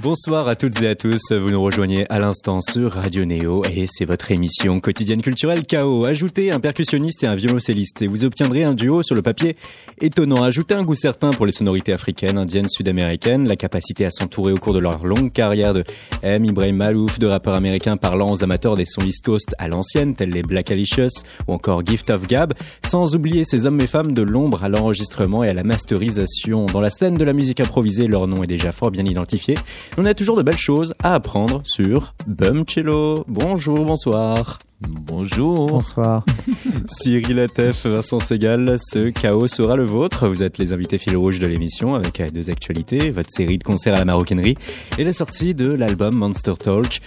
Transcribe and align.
Bonsoir 0.00 0.46
à 0.46 0.54
toutes 0.54 0.80
et 0.82 0.86
à 0.86 0.94
tous, 0.94 1.32
vous 1.32 1.50
nous 1.50 1.60
rejoignez 1.60 2.06
à 2.08 2.20
l'instant 2.20 2.60
sur 2.60 2.92
Radio 2.92 3.24
Néo 3.24 3.64
et 3.64 3.86
c'est 3.88 4.04
votre 4.04 4.30
émission 4.30 4.78
quotidienne 4.78 5.22
culturelle 5.22 5.66
KO. 5.66 6.04
Ajoutez 6.04 6.52
un 6.52 6.60
percussionniste 6.60 7.24
et 7.24 7.26
un 7.26 7.34
violoncelliste 7.34 8.00
et 8.02 8.06
vous 8.06 8.24
obtiendrez 8.24 8.62
un 8.62 8.74
duo 8.74 9.02
sur 9.02 9.16
le 9.16 9.22
papier 9.22 9.56
étonnant. 10.00 10.44
Ajoutez 10.44 10.74
un 10.74 10.84
goût 10.84 10.94
certain 10.94 11.30
pour 11.30 11.46
les 11.46 11.52
sonorités 11.52 11.92
africaines, 11.92 12.38
indiennes, 12.38 12.68
sud-américaines, 12.68 13.48
la 13.48 13.56
capacité 13.56 14.06
à 14.06 14.12
s'entourer 14.12 14.52
au 14.52 14.58
cours 14.58 14.72
de 14.72 14.78
leur 14.78 15.04
longue 15.04 15.32
carrière 15.32 15.74
de 15.74 15.82
M, 16.22 16.44
Ibrahim 16.44 16.76
Malouf, 16.76 17.18
de 17.18 17.26
rappeurs 17.26 17.54
américains 17.54 17.96
parlant 17.96 18.30
aux 18.30 18.44
amateurs 18.44 18.76
des 18.76 18.86
sons 18.86 19.02
East 19.02 19.24
Coast 19.24 19.56
à 19.58 19.66
l'ancienne, 19.66 20.14
tels 20.14 20.30
les 20.30 20.42
Black 20.42 20.70
Alicious 20.70 21.24
ou 21.48 21.54
encore 21.54 21.84
Gift 21.84 22.08
of 22.10 22.24
Gab, 22.28 22.54
sans 22.86 23.16
oublier 23.16 23.42
ces 23.42 23.66
hommes 23.66 23.80
et 23.80 23.88
femmes 23.88 24.14
de 24.14 24.22
l'ombre 24.22 24.62
à 24.62 24.68
l'enregistrement 24.68 25.42
et 25.42 25.48
à 25.48 25.54
la 25.54 25.64
masterisation. 25.64 26.66
Dans 26.66 26.80
la 26.80 26.90
scène 26.90 27.16
de 27.16 27.24
la 27.24 27.32
musique 27.32 27.58
improvisée, 27.58 28.06
leur 28.06 28.28
nom 28.28 28.44
est 28.44 28.46
déjà 28.46 28.70
fort 28.70 28.92
bien 28.92 29.04
identifié. 29.04 29.56
On 30.00 30.04
a 30.04 30.14
toujours 30.14 30.36
de 30.36 30.44
belles 30.44 30.56
choses 30.56 30.94
à 31.02 31.14
apprendre 31.14 31.60
sur 31.64 32.14
Bumcello. 32.28 33.24
Bonjour, 33.26 33.84
bonsoir. 33.84 34.58
Bonjour. 34.80 35.66
Bonsoir. 35.66 36.24
Cyril 36.86 37.40
Atef, 37.40 37.84
Vincent 37.84 38.20
Segal, 38.20 38.76
ce 38.78 39.10
chaos 39.10 39.48
sera 39.48 39.74
le 39.74 39.84
vôtre. 39.84 40.28
Vous 40.28 40.44
êtes 40.44 40.58
les 40.58 40.72
invités 40.72 40.98
fil 40.98 41.16
rouge 41.16 41.40
de 41.40 41.48
l'émission 41.48 41.96
avec 41.96 42.22
deux 42.32 42.48
actualités, 42.48 43.10
votre 43.10 43.30
série 43.32 43.58
de 43.58 43.64
concerts 43.64 43.96
à 43.96 43.98
la 43.98 44.04
maroquinerie 44.04 44.56
et 44.98 45.04
la 45.04 45.12
sortie 45.12 45.56
de 45.56 45.72
l'album 45.72 46.14
Monster 46.14 46.54
Talk. 46.56 47.00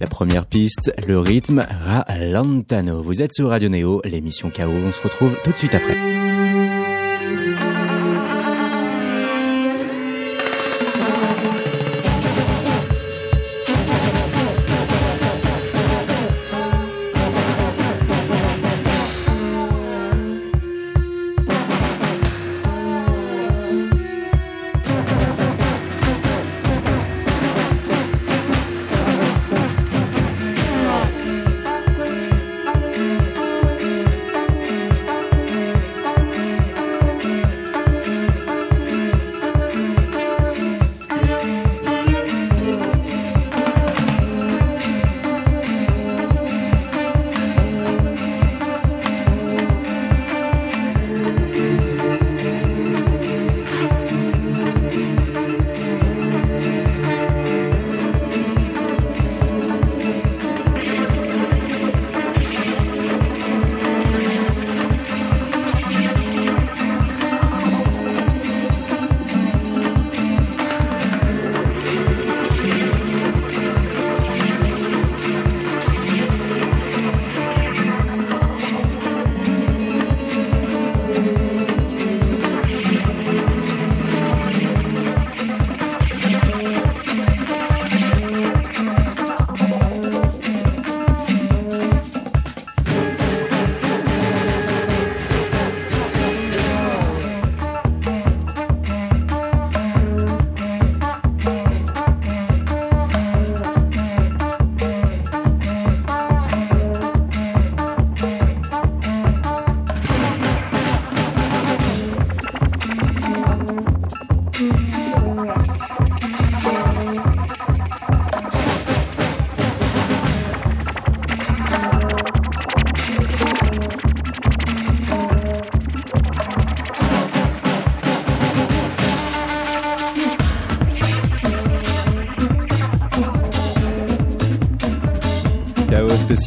La 0.00 0.06
première 0.06 0.46
piste, 0.46 0.90
le 1.06 1.18
rythme 1.18 1.66
Ralantano. 1.68 3.02
Vous 3.02 3.20
êtes 3.20 3.34
sur 3.34 3.50
Radio 3.50 3.68
Neo, 3.68 4.00
l'émission 4.06 4.48
chaos. 4.48 4.72
On 4.72 4.90
se 4.90 5.02
retrouve 5.02 5.36
tout 5.44 5.52
de 5.52 5.58
suite 5.58 5.74
après. 5.74 6.27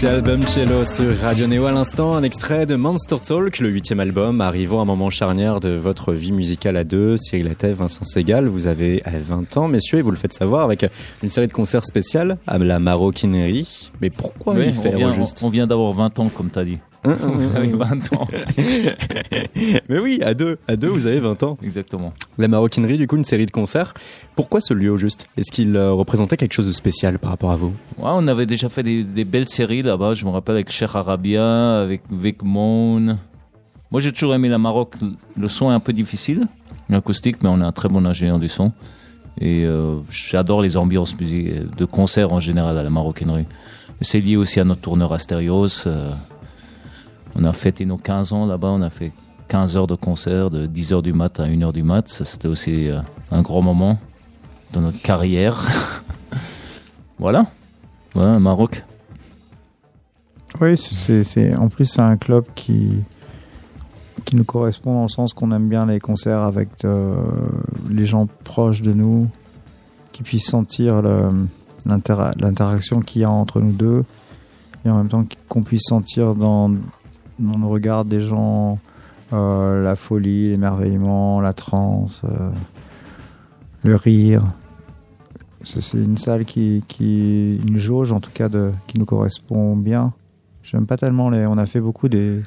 Spécial 0.02 0.24
Bumcello 0.24 0.84
sur 0.84 1.16
Radio 1.18 1.46
Neo 1.46 1.66
à 1.68 1.72
l'instant, 1.72 2.16
un 2.16 2.24
extrait 2.24 2.66
de 2.66 2.74
Monster 2.74 3.18
Talk, 3.20 3.60
le 3.60 3.70
huitième 3.70 4.00
album, 4.00 4.42
arrivant 4.42 4.80
à 4.80 4.82
un 4.82 4.86
moment 4.86 5.12
charnière 5.12 5.60
de 5.60 5.70
votre 5.70 6.12
vie 6.14 6.32
musicale 6.32 6.76
à 6.76 6.84
deux. 6.84 7.18
Cyril 7.18 7.48
Attev, 7.48 7.76
Vincent 7.76 8.04
Segal, 8.04 8.48
vous 8.48 8.66
avez 8.66 9.04
20 9.06 9.58
ans, 9.58 9.68
messieurs, 9.68 10.00
et 10.00 10.02
vous 10.02 10.10
le 10.10 10.18
faites 10.18 10.34
savoir 10.34 10.64
avec 10.64 10.88
une 11.22 11.30
série 11.30 11.46
de 11.46 11.54
concerts 11.54 11.86
spéciales 11.86 12.40
à 12.48 12.58
la 12.58 12.80
maroquinerie. 12.80 13.92
Mais 14.02 14.10
pourquoi 14.10 14.56
oui, 14.56 14.70
y 14.70 14.74
faire 14.74 14.94
on 14.94 14.98
vient, 14.98 15.14
juste 15.14 15.44
on 15.44 15.50
vient 15.50 15.68
d'avoir 15.68 15.94
20 15.94 16.18
ans, 16.18 16.30
comme 16.30 16.50
tu 16.50 16.58
as 16.58 16.64
dit. 17.04 17.12
vous 17.24 17.56
avez 17.56 17.68
20 17.68 18.14
ans. 18.14 18.28
Mais 19.90 20.00
oui, 20.00 20.20
à 20.24 20.34
deux, 20.34 20.58
à 20.68 20.76
deux, 20.76 20.88
vous 20.88 21.08
avez 21.08 21.20
20 21.20 21.44
ans. 21.44 21.58
Exactement. 21.64 22.14
La 22.38 22.48
maroquinerie, 22.48 22.98
du 22.98 23.08
coup, 23.08 23.18
une 23.18 23.24
série 23.24 23.46
de 23.46 23.52
concerts. 23.52 23.94
Pourquoi 24.36 24.62
ce 24.62 24.74
lieu 24.74 24.92
au 24.92 24.98
juste? 24.98 25.28
Est-ce 25.38 25.52
qu'il 25.52 25.76
euh, 25.76 25.92
représentait 25.92 26.38
quelque 26.38 26.54
chose 26.54 26.68
de 26.68 26.72
spécial 26.72 27.20
par 27.20 27.32
rapport 27.32 27.52
à 27.52 27.56
vous? 27.56 27.74
Ouais, 27.98 28.12
On 28.14 28.28
avait 28.28 28.46
déjà 28.46 28.70
fait 28.70 28.84
des, 28.84 29.04
des 29.04 29.26
belles 29.26 29.50
séries 29.50 29.82
là-bas. 29.82 30.14
Je 30.14 30.26
me 30.26 30.32
rappelle 30.32 30.56
avec 30.56 30.72
Cher 30.72 30.96
Arabia, 30.96 31.80
avec 31.82 32.02
Vic 32.12 32.44
Moon. 32.44 33.18
Moi, 33.92 34.00
j'ai 34.00 34.12
toujours 34.12 34.34
aimé 34.34 34.48
la 34.50 34.58
Maroc. 34.58 34.96
Le 35.38 35.48
son 35.48 35.70
est 35.70 35.74
un 35.74 35.80
peu 35.80 35.94
difficile, 35.94 36.48
l'acoustique, 36.90 37.44
mais 37.44 37.50
on 37.50 37.60
a 37.62 37.66
un 37.66 37.72
très 37.74 37.90
bon 37.90 38.06
ingénieur 38.06 38.40
du 38.40 38.48
son. 38.48 38.72
Et 39.40 39.66
euh, 39.66 39.98
j'adore 40.10 40.62
les 40.62 40.78
ambiances 40.78 41.18
musique, 41.20 41.76
de 41.76 41.86
concert 41.86 42.32
en 42.34 42.40
général 42.40 42.78
à 42.78 42.84
la 42.84 42.90
maroquinerie. 42.90 43.46
C'est 44.02 44.20
lié 44.20 44.36
aussi 44.36 44.60
à 44.60 44.64
notre 44.64 44.82
tourneur 44.82 45.14
Astérios. 45.14 45.88
Euh, 45.88 46.12
on 47.36 47.44
a 47.44 47.54
fêté 47.54 47.86
nos 47.86 47.98
15 47.98 48.34
ans 48.34 48.46
là-bas, 48.46 48.70
on 48.70 48.82
a 48.82 48.90
fait 48.90 49.12
15 49.48 49.76
heures 49.78 49.88
de 49.88 49.96
concert 49.96 50.50
de 50.50 50.66
10 50.66 50.94
heures 50.94 51.02
du 51.02 51.14
mat 51.14 51.40
à 51.40 51.44
1 51.44 51.62
heure 51.62 51.74
du 51.74 51.84
mat. 51.84 52.08
Ça, 52.08 52.24
c'était 52.24 52.48
aussi 52.48 52.90
euh, 52.90 53.00
un 53.32 53.42
grand 53.42 53.62
moment 53.62 54.00
dans 54.72 54.82
notre 54.82 55.02
carrière. 55.02 55.68
voilà. 57.20 57.46
Voilà, 58.14 58.40
Maroc. 58.40 58.84
Oui, 60.60 60.78
c'est, 60.78 61.56
en 61.56 61.70
plus, 61.70 61.86
c'est 61.86 62.02
un 62.02 62.18
club 62.18 62.46
qui, 62.56 63.04
nous 64.34 64.46
correspond 64.46 64.94
dans 64.94 65.04
le 65.04 65.10
sens 65.10 65.34
qu'on 65.34 65.52
aime 65.52 65.68
bien 65.68 65.86
les 65.86 66.00
concerts 66.00 66.44
avec 66.44 66.70
euh, 66.86 67.16
les 67.90 68.06
gens 68.06 68.28
proches 68.46 68.82
de 68.82 68.94
nous, 68.94 69.28
qui 70.14 70.24
puissent 70.24 70.48
sentir 70.48 71.02
l'interaction 71.86 73.02
qu'il 73.02 73.24
y 73.24 73.26
a 73.26 73.30
entre 73.30 73.60
nous 73.60 73.74
deux, 73.74 74.06
et 74.86 74.90
en 74.90 74.98
même 74.98 75.10
temps 75.10 75.26
qu'on 75.50 75.64
puisse 75.64 75.84
sentir 75.84 76.36
dans, 76.36 76.72
dans 77.42 77.58
nos 77.58 77.70
regards 77.70 78.06
des 78.06 78.22
gens 78.22 78.80
euh, 79.34 79.82
la 79.82 79.96
folie, 79.96 80.50
l'émerveillement, 80.50 81.42
la 81.42 81.54
transe, 81.54 82.22
euh, 82.26 82.50
le 83.84 83.96
rire. 83.96 84.44
C'est 85.64 85.94
une 85.94 86.18
salle 86.18 86.46
qui, 86.46 86.84
qui, 86.88 87.58
une 87.58 87.78
jauge 87.78 88.12
en 88.12 88.20
tout 88.20 88.32
cas 88.34 88.50
qui 88.88 88.98
nous 88.98 89.06
correspond 89.06 89.76
bien. 89.76 90.12
J'aime 90.64 90.86
pas 90.86 90.98
tellement 90.98 91.30
les. 91.30 91.46
On 91.46 91.58
a 91.58 91.66
fait 91.66 91.82
beaucoup 91.82 92.10
des, 92.10 92.42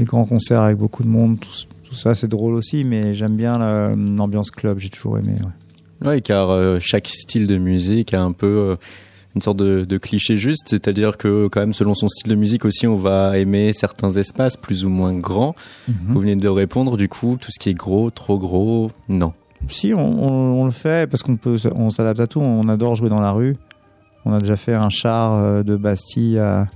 grands 0.00 0.24
concerts 0.24 0.62
avec 0.62 0.78
beaucoup 0.78 1.02
de 1.02 1.08
monde. 1.08 1.38
Tout, 1.38 1.94
ça, 1.94 2.14
c'est 2.14 2.28
drôle 2.28 2.54
aussi, 2.54 2.84
mais 2.84 3.12
j'aime 3.12 3.36
bien 3.36 3.58
la- 3.58 3.94
l'ambiance 3.94 4.50
club. 4.50 4.78
J'ai 4.78 4.88
toujours 4.88 5.18
aimé. 5.18 5.34
Oui, 6.02 6.22
car 6.22 6.48
euh, 6.48 6.78
chaque 6.80 7.08
style 7.08 7.46
de 7.46 7.58
musique 7.58 8.14
a 8.14 8.22
un 8.22 8.32
peu 8.32 8.76
une 9.34 9.40
sorte 9.42 9.56
de, 9.58 9.84
de 9.84 9.98
cliché 9.98 10.36
juste, 10.36 10.68
c'est-à-dire 10.68 11.16
que 11.16 11.48
quand 11.48 11.60
même 11.60 11.72
selon 11.74 11.94
son 11.94 12.08
style 12.08 12.30
de 12.30 12.34
musique 12.34 12.64
aussi, 12.64 12.86
on 12.86 12.96
va 12.96 13.38
aimer 13.38 13.72
certains 13.72 14.10
espaces 14.12 14.56
plus 14.56 14.84
ou 14.84 14.88
moins 14.90 15.14
grands. 15.16 15.54
Mhm. 15.88 15.94
Vous 16.08 16.20
venez 16.20 16.36
de 16.36 16.48
répondre, 16.48 16.96
du 16.96 17.08
coup, 17.08 17.38
tout 17.40 17.50
ce 17.50 17.58
qui 17.58 17.70
est 17.70 17.74
gros, 17.74 18.10
trop 18.10 18.38
gros, 18.38 18.90
non. 19.08 19.32
Si, 19.68 19.94
on, 19.94 20.00
on- 20.00 20.60
on 20.60 20.64
le 20.64 20.70
fait 20.70 21.08
parce 21.08 21.22
qu'on 21.22 21.36
peut, 21.36 21.56
on 21.76 21.88
s'adapte 21.88 22.20
à 22.20 22.26
tout. 22.26 22.40
On 22.40 22.68
adore 22.68 22.94
jouer 22.96 23.08
dans 23.08 23.20
la 23.20 23.30
rue. 23.32 23.56
On 24.24 24.32
a 24.32 24.40
déjà 24.40 24.56
fait 24.56 24.74
un 24.74 24.88
char 24.88 25.34
euh, 25.34 25.62
de 25.62 25.76
Bastille 25.76 26.38
à, 26.38 26.66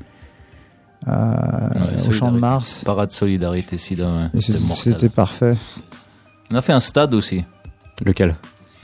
à- 1.06 1.70
Ouais, 1.74 2.08
au 2.08 2.12
Champ 2.12 2.32
de. 2.32 2.38
Mars. 2.38 2.82
Parade 2.84 3.12
solidarité 3.12 3.76
sida, 3.76 4.08
ouais. 4.34 4.40
C'était 4.74 5.08
parfait. 5.08 5.56
On 6.50 6.54
a 6.54 6.62
fait 6.62 6.72
un 6.72 6.80
stade 6.80 7.14
aussi, 7.14 7.44
Lequel? 8.04 8.36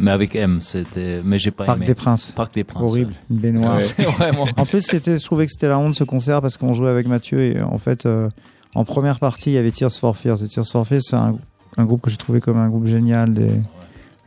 Mais 0.03 0.11
avec 0.11 0.35
M, 0.37 0.59
c'était, 0.61 1.23
mais 1.25 1.39
j'ai 1.39 1.51
pas 1.53 1.65
Parc 1.65 1.79
aimé. 1.79 1.87
des 1.87 1.95
Princes. 1.95 2.33
Parc 2.33 2.55
des 2.55 2.65
Princes. 2.65 2.83
Horrible. 2.83 3.15
Une 3.31 3.39
baignoire. 3.39 3.77
Ouais. 3.77 3.81
C'est 3.97 4.03
vraiment. 4.03 4.47
En 4.57 4.67
plus, 4.67 4.83
c'était, 4.83 5.19
je 5.19 5.25
trouvais 5.25 5.47
que 5.47 5.53
c'était 5.53 5.69
la 5.69 5.79
honte 5.79 5.95
ce 5.95 6.05
concert 6.05 6.43
parce 6.43 6.57
qu'on 6.57 6.73
jouait 6.73 6.91
avec 6.91 7.07
Mathieu 7.07 7.41
et 7.41 7.63
en 7.63 7.79
fait, 7.79 8.05
euh, 8.05 8.29
en 8.75 8.85
première 8.85 9.21
partie, 9.21 9.51
il 9.51 9.55
y 9.55 9.59
avait 9.59 9.71
Tears 9.71 9.93
for 9.93 10.17
Fears. 10.17 10.43
Et 10.43 10.49
Tears 10.49 10.67
for 10.67 10.87
Fears, 10.87 11.03
c'est 11.03 11.17
un, 11.17 11.37
un 11.77 11.85
groupe 11.85 12.03
que 12.03 12.11
j'ai 12.11 12.17
trouvé 12.17 12.41
comme 12.41 12.59
un 12.59 12.69
groupe 12.69 12.87
génial. 12.87 13.33
Des, 13.33 13.53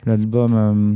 l'album 0.05 0.53
euh, 0.55 0.93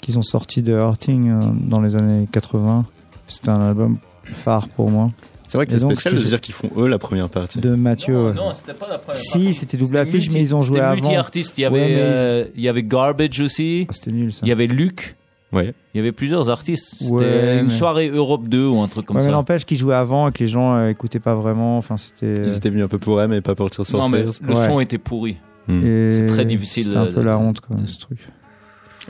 qu'ils 0.00 0.18
ont 0.18 0.22
sorti 0.22 0.62
de 0.62 0.72
Hurting 0.72 1.30
euh, 1.30 1.40
dans 1.52 1.80
les 1.80 1.96
années 1.96 2.28
80. 2.30 2.84
C'était 3.26 3.50
un 3.50 3.60
album 3.60 3.98
phare 4.24 4.68
pour 4.68 4.90
moi. 4.90 5.08
C'est 5.52 5.58
vrai 5.58 5.66
que 5.66 5.72
c'est 5.72 5.80
spécial 5.80 6.14
de 6.14 6.18
je- 6.18 6.24
se 6.24 6.28
dire 6.30 6.40
qu'ils 6.40 6.54
font 6.54 6.70
eux 6.78 6.88
la 6.88 6.98
première 6.98 7.28
partie. 7.28 7.58
De 7.60 7.74
Mathieu. 7.74 8.14
Non, 8.14 8.26
ouais. 8.28 8.34
non, 8.34 8.52
c'était 8.54 8.72
pas 8.72 8.88
la 8.88 8.96
première 8.96 9.20
Si, 9.20 9.32
partie. 9.38 9.52
c'était 9.54 9.76
double 9.76 9.88
C'était 9.98 9.98
affiche, 9.98 10.30
mais 10.32 10.40
ils 10.40 10.54
ont 10.54 10.62
joué 10.62 10.76
c'était 10.76 10.86
avant. 10.86 10.94
multi-artistes. 10.94 11.58
Il 11.58 11.60
y 11.60 11.64
avait, 11.66 11.78
Ouais, 11.78 11.88
mais- 11.88 11.94
euh, 11.98 12.44
il 12.56 12.62
y 12.62 12.68
avait 12.70 12.82
Garbage 12.82 13.38
aussi. 13.40 13.84
Ah, 13.86 13.92
C'était 13.92 14.12
nul 14.12 14.32
ça. 14.32 14.40
Il 14.44 14.48
y 14.48 14.52
avait 14.52 14.66
Luc. 14.66 15.14
Ouais. 15.52 15.74
Il 15.92 15.98
y 15.98 16.00
avait 16.00 16.12
plusieurs 16.12 16.48
artistes. 16.48 16.94
C'était 16.98 17.12
Ouais, 17.12 17.58
une 17.58 17.64
mais- 17.64 17.68
soirée 17.68 18.08
Europe 18.08 18.48
2 18.48 18.66
ou 18.66 18.80
un 18.80 18.88
truc 18.88 19.04
comme 19.04 19.18
Ouais, 19.18 19.22
mais 19.22 19.26
ça. 19.28 19.32
n'empêche 19.32 19.66
qu'ils 19.66 19.76
jouaient 19.76 19.94
avant 19.94 20.26
et 20.28 20.32
que 20.32 20.38
les 20.38 20.46
gens 20.48 20.74
euh, 20.74 20.88
écoutaient 20.88 21.20
pas 21.20 21.34
vraiment. 21.34 21.76
Enfin, 21.76 21.98
c'était. 21.98 22.44
Ils 22.46 22.56
étaient 22.56 22.70
venus 22.70 22.84
un 22.84 22.88
peu 22.88 22.98
pour 22.98 23.20
M 23.20 23.34
et 23.34 23.42
pas 23.42 23.54
pour 23.54 23.68
Tears 23.68 23.84
for 23.86 24.00
Non, 24.00 24.08
mais 24.08 24.22
le 24.22 24.28
Ouais. 24.28 24.66
son 24.66 24.80
était 24.80 24.96
pourri. 24.96 25.36
Et 25.68 26.08
c'est 26.10 26.26
très 26.28 26.46
difficile 26.46 26.84
C'était 26.84 26.96
un 26.96 27.04
peu 27.12 27.22
la 27.22 27.36
honte, 27.38 27.60
quoi, 27.60 27.76
de- 27.76 27.86
ce 27.86 27.98
truc. 27.98 28.26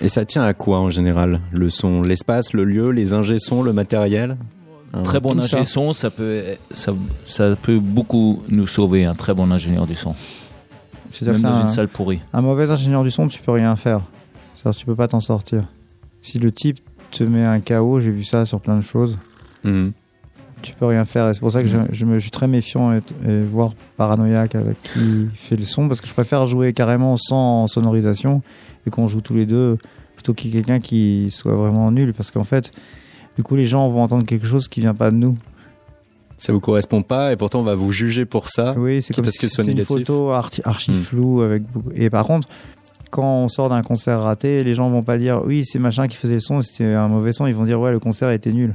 Et 0.01 0.09
ça 0.09 0.25
tient 0.25 0.43
à 0.43 0.55
quoi 0.55 0.81
en 0.81 0.91
général 0.91 1.41
Le 1.53 1.71
son, 1.71 2.03
l'espace, 2.03 2.53
le 2.53 2.65
lieu, 2.65 2.91
les 2.91 3.13
ingé 3.13 3.37
le 3.63 3.73
matériel? 3.73 4.37
Un- 4.95 5.03
Très 5.03 5.21
bon 5.21 5.33
tout 5.33 5.39
ingé 5.41 5.49
ça. 5.49 5.65
son, 5.65 5.93
ça 5.95 6.11
peut, 6.11 6.43
ça, 6.71 6.93
ça 7.25 7.57
peut 7.57 7.79
beaucoup 7.79 8.43
nous 8.49 8.67
sauver, 8.67 9.05
un 9.07 9.15
très 9.15 9.33
bon 9.35 9.51
ingénieur 9.51 9.87
du 9.87 9.95
son. 9.95 10.15
C'est-à-dire 11.11 11.35
Même 11.35 11.43
que 11.43 11.47
dans 11.47 11.55
c'est 11.55 11.61
une 11.63 11.67
un, 11.67 11.69
salle 11.69 11.89
pourrie. 11.89 12.21
un 12.33 12.43
mauvais 12.43 12.71
ingénieur 12.71 13.03
du 13.03 13.11
son, 13.11 13.27
tu 13.29 13.41
peux 13.41 13.53
rien 13.53 13.75
faire. 13.77 14.03
C'est-à-dire 14.55 14.77
que 14.77 14.81
tu 14.81 14.87
peux 14.87 14.95
pas 14.95 15.09
t'en 15.09 15.21
sortir. 15.21 15.65
Si 16.21 16.39
le 16.39 16.53
type 16.53 16.79
te 17.11 17.25
met 17.25 17.45
un 17.45 17.61
KO, 17.61 18.01
j'ai 18.01 18.11
vu 18.11 18.23
ça 18.25 18.45
sur 18.47 18.61
plein 18.61 18.77
de 18.77 18.83
choses, 18.83 19.19
Hmm. 19.65 19.91
tu 20.61 20.75
peux 20.75 20.87
rien 20.87 21.05
faire. 21.05 21.29
Et 21.29 21.35
c'est 21.35 21.41
pour 21.41 21.51
ça 21.53 21.63
que 21.63 21.69
je, 21.69 21.77
je 21.91 22.05
me, 22.05 22.15
je 22.19 22.23
suis 22.23 22.31
très 22.31 22.49
méfiant 22.49 22.93
et, 22.93 23.01
et 23.29 23.43
voire 23.45 23.75
paranoïaque 23.97 24.55
avec 24.57 24.81
qui 24.83 25.29
fait 25.35 25.57
le 25.57 25.65
son, 25.65 25.89
parce 25.89 26.01
que 26.01 26.07
je 26.09 26.13
préfère 26.13 26.47
jouer 26.47 26.73
carrément 26.73 27.17
sans 27.17 27.67
sonorisation 27.67 28.43
et 28.87 28.91
qu'on 28.91 29.07
joue 29.07 29.21
tous 29.21 29.35
les 29.35 29.47
deux 29.47 29.79
plutôt 30.17 30.35
qu'il 30.35 30.51
y 30.55 30.59
ait 30.59 30.61
quelqu'un 30.63 30.81
qui 30.81 31.31
soit 31.31 31.55
vraiment 31.55 31.91
nul, 31.93 32.13
parce 32.13 32.31
qu'en 32.31 32.45
fait, 32.45 32.73
du 33.37 33.43
coup, 33.43 33.57
les 33.57 33.67
gens 33.67 33.89
vont 33.89 34.03
entendre 34.03 34.25
quelque 34.25 34.47
chose 34.47 34.69
qui 34.69 34.81
vient 34.81 34.95
pas 34.95 35.11
de 35.11 35.17
nous. 35.17 35.37
Ça 36.39 36.53
vous 36.53 36.61
correspond 36.61 37.03
pas 37.03 37.33
et 37.33 37.37
pourtant 37.37 37.61
on 37.61 37.65
va 37.65 37.77
vous 37.77 37.93
juger 37.93 38.25
pour 38.25 38.49
ça. 38.49 38.75
Oui, 38.77 39.01
c'est 39.01 39.15
comme 39.15 39.25
à 39.25 39.31
ce 39.31 39.39
si 39.39 39.49
c'est 39.49 39.65
une 39.71 39.85
photo 39.85 40.31
archi, 40.33 40.61
archi 40.65 40.91
Mm. 40.91 40.95
floue 40.97 41.43
avec. 41.43 41.63
Et 41.95 42.11
par 42.11 42.27
contre, 42.27 42.49
quand 43.11 43.43
on 43.45 43.49
sort 43.49 43.69
d'un 43.69 43.83
concert 43.83 44.21
raté, 44.21 44.65
les 44.65 44.75
gens 44.75 44.91
vont 44.91 45.05
pas 45.05 45.19
dire 45.19 45.41
oui, 45.45 45.65
c'est 45.65 45.79
machin 45.79 46.09
qui 46.09 46.17
faisait 46.17 46.35
le 46.35 46.41
son, 46.41 46.61
c'était 46.61 46.95
un 46.95 47.07
mauvais 47.07 47.33
son. 47.33 47.47
Ils 47.47 47.55
vont 47.55 47.65
dire 47.65 47.79
ouais, 47.81 47.93
le 47.93 48.01
concert 48.01 48.31
était 48.31 48.51
nul. 48.53 48.75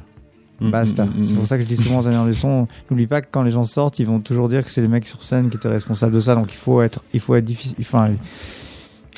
Hmm, 0.62 0.72
Basta. 0.72 1.06
hmm, 1.06 1.10
hmm, 1.10 1.24
C'est 1.26 1.34
hmm. 1.34 1.38
pour 1.38 1.48
ça 1.48 1.58
que 1.58 1.64
je 1.64 1.68
dis 1.68 1.76
souvent 1.78 2.00
aux 2.00 2.08
ingénieurs 2.08 2.26
du 2.26 2.34
son, 2.34 2.68
n'oublie 2.90 3.06
pas 3.06 3.20
que 3.22 3.28
quand 3.30 3.44
les 3.44 3.52
gens 3.52 3.64
sortent, 3.66 4.00
ils 4.00 4.08
vont 4.08 4.22
toujours 4.22 4.48
dire 4.48 4.64
que 4.66 4.72
c'est 4.72 4.82
les 4.82 4.88
mecs 4.88 5.06
sur 5.06 5.22
scène 5.22 5.50
qui 5.50 5.58
étaient 5.58 5.68
responsables 5.68 6.14
de 6.14 6.20
ça. 6.22 6.36
Donc 6.36 6.48
il 6.52 6.56
faut 6.58 6.82
être, 6.82 7.02
il 7.14 7.20
faut 7.20 7.36
être 7.36 7.44
difficile. 7.46 7.76
Enfin, 7.82 8.06
il 8.08 8.18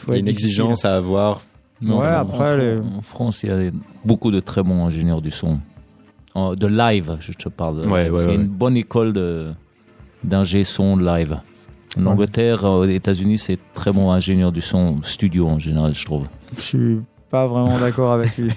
faut 0.02 0.12
Il 0.12 0.14
y 0.14 0.16
a 0.16 0.20
une 0.20 0.26
difficile. 0.26 0.48
exigence 0.50 0.86
à 0.86 0.96
avoir. 0.98 1.42
Mais 1.82 1.94
en 1.94 2.00
Ouais, 2.00 2.08
Fran- 2.08 2.20
après, 2.20 2.54
en, 2.54 2.58
les- 2.58 2.80
en 2.98 3.02
France, 3.02 3.44
il 3.44 3.50
y 3.50 3.54
a 3.54 3.72
beaucoup 4.06 4.32
de 4.32 4.40
très 4.40 4.64
bons 4.64 4.86
ingénieurs 4.86 5.22
du 5.22 5.32
son. 5.32 5.60
En- 6.36 6.56
de 6.56 6.68
live, 6.68 7.18
je 7.22 7.32
te 7.34 7.50
parle. 7.50 7.80
Ouais, 7.88 8.10
ouais, 8.10 8.20
c'est 8.20 8.28
ouais. 8.28 8.36
une 8.36 8.48
bonne 8.48 8.78
école 8.78 9.14
de, 9.14 9.52
d'ingé 10.24 10.64
son 10.64 10.96
live. 10.98 11.40
En 11.98 12.02
Ouais. 12.04 12.08
Angleterre, 12.10 12.66
aux 12.66 12.86
États-Unis, 12.86 13.38
c'est 13.40 13.58
très 13.74 13.92
bon 13.92 14.12
ingénieur 14.12 14.52
du 14.52 14.62
son 14.62 15.02
studio 15.02 15.48
en 15.48 15.58
général, 15.60 15.96
je 15.96 16.06
trouve. 16.06 16.28
Je 16.56 16.62
suis 16.62 17.00
pas 17.32 17.48
vraiment 17.48 17.80
d'accord 17.80 18.12
avec 18.14 18.38
lui. 18.38 18.52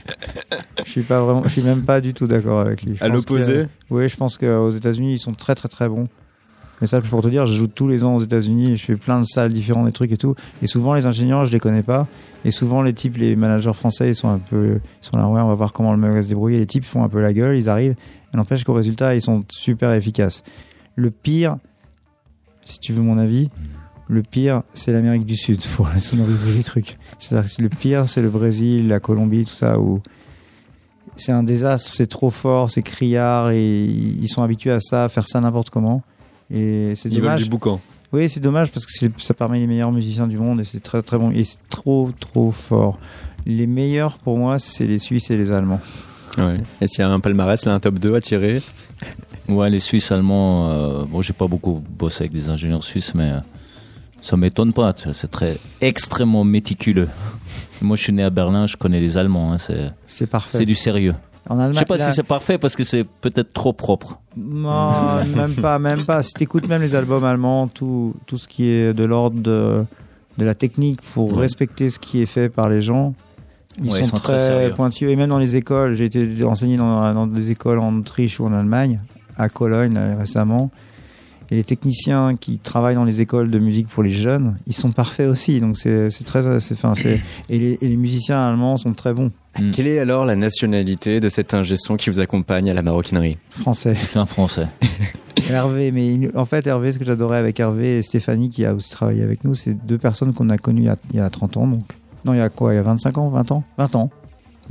Je 0.85 0.91
suis 0.91 1.03
pas 1.03 1.23
vraiment, 1.23 1.43
je 1.45 1.49
suis 1.49 1.63
même 1.63 1.83
pas 1.83 2.01
du 2.01 2.13
tout 2.15 2.27
d'accord 2.27 2.61
avec 2.61 2.83
lui. 2.83 2.97
Je 2.97 3.05
À 3.05 3.09
l'opposé 3.09 3.67
Oui, 3.91 4.09
je 4.09 4.17
pense 4.17 4.37
qu'aux 4.37 4.71
États-Unis, 4.71 5.15
ils 5.15 5.19
sont 5.19 5.33
très 5.33 5.55
très 5.55 5.69
très 5.69 5.89
bons. 5.89 6.09
Mais 6.83 6.89
ça, 6.89 7.01
pour 7.01 7.23
te 7.23 7.29
dire, 7.29 7.47
je 7.47 7.55
joue 7.55 7.69
tous 7.69 7.87
les 7.87 8.03
ans 8.03 8.17
aux 8.17 8.21
États-Unis 8.21 8.77
je 8.77 8.85
fais 8.85 8.97
plein 8.97 9.21
de 9.21 9.25
salles 9.25 9.53
différentes, 9.53 9.87
des 9.87 9.93
trucs 9.93 10.11
et 10.11 10.17
tout. 10.17 10.35
Et 10.63 10.67
souvent, 10.67 10.95
les 10.95 11.07
ingénieurs, 11.07 11.47
je 11.47 11.53
les 11.53 11.61
connais 11.61 11.85
pas. 11.85 12.09
Et 12.45 12.51
souvent, 12.51 12.83
les 12.83 12.93
types, 12.93 13.17
les 13.17 13.37
managers 13.37 13.73
français, 13.73 14.09
ils 14.09 14.17
sont 14.17 14.29
un 14.29 14.39
peu, 14.39 14.81
ils 15.01 15.07
sont 15.07 15.17
là, 15.17 15.29
ouais, 15.29 15.41
on 15.41 15.47
va 15.47 15.55
voir 15.55 15.73
comment 15.73 15.93
le 15.93 15.99
mec 15.99 16.11
va 16.11 16.25
se 16.25 16.29
débrouiller. 16.29 16.59
Les 16.59 16.67
types 16.67 16.85
font 16.85 17.05
un 17.05 17.09
peu 17.09 17.21
la 17.21 17.33
gueule, 17.33 17.57
ils 17.57 17.69
arrivent. 17.69 17.95
Et 18.35 18.37
n'empêche 18.37 18.65
qu'au 18.65 18.75
résultat, 18.75 19.15
ils 19.15 19.23
sont 19.23 19.45
super 19.49 19.93
efficaces. 19.93 20.43
Le 20.97 21.13
pire, 21.13 21.57
si 22.65 22.81
tu 22.81 22.93
veux 22.93 23.03
mon 23.03 23.17
avis, 23.17 23.49
le 24.09 24.23
pire, 24.23 24.63
c'est 24.75 24.93
l'Amérique 24.93 25.25
du 25.25 25.37
Sud 25.37 25.61
pour 25.77 25.89
sonoriser 25.99 26.53
les 26.53 26.65
trucs. 26.65 26.99
C'est-à-dire 27.21 27.49
que 27.49 27.63
le 27.63 27.69
pire, 27.69 28.09
c'est 28.09 28.23
le 28.23 28.29
Brésil, 28.29 28.89
la 28.89 28.99
Colombie, 28.99 29.45
tout 29.45 29.55
ça, 29.55 29.79
où 29.79 30.03
c'est 31.15 31.31
un 31.31 31.45
désastre, 31.45 31.93
c'est 31.95 32.09
trop 32.09 32.31
fort, 32.31 32.73
c'est 32.73 32.83
criard 32.83 33.51
et 33.51 33.85
ils 33.85 34.29
sont 34.29 34.43
habitués 34.43 34.73
à 34.73 34.81
ça, 34.81 35.05
à 35.05 35.09
faire 35.09 35.29
ça 35.29 35.41
n'importe 35.41 35.71
comment. 35.71 36.03
Et 36.53 36.93
c'est 36.97 37.09
dommage. 37.09 37.45
du 37.45 37.49
boucan. 37.51 37.81
Oui, 38.13 38.29
c'est 38.29 38.41
dommage 38.41 38.71
parce 38.71 38.85
que 38.85 38.93
c'est- 38.93 39.11
ça 39.19 39.33
permet 39.33 39.59
les 39.59 39.67
meilleurs 39.67 39.91
musiciens 39.93 40.27
du 40.27 40.37
monde 40.37 40.61
et 40.61 40.65
c'est 40.65 40.81
très 40.81 41.03
très 41.03 41.17
bon 41.19 41.31
et 41.31 41.45
c'est 41.45 41.59
trop 41.71 42.11
trop 42.21 42.51
fort. 42.51 42.99
Les 43.47 43.67
meilleurs 43.67 44.19
pour 44.19 44.37
moi, 44.37 44.59
c'est 44.59 44.85
les 44.87 44.99
Suisses 44.99 45.31
et 45.31 45.37
les 45.37 45.51
Allemands. 45.51 45.81
Ouais. 46.39 46.59
Et 46.81 46.87
s'il 46.87 47.01
y 47.01 47.03
a 47.03 47.11
un 47.11 47.21
palmarès, 47.21 47.65
là, 47.65 47.75
un 47.75 47.81
top 47.81 47.99
2 47.99 48.15
à 48.15 48.21
tirer 48.21 48.61
Ouais, 49.49 49.69
les 49.71 49.81
Suisses 49.81 50.13
allemands, 50.13 50.71
euh, 50.71 51.05
bon, 51.05 51.21
j'ai 51.23 51.33
pas 51.33 51.47
beaucoup 51.49 51.83
bossé 51.99 52.25
avec 52.25 52.33
des 52.33 52.49
ingénieurs 52.49 52.85
suisses, 52.85 53.15
mais 53.15 53.31
euh, 53.31 53.41
ça 54.21 54.37
m'étonne 54.37 54.73
pas. 54.73 54.95
C'est 55.13 55.31
très 55.31 55.57
extrêmement 55.81 56.45
méticuleux. 56.45 57.09
Moi, 57.81 57.97
je 57.97 58.03
suis 58.05 58.13
né 58.13 58.23
à 58.23 58.31
Berlin, 58.31 58.67
je 58.67 58.77
connais 58.77 59.01
les 59.01 59.17
Allemands. 59.19 59.53
hein, 59.53 59.59
c'est 59.59 59.91
C'est 60.07 60.27
parfait. 60.29 60.59
c'est 60.59 60.65
du 60.67 60.75
sérieux. 60.77 61.15
En 61.49 61.59
Allemagne, 61.59 61.73
Je 61.75 61.79
sais 61.81 61.85
pas 61.85 61.97
là- 61.97 62.09
si 62.09 62.15
c'est 62.15 62.23
parfait 62.23 62.57
parce 62.59 62.77
que 62.77 62.85
c'est 62.85 63.05
peut-être 63.05 63.53
trop 63.53 63.73
propre. 63.73 64.21
Non, 64.37 65.25
même 65.37 65.55
pas, 65.55 65.79
même 65.79 66.05
pas. 66.05 66.23
Si 66.23 66.33
t'écoutes 66.35 66.69
même 66.69 66.83
les 66.83 66.95
albums 66.95 67.25
allemands, 67.25 67.67
tout, 67.69 68.15
tout 68.27 68.37
ce 68.39 68.47
qui 68.47 68.69
est 68.69 68.95
de 68.95 69.05
l'ordre 69.05 69.41
de, 69.41 69.85
de 70.39 70.45
la 70.45 70.55
technique 70.55 71.01
pour 71.15 71.33
Ouais. 71.35 71.41
respecter 71.41 71.91
ce 71.91 71.99
qui 71.99 72.23
est 72.23 72.27
fait 72.27 72.49
par 72.49 72.69
les 72.69 72.81
gens, 72.81 73.15
ils, 73.79 73.85
Ouais, 73.85 73.91
sont 73.91 73.97
ils 73.99 74.05
sont 74.07 74.17
très 74.19 74.37
très, 74.39 74.71
pointus. 74.71 75.11
Et 75.11 75.17
même 75.17 75.31
dans 75.31 75.39
les 75.39 75.57
écoles, 75.57 75.95
j'ai 75.95 76.05
été 76.05 76.45
enseigné 76.45 76.77
dans, 76.77 77.13
dans 77.13 77.27
des 77.27 77.51
écoles 77.51 77.79
en 77.81 77.97
Autriche 77.99 78.39
ou 78.39 78.47
en 78.47 78.53
Allemagne, 78.53 79.01
à 79.37 79.49
Cologne 79.49 79.95
là, 79.95 80.15
récemment. 80.17 80.71
Et 81.51 81.57
les 81.57 81.65
techniciens 81.65 82.37
qui 82.37 82.59
travaillent 82.61 82.95
dans 82.95 83.05
les 83.05 83.21
écoles 83.21 83.51
de 83.51 83.59
musique 83.59 83.89
pour 83.89 84.03
les 84.03 84.13
jeunes, 84.13 84.57
ils 84.67 84.75
sont 84.75 84.93
parfaits 84.93 85.29
aussi. 85.29 85.61
Donc 85.61 85.77
c'est 85.77 86.09
très, 86.25 86.47
enfin, 86.73 86.95
c'est, 86.95 87.21
et 87.51 87.59
les, 87.59 87.79
et 87.83 87.89
les 87.89 87.97
musiciens 87.97 88.41
allemands 88.43 88.77
sont 88.79 88.95
très 88.95 89.13
bons, 89.13 89.31
Quelle 89.73 89.87
est 89.87 89.99
alors 89.99 90.25
la 90.25 90.35
nationalité 90.37 91.21
de 91.21 91.29
cet 91.29 91.53
ingé 91.55 91.77
son 91.77 91.97
qui 91.97 92.09
vous 92.11 92.21
accompagne 92.21 92.71
à 92.71 92.75
la 92.75 92.83
maroquinerie? 92.83 93.37
Français. 93.51 93.97
Un 94.15 94.27
Français. 94.27 94.67
Hervé, 95.51 95.93
mais 95.93 96.07
il- 96.15 96.31
en 96.35 96.45
fait, 96.45 96.67
Hervé, 96.67 96.93
ce 96.93 96.99
que 96.99 97.05
j'adorais 97.05 97.39
avec 97.39 97.59
Hervé 97.61 97.99
et 97.99 98.03
Stéphanie, 98.03 98.49
qui 98.51 98.65
a 98.65 98.75
aussi 98.75 98.91
travaillé 98.91 99.23
avec 99.23 99.45
nous, 99.45 99.55
c'est 99.55 99.75
deux 99.75 99.99
personnes 99.99 100.33
qu'on 100.33 100.49
a 100.51 100.59
connues 100.59 100.83
il 100.83 100.87
y 100.87 100.89
a, 100.89 100.97
il 101.11 101.17
y 101.17 101.21
a 101.21 101.29
30 101.29 101.57
ans. 101.59 101.67
Donc. 101.67 101.85
Non, 102.25 102.33
il 102.35 102.39
y 102.39 102.41
a 102.41 102.49
quoi? 102.49 102.73
Il 102.73 102.77
y 102.77 102.79
a 102.79 102.83
25 102.83 103.19
ans 103.19 103.29
20 103.29 103.53
ans? 103.53 103.65
20 103.79 103.97
ans 103.97 104.11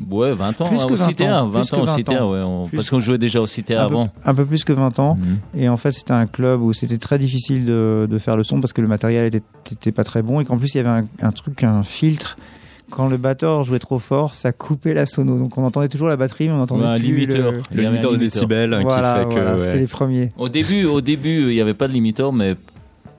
Ouais, 0.09 0.33
20 0.33 0.61
ans 0.61 0.67
Plus 0.69 0.79
hein, 0.79 0.85
que 0.87 0.93
au 0.93 0.95
20 0.95 1.07
CTA. 1.11 1.43
ans, 1.43 1.47
20 1.47 1.59
plus 1.59 1.69
que 1.69 1.75
ans 1.75 1.81
au 1.81 1.85
20 1.85 1.95
CTA, 1.97 2.25
ans. 2.25 2.31
ouais. 2.31 2.41
on- 2.43 2.67
Plus- 2.67 2.77
Parce 2.77 2.89
qu'on 2.89 2.99
jouait 3.01 3.17
déjà 3.17 3.41
au 3.41 3.43
un 3.45 3.61
peu, 3.61 3.77
avant. 3.77 4.07
un 4.25 4.33
peu 4.33 4.45
plus 4.45 4.63
que 4.63 4.71
20 4.73 4.97
ans. 4.99 5.15
Mhm. 5.15 5.37
Et 5.57 5.67
en 5.69 5.77
fait, 5.77 5.91
c'était 5.91 6.13
un 6.13 6.25
club 6.27 6.61
où 6.61 6.71
c'était 6.73 6.97
très 6.97 7.19
difficile 7.19 7.65
de, 7.65 8.07
de 8.09 8.17
faire 8.17 8.37
le 8.37 8.43
son 8.43 8.61
parce 8.61 8.71
que 8.73 8.81
le 8.81 8.87
matériel 8.87 9.25
était, 9.27 9.43
était 9.71 9.91
pas 9.91 10.05
très 10.05 10.21
bon 10.23 10.39
et 10.39 10.45
qu'en 10.45 10.57
plus, 10.57 10.73
il 10.73 10.77
y 10.77 10.79
avait 10.79 10.89
un, 10.89 11.05
un 11.21 11.31
truc, 11.31 11.63
un 11.63 11.83
filtre. 11.83 12.37
Quand 12.91 13.07
le 13.09 13.17
batteur 13.17 13.63
jouait 13.63 13.79
trop 13.79 13.97
fort, 13.99 14.35
ça 14.35 14.51
coupait 14.51 14.93
la 14.93 15.05
sono. 15.07 15.37
Donc 15.39 15.57
on 15.57 15.63
entendait 15.65 15.87
toujours 15.87 16.07
la 16.09 16.17
batterie, 16.17 16.47
mais 16.49 16.53
on 16.53 16.61
entendait 16.61 16.83
Ouais, 16.83 16.89
un 16.89 16.99
plus 16.99 17.07
limiteur. 17.07 17.53
le... 17.71 17.81
Limiteur 17.81 18.11
de 18.11 18.17
décibels 18.17 18.73
hein, 18.73 18.81
Voilà, 18.83 19.13
qui 19.13 19.19
fait 19.23 19.25
que. 19.29 19.33
voilà, 19.41 19.53
ouais. 19.55 19.59
c'était 19.59 19.77
les 19.79 19.87
premiers. 19.87 20.29
Au 20.37 20.49
début, 20.49 20.85
au 20.85 21.01
début, 21.01 21.49
il 21.49 21.53
n'y 21.55 21.61
avait 21.61 21.73
pas 21.73 21.87
de 21.87 21.93
limiteur, 21.93 22.31
mais 22.33 22.55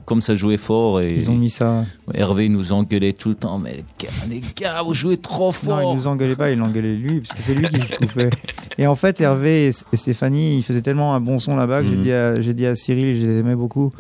comme 0.05 0.21
ça 0.21 0.35
jouait 0.35 0.57
fort 0.57 1.00
et 1.00 1.14
Ils 1.14 1.31
ont 1.31 1.37
mis 1.37 1.49
ça. 1.49 1.85
Hervé 2.12 2.49
nous 2.49 2.73
engueulait 2.73 3.12
tout 3.12 3.29
le 3.31 3.35
temps. 3.37 3.59
Mais 3.59 3.71
les 3.73 3.85
gars, 3.99 4.09
les 4.29 4.41
gars, 4.57 4.83
vous 4.83 4.93
jouez 4.95 5.17
trop 5.17 5.47
Non, 5.47 5.52
fort. 5.52 5.93
il 5.93 5.97
nous 5.97 6.07
engueulait 6.07 6.37
pas, 6.37 6.50
il 6.50 6.61
engueulait 6.61 6.95
lui, 6.97 7.21
parce 7.21 7.33
que 7.33 7.41
c'est 7.43 7.55
lui 7.55 7.67
qui 7.69 7.81
coupait. 7.97 8.31
Et 8.79 8.87
en 8.87 8.97
fait, 8.97 9.21
Hervé 9.21 9.69
et 9.93 9.97
Stéphanie, 9.97 10.59
ils 10.59 10.62
faisaient 10.64 10.83
tellement 10.83 11.14
un 11.14 11.21
bon 11.21 11.38
son 11.38 11.55
là-bas 11.57 11.83
que 11.83 11.88
j'ai 11.88 11.97
Mhm. 11.97 12.02
dit, 12.02 12.12
à- 12.12 12.41
j'ai 12.41 12.52
dit 12.52 12.67
à 12.67 12.75
Cyril, 12.75 13.17
je 13.19 13.26
les 13.26 13.38
aimais 13.38 13.55
beaucoup, 13.55 13.93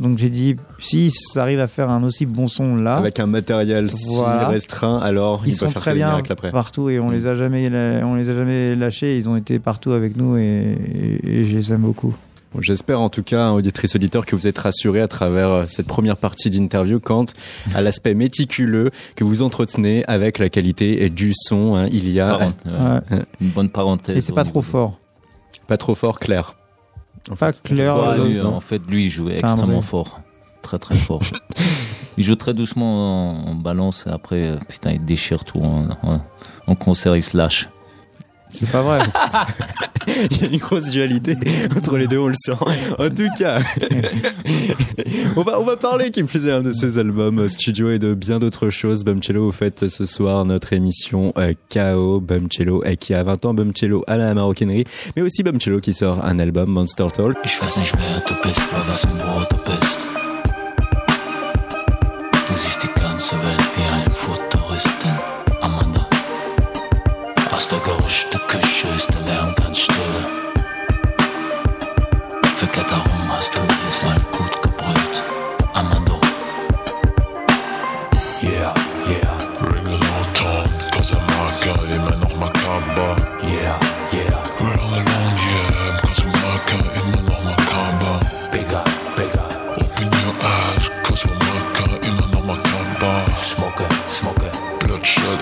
Donc 0.00 0.16
j'ai 0.18 0.30
dit, 0.30 0.56
si 0.78 1.10
ça 1.10 1.42
arrive 1.42 1.60
à 1.60 1.66
faire 1.66 1.90
un 1.90 2.02
aussi 2.02 2.24
bon 2.26 2.48
son 2.48 2.74
là, 2.74 2.96
Avec 2.96 3.20
un 3.20 3.26
matériel 3.26 3.88
Voilà. 4.08 4.40
si 4.46 4.46
restreint, 4.46 4.98
alors 4.98 5.42
ils 5.44 5.48
ils, 5.48 5.50
peuvent 5.52 5.68
sont 5.68 5.72
faire 5.74 5.82
très 5.82 5.94
bien 5.94 6.08
miracles 6.08 6.32
après. 6.32 6.50
partout 6.50 6.88
et 6.88 6.98
on 6.98 7.10
les 7.10 7.26
a 7.26 7.36
jamais, 7.36 7.68
on 8.02 8.14
les 8.14 8.28
a 8.30 8.34
jamais 8.34 8.74
lâchés. 8.74 9.18
Ils 9.18 9.28
ont 9.28 9.36
été 9.36 9.58
partout 9.58 9.92
avec 9.92 10.16
nous 10.16 10.36
et, 10.38 10.42
et- 11.22 11.40
et 11.40 11.44
je 11.44 11.54
les 11.54 11.72
aime 11.72 11.82
beaucoup. 11.82 12.16
Bon, 12.54 12.60
J'espère 12.62 12.98
en 13.00 13.10
tout 13.10 13.22
cas, 13.22 13.52
auditrice 13.52 13.94
auditeur, 13.94 14.26
que 14.26 14.34
vous 14.34 14.46
êtes 14.48 14.58
rassurés 14.58 15.02
à 15.02 15.06
travers 15.06 15.48
euh, 15.50 15.64
cette 15.68 15.86
première 15.86 16.16
partie 16.16 16.50
d'interview 16.50 16.98
quant 16.98 17.26
à 17.76 17.80
l'aspect 17.82 18.14
méticuleux 18.14 18.90
que 19.16 19.22
vous 19.22 19.42
entretenez 19.42 20.02
avec 20.08 20.38
la 20.38 20.48
qualité 20.48 21.10
du 21.10 21.32
son. 21.34 21.76
hein. 21.76 21.86
Il 21.92 22.08
y 22.10 22.18
a 22.20 22.30
Parent- 22.30 22.52
ouais. 22.64 22.72
Ouais. 23.18 23.22
Une 23.40 23.48
bonne 23.50 23.68
parenthèse. 23.70 24.16
Et 24.18 24.20
c'est 24.22 24.32
pas 24.32 24.44
trop 24.44 24.60
de- 24.60 24.64
fort. 24.64 24.98
pas 25.68 25.76
trop 25.76 25.94
fort, 25.94 26.18
clair. 26.18 26.56
En 27.30 27.36
Pas 27.36 27.52
fait. 27.52 27.62
clair. 27.62 27.96
Ouais, 27.96 28.18
lui, 28.28 28.34
non. 28.38 28.54
en 28.56 28.60
fait, 28.60 28.82
lui, 28.88 29.04
il 29.04 29.08
jouait 29.08 29.40
Timbré. 29.40 29.52
extrêmement 29.52 29.80
fort. 29.80 30.20
Très, 30.62 30.78
très 30.78 30.94
fort. 30.96 31.22
il 32.18 32.24
joue 32.24 32.34
très 32.34 32.52
doucement 32.54 33.46
en, 33.48 33.54
balance 33.54 34.06
et 34.06 34.10
après, 34.10 34.42
euh, 34.48 34.56
putain, 34.68 34.90
il 34.92 35.04
déchire 35.04 35.44
tout. 35.44 35.60
En, 35.60 35.88
en- 36.02 36.20
en 36.66 36.74
concert, 36.74 37.16
il 37.16 37.22
se 37.22 37.36
lâche. 37.36 37.68
C'est 38.52 38.70
pas 38.70 38.82
vrai. 38.82 39.00
Il 40.30 40.40
y 40.40 40.44
a 40.44 40.48
une 40.48 40.58
grosse 40.58 40.90
dualité 40.90 41.36
entre 41.76 41.96
les 41.96 42.06
deux, 42.06 42.18
on 42.18 42.28
le 42.28 42.34
sent. 42.34 42.52
En 42.98 43.08
tout 43.10 43.28
cas, 43.38 43.60
on 45.36 45.42
va, 45.42 45.60
on 45.60 45.64
va 45.64 45.76
parler 45.76 46.10
qui 46.10 46.22
me 46.22 46.28
faisait 46.28 46.52
un 46.52 46.60
de 46.60 46.72
ses 46.72 46.98
albums 46.98 47.40
euh, 47.40 47.48
studio 47.48 47.90
et 47.90 47.98
de 47.98 48.14
bien 48.14 48.38
d'autres 48.38 48.70
choses. 48.70 49.04
Bumcello, 49.04 49.46
vous 49.46 49.52
faites 49.52 49.88
ce 49.88 50.06
soir 50.06 50.44
notre 50.44 50.72
émission 50.72 51.32
euh, 51.38 51.52
KO. 51.72 52.20
Bumcello 52.20 52.82
euh, 52.84 52.94
qui 52.94 53.14
a 53.14 53.22
20 53.22 53.44
ans, 53.46 53.54
Bumcello 53.54 54.04
à 54.06 54.16
la 54.16 54.34
maroquinerie, 54.34 54.84
mais 55.16 55.22
aussi 55.22 55.42
Bumcello 55.42 55.80
qui 55.80 55.94
sort 55.94 56.24
un 56.24 56.38
album, 56.38 56.70
Monster 56.70 57.08
Talk. 57.12 57.36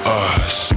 us. 0.09 0.68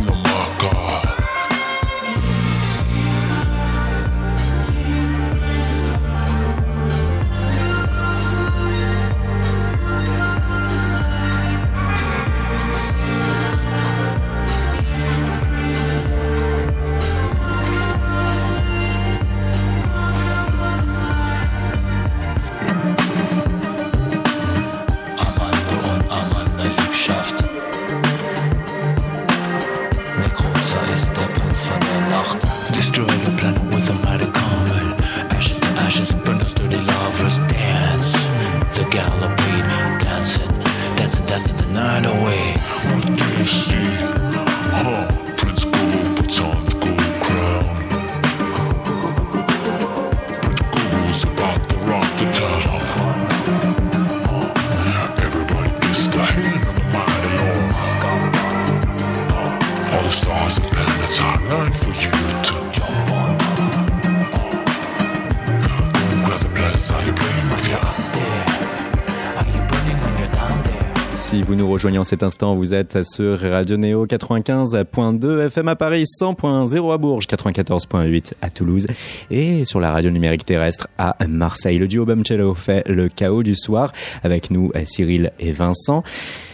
En 71.83 72.03
cet 72.03 72.21
instant, 72.21 72.55
vous 72.55 72.75
êtes 72.75 73.03
sur 73.03 73.39
Radio 73.39 73.75
Néo 73.75 74.05
95.2 74.05 75.47
FM 75.47 75.67
à 75.67 75.75
Paris, 75.75 76.03
100.0 76.03 76.93
à 76.93 76.97
Bourges, 76.99 77.25
94.8 77.25 78.33
à 78.39 78.51
Toulouse 78.51 78.85
et 79.31 79.65
sur 79.65 79.79
la 79.79 79.91
radio 79.91 80.11
numérique 80.11 80.45
terrestre 80.45 80.89
à 80.99 81.15
Marseille. 81.27 81.79
Le 81.79 81.87
duo 81.87 82.05
Bumcello 82.05 82.53
fait 82.53 82.87
le 82.87 83.09
chaos 83.09 83.41
du 83.41 83.55
soir 83.55 83.93
avec 84.21 84.51
nous 84.51 84.71
Cyril 84.83 85.31
et 85.39 85.53
Vincent. 85.53 86.03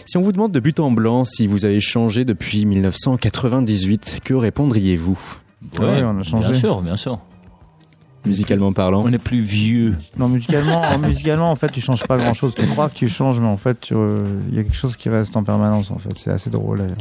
Si 0.06 0.16
on 0.16 0.22
vous 0.22 0.32
demande 0.32 0.52
de 0.52 0.60
but 0.60 0.80
en 0.80 0.90
blanc 0.90 1.26
si 1.26 1.46
vous 1.46 1.66
avez 1.66 1.80
changé 1.80 2.24
depuis 2.24 2.64
1998, 2.64 4.20
que 4.24 4.32
répondriez-vous? 4.32 5.20
Ouais, 5.78 6.02
on 6.04 6.20
a 6.20 6.22
changé. 6.22 6.48
Bien 6.52 6.58
sûr, 6.58 6.80
bien 6.80 6.96
sûr. 6.96 7.18
Musicalement 8.26 8.72
parlant 8.72 9.02
On 9.04 9.12
est 9.12 9.18
plus 9.18 9.40
vieux. 9.40 9.96
Non, 10.18 10.28
musicalement, 10.28 10.80
en- 10.82 10.98
musicalement, 10.98 11.50
en 11.50 11.56
fait, 11.56 11.68
tu 11.70 11.80
changes 11.80 12.04
pas 12.06 12.16
grand 12.18 12.34
chose. 12.34 12.54
Tu 12.54 12.66
crois 12.66 12.88
que 12.88 12.94
tu 12.94 13.08
changes, 13.08 13.40
mais 13.40 13.46
en 13.46 13.56
fait, 13.56 13.90
euh, 13.92 14.16
il 14.50 14.56
y 14.56 14.58
a 14.58 14.62
quelque 14.64 14.76
chose 14.76 14.96
qui 14.96 15.08
reste 15.08 15.36
en 15.36 15.44
permanence, 15.44 15.90
en 15.90 15.98
fait. 15.98 16.10
C'est 16.16 16.30
assez 16.30 16.50
drôle, 16.50 16.78
d'ailleurs. 16.78 16.96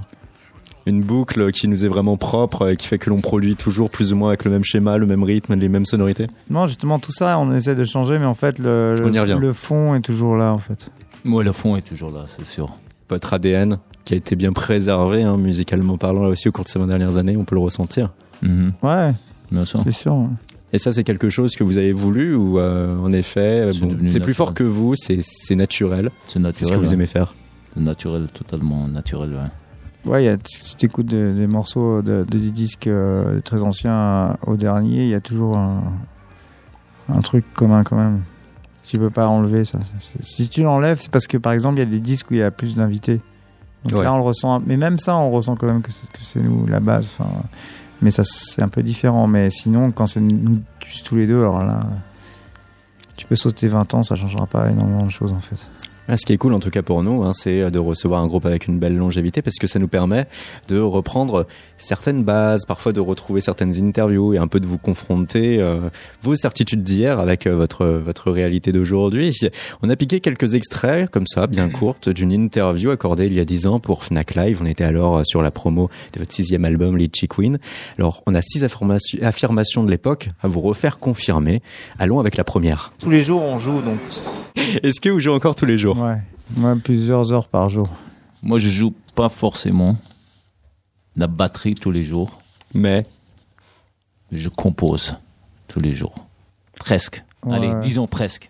Une 0.85 1.01
boucle 1.03 1.51
qui 1.51 1.67
nous 1.67 1.83
est 1.83 1.89
vraiment 1.89 2.15
propre 2.15 2.71
et 2.71 2.77
qui 2.77 2.87
fait 2.87 2.97
que 2.97 3.09
l'on 3.09 3.19
produit 3.19 3.57
toujours 3.57 3.89
plus 3.89 4.13
ou 4.13 4.15
moins 4.15 4.29
avec 4.29 4.45
le 4.45 4.51
même 4.51 4.63
schéma, 4.63 4.97
le 4.97 5.05
même 5.05 5.21
rythme, 5.23 5.53
les 5.55 5.67
mêmes 5.67 5.85
sonorités 5.85 6.27
Non, 6.49 6.65
justement, 6.65 6.97
tout 6.97 7.11
ça, 7.11 7.37
on 7.39 7.51
essaie 7.51 7.75
de 7.75 7.83
changer, 7.83 8.19
mais 8.19 8.25
en 8.25 8.33
fait, 8.35 8.57
le, 8.57 9.51
fond 9.53 9.95
est 9.95 9.99
toujours 10.01 10.37
là, 10.37 10.53
en 10.53 10.59
fait. 10.59 10.89
Moi, 11.25 11.43
le 11.43 11.51
fond 11.51 11.75
est 11.75 11.81
toujours 11.81 12.11
là, 12.11 12.23
c'est 12.27 12.45
sûr. 12.45 12.69
Votre 13.09 13.33
ADN 13.33 13.79
qui 14.05 14.13
a 14.13 14.17
été 14.17 14.37
bien 14.37 14.53
préservé, 14.53 15.23
hein, 15.23 15.35
musicalement 15.35 15.97
parlant, 15.97 16.23
là 16.23 16.29
aussi 16.29 16.47
au 16.47 16.53
cours 16.53 16.63
de 16.63 16.69
ces 16.69 16.79
20 16.79 16.87
dernières 16.87 17.17
années, 17.17 17.35
on 17.35 17.43
peut 17.43 17.55
le 17.55 17.61
ressentir. 17.61 18.11
Mhm, 18.41 18.71
Ouais, 18.81 19.13
Bien 19.51 19.65
sûr. 19.65 19.81
c'est 19.83 19.91
sûr. 19.91 20.15
ouais. 20.15 20.27
Et 20.73 20.79
ça, 20.79 20.91
c'est 20.91 21.03
quelque 21.05 21.29
chose 21.29 21.55
que 21.55 21.63
vous 21.63 21.77
avez 21.77 21.93
voulu 21.93 22.35
ou 22.35 22.59
euh, 22.59 22.93
en 22.99 23.11
effet, 23.13 23.69
C'est 23.71 23.81
bon, 23.81 23.95
plus 23.95 24.03
naturel. 24.13 24.33
fort 24.33 24.53
que 24.53 24.63
vous, 24.63 24.95
c'est 24.95 25.19
c'est 25.23 25.55
naturel, 25.55 26.09
C'est 26.27 26.39
ce 26.39 26.71
que 26.71 26.75
vous 26.77 26.93
aimez 26.93 27.05
faire. 27.05 27.33
C'est 27.73 27.79
naturel, 27.81 28.27
totalement 28.33 28.87
naturel. 28.87 29.31
ouais. 29.33 30.11
Ouais, 30.11 30.23
il 30.23 30.25
y 30.27 30.29
a, 30.29 30.37
si 30.45 30.75
tu 30.77 30.85
écoutes 30.85 31.07
des, 31.07 31.33
des 31.33 31.47
morceaux 31.47 32.01
de, 32.01 32.25
de- 32.29 32.37
des 32.37 32.51
disques 32.51 32.87
euh, 32.87 33.41
très 33.41 33.61
anciens 33.63 34.37
au 34.45 34.55
dernier, 34.55 35.03
il 35.03 35.09
y 35.09 35.13
a 35.15 35.19
toujours 35.21 35.57
un, 35.57 35.83
un 37.09 37.21
truc 37.21 37.43
commun 37.53 37.83
quand 37.83 37.97
même. 37.97 38.21
Tu 38.83 38.97
peux 38.97 39.09
pas 39.09 39.27
enlever 39.27 39.65
ça. 39.65 39.79
Si 40.21 40.47
tu 40.47 40.63
l'enlèves, 40.63 40.99
c'est 41.01 41.11
parce 41.11 41.27
que 41.27 41.37
par 41.37 41.51
exemple, 41.51 41.75
il 41.77 41.79
y 41.79 41.87
a 41.87 41.89
des 41.89 41.99
disques 41.99 42.31
où 42.31 42.35
il 42.35 42.39
y 42.39 42.43
a 42.43 42.51
plus 42.51 42.75
d'invités. 42.75 43.19
Donc 43.83 43.99
Ouais. 43.99 44.03
là, 44.05 44.13
on 44.13 44.17
le 44.17 44.23
ressent. 44.23 44.61
Mais 44.65 44.77
même 44.77 44.97
ça, 44.97 45.15
on 45.17 45.29
ressent 45.29 45.55
quand 45.55 45.67
même 45.67 45.81
que 45.81 45.91
c'est, 45.91 46.09
que 46.09 46.21
c'est 46.21 46.39
nous 46.41 46.65
la 46.67 46.79
base. 46.79 47.05
Enfin, 47.19 47.29
mais 48.01 48.11
ça, 48.11 48.23
c'est 48.23 48.61
un 48.61 48.67
peu 48.67 48.83
différent. 48.83 49.27
Mais 49.27 49.49
sinon, 49.49 49.91
quand 49.91 50.07
c'est 50.07 50.19
nous 50.19 50.61
tous 51.03 51.15
les 51.15 51.27
deux, 51.27 51.39
alors 51.39 51.63
là, 51.63 51.87
tu 53.15 53.25
peux 53.25 53.35
sauter 53.35 53.67
20 53.67 53.93
ans, 53.95 54.03
ça 54.03 54.15
changera 54.15 54.45
pas 54.45 54.69
énormément 54.69 55.05
de 55.05 55.11
choses 55.11 55.33
en 55.33 55.39
fait. 55.39 55.57
Ah, 56.09 56.15
Ce 56.17 56.25
qui 56.25 56.33
est 56.33 56.37
cool 56.37 56.53
en 56.53 56.59
tout 56.59 56.69
cas 56.69 56.81
pour 56.81 57.03
nous, 57.03 57.23
hein, 57.23 57.33
c'est 57.33 57.69
de 57.69 57.79
recevoir 57.79 58.21
un 58.21 58.27
groupe 58.27 58.45
avec 58.45 58.67
une 58.67 58.79
belle 58.79 58.95
longévité 58.95 59.41
parce 59.41 59.57
que 59.57 59.67
ça 59.67 59.77
nous 59.77 59.87
permet 59.89 60.25
de 60.69 60.79
reprendre 60.79 61.47
certaines 61.77 62.23
bases, 62.23 62.65
parfois 62.65 62.93
de 62.93 62.99
retrouver 62.99 63.41
certaines 63.41 63.75
interviews 63.83 64.33
et 64.33 64.37
un 64.37 64.47
peu 64.47 64.59
de 64.59 64.65
vous 64.65 64.77
confronter 64.77 65.59
euh, 65.59 65.89
vos 66.21 66.35
certitudes 66.35 66.83
d'hier 66.83 67.19
avec 67.19 67.45
euh, 67.45 67.55
votre 67.55 67.85
votre 67.85 68.31
réalité 68.31 68.71
d'aujourd'hui. 68.71 69.37
On 69.81 69.89
a 69.89 69.95
piqué 69.95 70.21
quelques 70.21 70.55
extraits 70.55 71.09
comme 71.09 71.27
ça, 71.27 71.47
bien 71.47 71.69
courtes, 71.69 72.09
d'une 72.09 72.31
interview 72.31 72.91
accordée 72.91 73.25
il 73.25 73.33
y 73.33 73.39
a 73.39 73.45
dix 73.45 73.67
ans 73.67 73.79
pour 73.79 74.03
Fnac 74.05 74.35
Live. 74.35 74.59
On 74.61 74.65
était 74.65 74.85
alors 74.85 75.17
euh, 75.17 75.23
sur 75.25 75.41
la 75.41 75.51
promo 75.51 75.89
de 76.13 76.19
votre 76.19 76.33
sixième 76.33 76.63
album 76.65 76.97
Litchi 76.97 77.27
Queen. 77.27 77.57
Alors 77.97 78.23
on 78.27 78.35
a 78.35 78.41
six 78.41 78.63
affirmations 78.63 79.19
affirmations 79.21 79.83
de 79.83 79.91
l'époque 79.91 80.29
à 80.41 80.47
vous 80.47 80.61
refaire 80.61 80.99
confirmer. 80.99 81.61
Allons 81.99 82.19
avec 82.19 82.37
la 82.37 82.43
première. 82.43 82.93
Tous 82.99 83.09
les 83.09 83.21
jours, 83.21 83.41
on 83.41 83.57
joue 83.57 83.81
donc. 83.81 83.99
Est-ce 84.83 84.99
que 84.99 85.09
vous 85.09 85.19
jouez 85.19 85.33
encore 85.33 85.55
tous 85.55 85.65
les 85.65 85.77
jours? 85.77 85.96
Ouais, 85.97 86.17
moi 86.55 86.75
plusieurs 86.81 87.31
heures 87.33 87.47
par 87.47 87.69
jour. 87.69 87.87
Moi, 88.43 88.59
je 88.59 88.69
joue 88.69 88.93
pas 89.15 89.29
forcément 89.29 89.97
la 91.15 91.27
batterie 91.27 91.75
tous 91.75 91.91
les 91.91 92.03
jours. 92.03 92.39
Mais? 92.73 93.05
Je 94.31 94.49
compose 94.49 95.15
tous 95.67 95.79
les 95.79 95.93
jours. 95.93 96.15
Presque. 96.77 97.23
Ouais. 97.45 97.55
Allez, 97.55 97.73
disons 97.81 98.07
presque. 98.07 98.49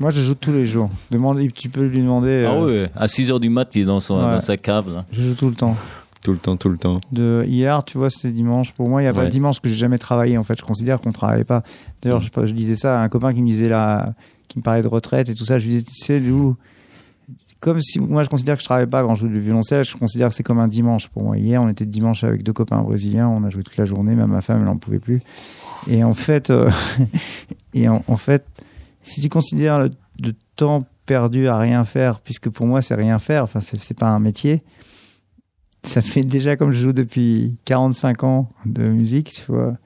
Moi, 0.00 0.10
je 0.10 0.20
joue 0.22 0.34
tous 0.34 0.52
les 0.52 0.66
jours. 0.66 0.90
Demande, 1.10 1.40
tu 1.54 1.68
peux 1.68 1.86
lui 1.86 2.00
demander. 2.00 2.44
Ah 2.46 2.54
euh, 2.54 2.84
ouais, 2.84 2.90
à 2.96 3.06
6h 3.06 3.38
du 3.38 3.48
mat, 3.48 3.74
il 3.76 3.82
est 3.82 3.84
dans, 3.84 4.00
son, 4.00 4.16
Ouais. 4.16 4.34
dans 4.34 4.40
sa 4.40 4.56
cave. 4.56 4.92
Là. 4.92 5.04
Je 5.12 5.22
joue 5.22 5.34
tout 5.34 5.48
le 5.48 5.54
temps. 5.54 5.76
Tout 6.22 6.32
le 6.32 6.38
temps, 6.38 6.56
tout 6.56 6.68
le 6.68 6.78
temps. 6.78 7.00
De 7.12 7.44
hier, 7.46 7.84
tu 7.84 7.98
vois, 7.98 8.10
c'était 8.10 8.32
dimanche. 8.32 8.72
Pour 8.72 8.88
moi, 8.88 9.02
il 9.02 9.04
n'y 9.04 9.08
a 9.08 9.12
pas 9.12 9.26
de 9.26 9.30
dimanche 9.30 9.60
que 9.60 9.68
j'ai 9.68 9.74
jamais 9.74 9.98
travaillé. 9.98 10.38
En 10.38 10.42
fait, 10.42 10.58
je 10.58 10.64
considère 10.64 11.00
qu'on 11.00 11.12
travaille 11.12 11.44
pas. 11.44 11.62
D'ailleurs, 12.02 12.20
je, 12.22 12.30
je 12.44 12.52
disais 12.52 12.76
ça 12.76 13.00
à 13.00 13.04
un 13.04 13.08
copain 13.08 13.32
qui 13.34 13.42
me 13.42 13.46
disait 13.46 13.68
là, 13.68 14.14
qui 14.48 14.58
me 14.58 14.62
parlait 14.62 14.82
de 14.82 14.88
retraite 14.88 15.28
et 15.28 15.34
tout 15.34 15.44
ça. 15.44 15.58
Je 15.58 15.66
lui 15.66 15.72
disais, 15.74 15.84
tu 15.84 15.94
sais, 15.94 16.20
comme 17.64 17.80
si 17.80 17.98
moi 17.98 18.22
je 18.22 18.28
considère 18.28 18.56
que 18.56 18.60
je 18.60 18.66
travaille 18.66 18.86
pas 18.86 19.02
quand 19.02 19.14
je 19.14 19.20
joue 19.20 19.32
du 19.32 19.40
violoncelle, 19.40 19.84
je 19.84 19.96
considère 19.96 20.28
que 20.28 20.34
c'est 20.34 20.42
comme 20.42 20.58
un 20.58 20.68
dimanche 20.68 21.08
pour 21.08 21.22
moi. 21.22 21.38
Hier, 21.38 21.62
on 21.62 21.68
était 21.68 21.86
dimanche 21.86 22.22
avec 22.22 22.42
deux 22.42 22.52
copains 22.52 22.82
brésiliens, 22.82 23.26
on 23.28 23.42
a 23.44 23.48
joué 23.48 23.62
toute 23.62 23.78
la 23.78 23.86
journée, 23.86 24.14
même 24.14 24.30
ma 24.30 24.42
femme, 24.42 24.60
elle 24.60 24.68
en 24.68 24.76
pouvait 24.76 24.98
plus. 24.98 25.22
Et 25.88 26.04
en 26.04 26.12
fait, 26.12 26.50
euh, 26.50 26.70
et 27.74 27.88
en, 27.88 28.16
fait, 28.18 28.44
si 29.02 29.22
tu 29.22 29.30
considères 29.30 29.78
le, 29.78 29.90
le 30.22 30.34
temps 30.56 30.84
perdu 31.06 31.48
à 31.48 31.56
rien 31.56 31.84
faire, 31.84 32.20
puisque 32.20 32.50
pour 32.50 32.66
moi 32.66 32.82
c'est 32.82 32.94
rien 32.94 33.18
faire, 33.18 33.44
enfin 33.44 33.60
c'est 33.60 33.98
pas 33.98 34.08
un 34.08 34.18
métier. 34.18 34.62
Ça 35.84 36.02
fait 36.02 36.22
déjà 36.22 36.56
comme 36.56 36.72
je 36.72 36.82
joue 36.82 36.92
depuis 36.92 37.58
45 37.64 38.24
ans 38.24 38.50
de 38.66 38.88
musique, 38.88 39.30
tu 39.30 39.44
vois. 39.48 39.76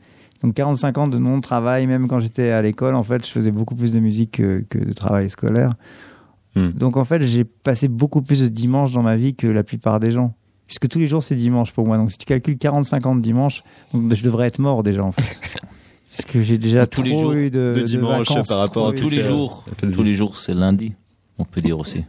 Donc 0.42 0.54
45 0.54 0.98
ans 0.98 1.08
de 1.08 1.18
non-travail, 1.18 1.86
même 1.86 2.06
quand 2.08 2.20
j'étais 2.20 2.50
à 2.50 2.62
l'école, 2.62 2.94
en 2.94 3.02
fait, 3.02 3.26
je 3.26 3.30
faisais 3.30 3.50
beaucoup 3.50 3.74
plus 3.74 3.92
de 3.92 4.00
musique 4.00 4.32
que, 4.32 4.64
que 4.68 4.78
de 4.78 4.92
travail 4.92 5.28
scolaire. 5.30 5.74
Hmm. 6.54 6.70
Donc 6.70 6.96
en 6.96 7.04
fait, 7.04 7.22
j'ai 7.22 7.44
passé 7.44 7.88
beaucoup 7.88 8.22
plus 8.22 8.42
de 8.42 8.48
dimanches 8.48 8.92
dans 8.92 9.02
ma 9.02 9.16
vie 9.16 9.34
que 9.34 9.46
la 9.46 9.64
plupart 9.64 10.00
des 10.00 10.12
gens. 10.12 10.34
Puisque 10.66 10.88
tous 10.88 10.98
les 10.98 11.08
jours, 11.08 11.22
c'est 11.22 11.34
dimanche 11.34 11.72
pour 11.72 11.86
moi. 11.86 11.96
Donc 11.96 12.10
si 12.10 12.18
tu 12.18 12.26
calcules 12.26 12.58
45 12.58 13.06
ans 13.06 13.16
de 13.16 13.20
dimanche, 13.20 13.62
donc 13.92 14.14
je 14.14 14.22
devrais 14.22 14.46
être 14.46 14.58
mort 14.58 14.82
déjà, 14.82 15.02
en 15.02 15.12
fait. 15.12 15.22
Parce 16.10 16.24
que 16.24 16.42
j'ai 16.42 16.58
déjà 16.58 16.86
Tous 16.86 17.02
trop 17.02 17.10
les 17.10 17.18
jours 17.18 17.32
eu 17.32 17.50
de, 17.50 17.74
de 17.74 17.82
dimanche 17.82 18.28
vacances, 18.28 18.48
par 18.48 18.58
rapport 18.58 18.88
à 18.88 18.92
Tous 18.92 19.08
les 19.08 19.22
jours, 19.22 19.66
tous 19.92 20.02
les 20.02 20.14
jours, 20.14 20.36
c'est 20.36 20.54
lundi, 20.54 20.94
on 21.38 21.44
peut 21.44 21.60
dire 21.60 21.78
aussi. 21.78 22.04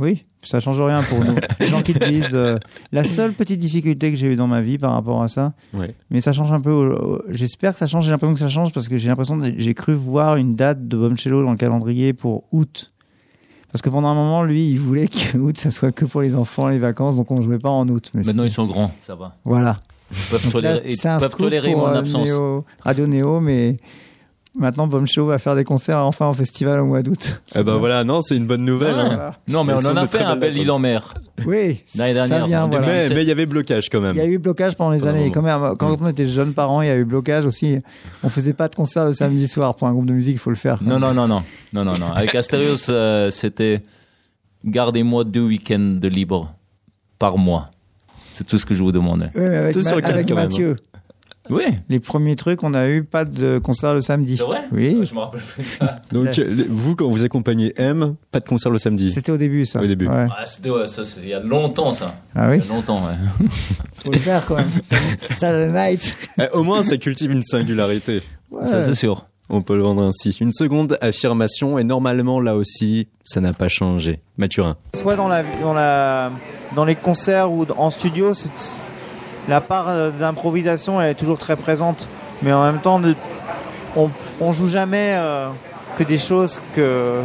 Oui, 0.00 0.24
ça 0.42 0.58
change 0.60 0.80
rien 0.80 1.02
pour 1.02 1.18
nous. 1.22 1.34
Les 1.60 1.66
gens 1.66 1.82
qui 1.82 1.92
te 1.92 2.02
disent 2.08 2.34
euh, 2.34 2.56
la 2.90 3.04
seule 3.04 3.34
petite 3.34 3.60
difficulté 3.60 4.10
que 4.10 4.16
j'ai 4.16 4.28
eue 4.32 4.36
dans 4.36 4.46
ma 4.46 4.62
vie 4.62 4.78
par 4.78 4.92
rapport 4.94 5.22
à 5.22 5.28
ça, 5.28 5.52
Ouais. 5.74 5.94
mais 6.10 6.20
ça 6.22 6.32
change 6.32 6.50
un 6.50 6.60
peu. 6.60 6.70
au- 6.72 7.16
au- 7.16 7.22
J'espère 7.28 7.72
que 7.74 7.78
ça 7.78 7.86
change. 7.86 8.04
J'ai 8.06 8.10
l'impression 8.10 8.32
que 8.34 8.40
ça 8.40 8.48
change 8.48 8.72
parce 8.72 8.88
que 8.88 8.96
j'ai 8.96 9.08
l'impression 9.08 9.38
que 9.38 9.52
j'ai 9.56 9.74
cru 9.74 9.92
voir 9.92 10.36
une 10.36 10.56
date 10.56 10.88
de 10.88 10.96
Bombchello 10.96 11.42
dans 11.44 11.50
le 11.50 11.56
calendrier 11.58 12.12
pour 12.14 12.44
août. 12.50 12.92
Parce 13.72 13.82
que 13.82 13.88
pendant 13.90 14.08
un 14.08 14.14
moment, 14.14 14.42
lui, 14.42 14.70
il 14.70 14.78
voulait 14.80 15.06
que 15.06 15.36
août, 15.38 15.58
ça 15.58 15.70
soit 15.70 15.92
que 15.92 16.04
pour 16.06 16.22
les 16.22 16.34
enfants, 16.34 16.68
les 16.68 16.78
vacances, 16.78 17.16
donc 17.16 17.30
on 17.30 17.40
jouait 17.42 17.58
pas 17.58 17.68
en 17.70 17.86
août. 17.88 18.10
Mais 18.14 18.22
Maintenant, 18.24 18.44
ils 18.44 18.50
sont 18.50 18.66
grands, 18.66 18.90
ça 19.02 19.14
va. 19.14 19.36
voilà. 19.44 19.78
Ils 20.10 20.16
peuvent 20.30 20.44
Donc 20.52 20.62
là, 20.62 20.78
tolérer, 20.78 20.90
ils 20.90 20.96
peuvent 21.20 21.36
tolérer 21.36 21.74
mon 21.76 21.86
euh, 21.86 21.98
absence. 22.00 22.24
Néo- 22.26 22.64
Radio 22.80 23.06
Néo, 23.06 23.40
mais 23.40 23.78
maintenant 24.58 24.86
Bombshow 24.86 25.26
va 25.26 25.38
faire 25.38 25.54
des 25.56 25.64
concerts 25.64 25.98
enfin 25.98 26.26
en 26.26 26.34
festival 26.34 26.80
au 26.80 26.86
mois 26.86 27.02
d'août. 27.02 27.40
Eh 27.56 27.62
ben 27.62 27.76
voilà, 27.76 28.04
non, 28.04 28.20
c'est 28.20 28.36
une 28.36 28.46
bonne 28.46 28.64
nouvelle. 28.64 28.94
hein. 28.94 29.06
Voilà. 29.06 29.36
Non, 29.48 29.64
mais 29.64 29.72
Elles 29.78 29.86
on 29.88 29.92
en 29.92 29.96
a 29.96 30.06
fait 30.06 30.22
un 30.22 30.36
bel 30.36 30.56
île 30.56 30.70
en 30.70 30.78
mer. 30.78 31.14
Oui, 31.46 31.82
L'année 31.96 32.12
ça 32.12 32.28
dernière, 32.28 32.46
vient. 32.46 32.66
Voilà. 32.68 32.86
Mais 32.86 32.92
2017. 33.08 33.16
mais 33.16 33.22
il 33.22 33.28
y 33.28 33.30
avait 33.32 33.46
blocage 33.46 33.88
quand 33.88 34.02
même. 34.02 34.14
Il 34.14 34.18
y 34.18 34.20
a 34.20 34.26
eu 34.26 34.36
blocage 34.38 34.76
pendant 34.76 34.90
les 34.90 34.98
Pendant 34.98 35.12
années. 35.12 35.30
quand, 35.30 35.40
même, 35.40 35.74
quand 35.78 35.96
on 35.98 36.06
était 36.08 36.26
jeunes 36.26 36.52
parents, 36.52 36.82
il 36.82 36.88
y 36.88 36.90
a 36.90 36.96
eu 36.98 37.06
blocage 37.06 37.46
aussi. 37.46 37.78
On 38.22 38.28
faisait 38.28 38.52
pas 38.52 38.68
de 38.68 38.74
concert 38.74 39.06
le 39.06 39.14
samedi 39.14 39.48
soir. 39.48 39.74
Pour 39.74 39.88
un 39.88 39.92
groupe 39.92 40.04
de 40.04 40.12
musique, 40.12 40.34
il 40.34 40.38
faut 40.38 40.50
le 40.50 40.56
faire. 40.56 40.82
Non, 40.82 40.98
non, 40.98 41.14
non, 41.14 41.26
non, 41.26 41.42
non, 41.72 41.84
non, 41.86 41.94
non. 41.98 42.12
Avec 42.12 42.34
Asterios, 42.34 42.90
euh, 42.90 43.30
c'était 43.30 43.82
gardez-moi 44.66 45.24
deux 45.24 45.40
week-ends 45.46 45.96
de 45.98 46.08
libre 46.08 46.52
par 47.18 47.38
mois. 47.38 47.70
C'est 48.34 48.46
tout 48.46 48.58
ce 48.58 48.66
que 48.66 48.74
je 48.74 48.82
vous 48.82 48.92
demandais. 48.92 49.30
Oui, 49.34 49.40
mais 49.48 49.56
avec, 49.56 49.72
Tout 49.74 49.82
sur 49.82 49.98
Ma- 49.98 50.06
avec 50.08 50.28
quand 50.28 50.34
même. 50.34 50.48
Oui. 51.50 51.64
Les 51.88 52.00
premiers 52.00 52.36
trucs, 52.36 52.62
on 52.62 52.74
a 52.74 52.88
eu 52.88 53.02
pas 53.02 53.24
de 53.24 53.58
concert 53.58 53.94
le 53.94 54.02
samedi. 54.02 54.36
C'est 54.36 54.42
vrai 54.44 54.60
Oui. 54.72 54.98
Je 55.02 55.14
me 55.14 55.20
rappelle 55.20 55.40
plus 55.40 55.62
de 55.62 55.68
ça. 55.68 56.00
Donc 56.12 56.38
vous, 56.68 56.96
quand 56.96 57.10
vous 57.10 57.24
accompagnez 57.24 57.72
M, 57.76 58.14
pas 58.30 58.40
de 58.40 58.48
concert 58.48 58.70
le 58.70 58.78
samedi. 58.78 59.10
C'était 59.10 59.32
au 59.32 59.36
début, 59.36 59.66
ça. 59.66 59.80
Au 59.80 59.86
début. 59.86 60.06
Ouais. 60.08 60.26
Ah, 60.30 60.46
c'était, 60.46 60.70
ouais, 60.70 60.86
ça, 60.86 61.04
c'est 61.04 61.20
il 61.22 61.28
y 61.28 61.34
a 61.34 61.40
longtemps, 61.40 61.92
ça. 61.92 62.14
Ah 62.34 62.50
oui. 62.50 62.58
Il 62.62 62.66
y 62.66 62.70
a 62.70 62.74
longtemps, 62.74 63.00
ouais. 63.04 63.48
Faut 63.96 64.12
le 64.12 64.18
faire 64.18 64.46
quand 64.46 64.56
même. 64.58 64.68
Saturday 65.34 65.72
night. 65.92 66.16
Eh, 66.38 66.48
au 66.56 66.62
moins, 66.62 66.82
ça 66.82 66.96
cultive 66.96 67.30
une 67.30 67.42
singularité. 67.42 68.22
Ouais. 68.50 68.66
Ça, 68.66 68.82
c'est 68.82 68.94
sûr. 68.94 69.26
On 69.52 69.62
peut 69.62 69.74
le 69.76 69.82
vendre 69.82 70.02
ainsi. 70.02 70.36
Une 70.40 70.52
seconde 70.52 70.96
affirmation, 71.00 71.76
et 71.78 71.82
normalement, 71.84 72.40
là 72.40 72.54
aussi, 72.54 73.08
ça 73.24 73.40
n'a 73.40 73.52
pas 73.52 73.68
changé. 73.68 74.20
Mathurin. 74.38 74.76
soit 74.94 75.16
dans 75.16 75.26
la 75.26 75.42
dans 75.60 75.72
la 75.72 76.30
dans 76.76 76.84
les 76.84 76.94
concerts 76.94 77.50
ou 77.50 77.66
en 77.76 77.90
studio, 77.90 78.32
c'est 78.32 78.52
la 79.48 79.60
part 79.60 79.88
euh, 79.88 80.10
d'improvisation 80.10 81.00
elle 81.00 81.10
est 81.10 81.14
toujours 81.14 81.38
très 81.38 81.56
présente, 81.56 82.08
mais 82.42 82.52
en 82.52 82.62
même 82.62 82.80
temps, 82.80 83.00
on 83.96 84.10
on 84.40 84.52
joue 84.52 84.68
jamais 84.68 85.14
euh, 85.16 85.48
que 85.98 86.04
des 86.04 86.18
choses 86.18 86.60
que 86.74 87.20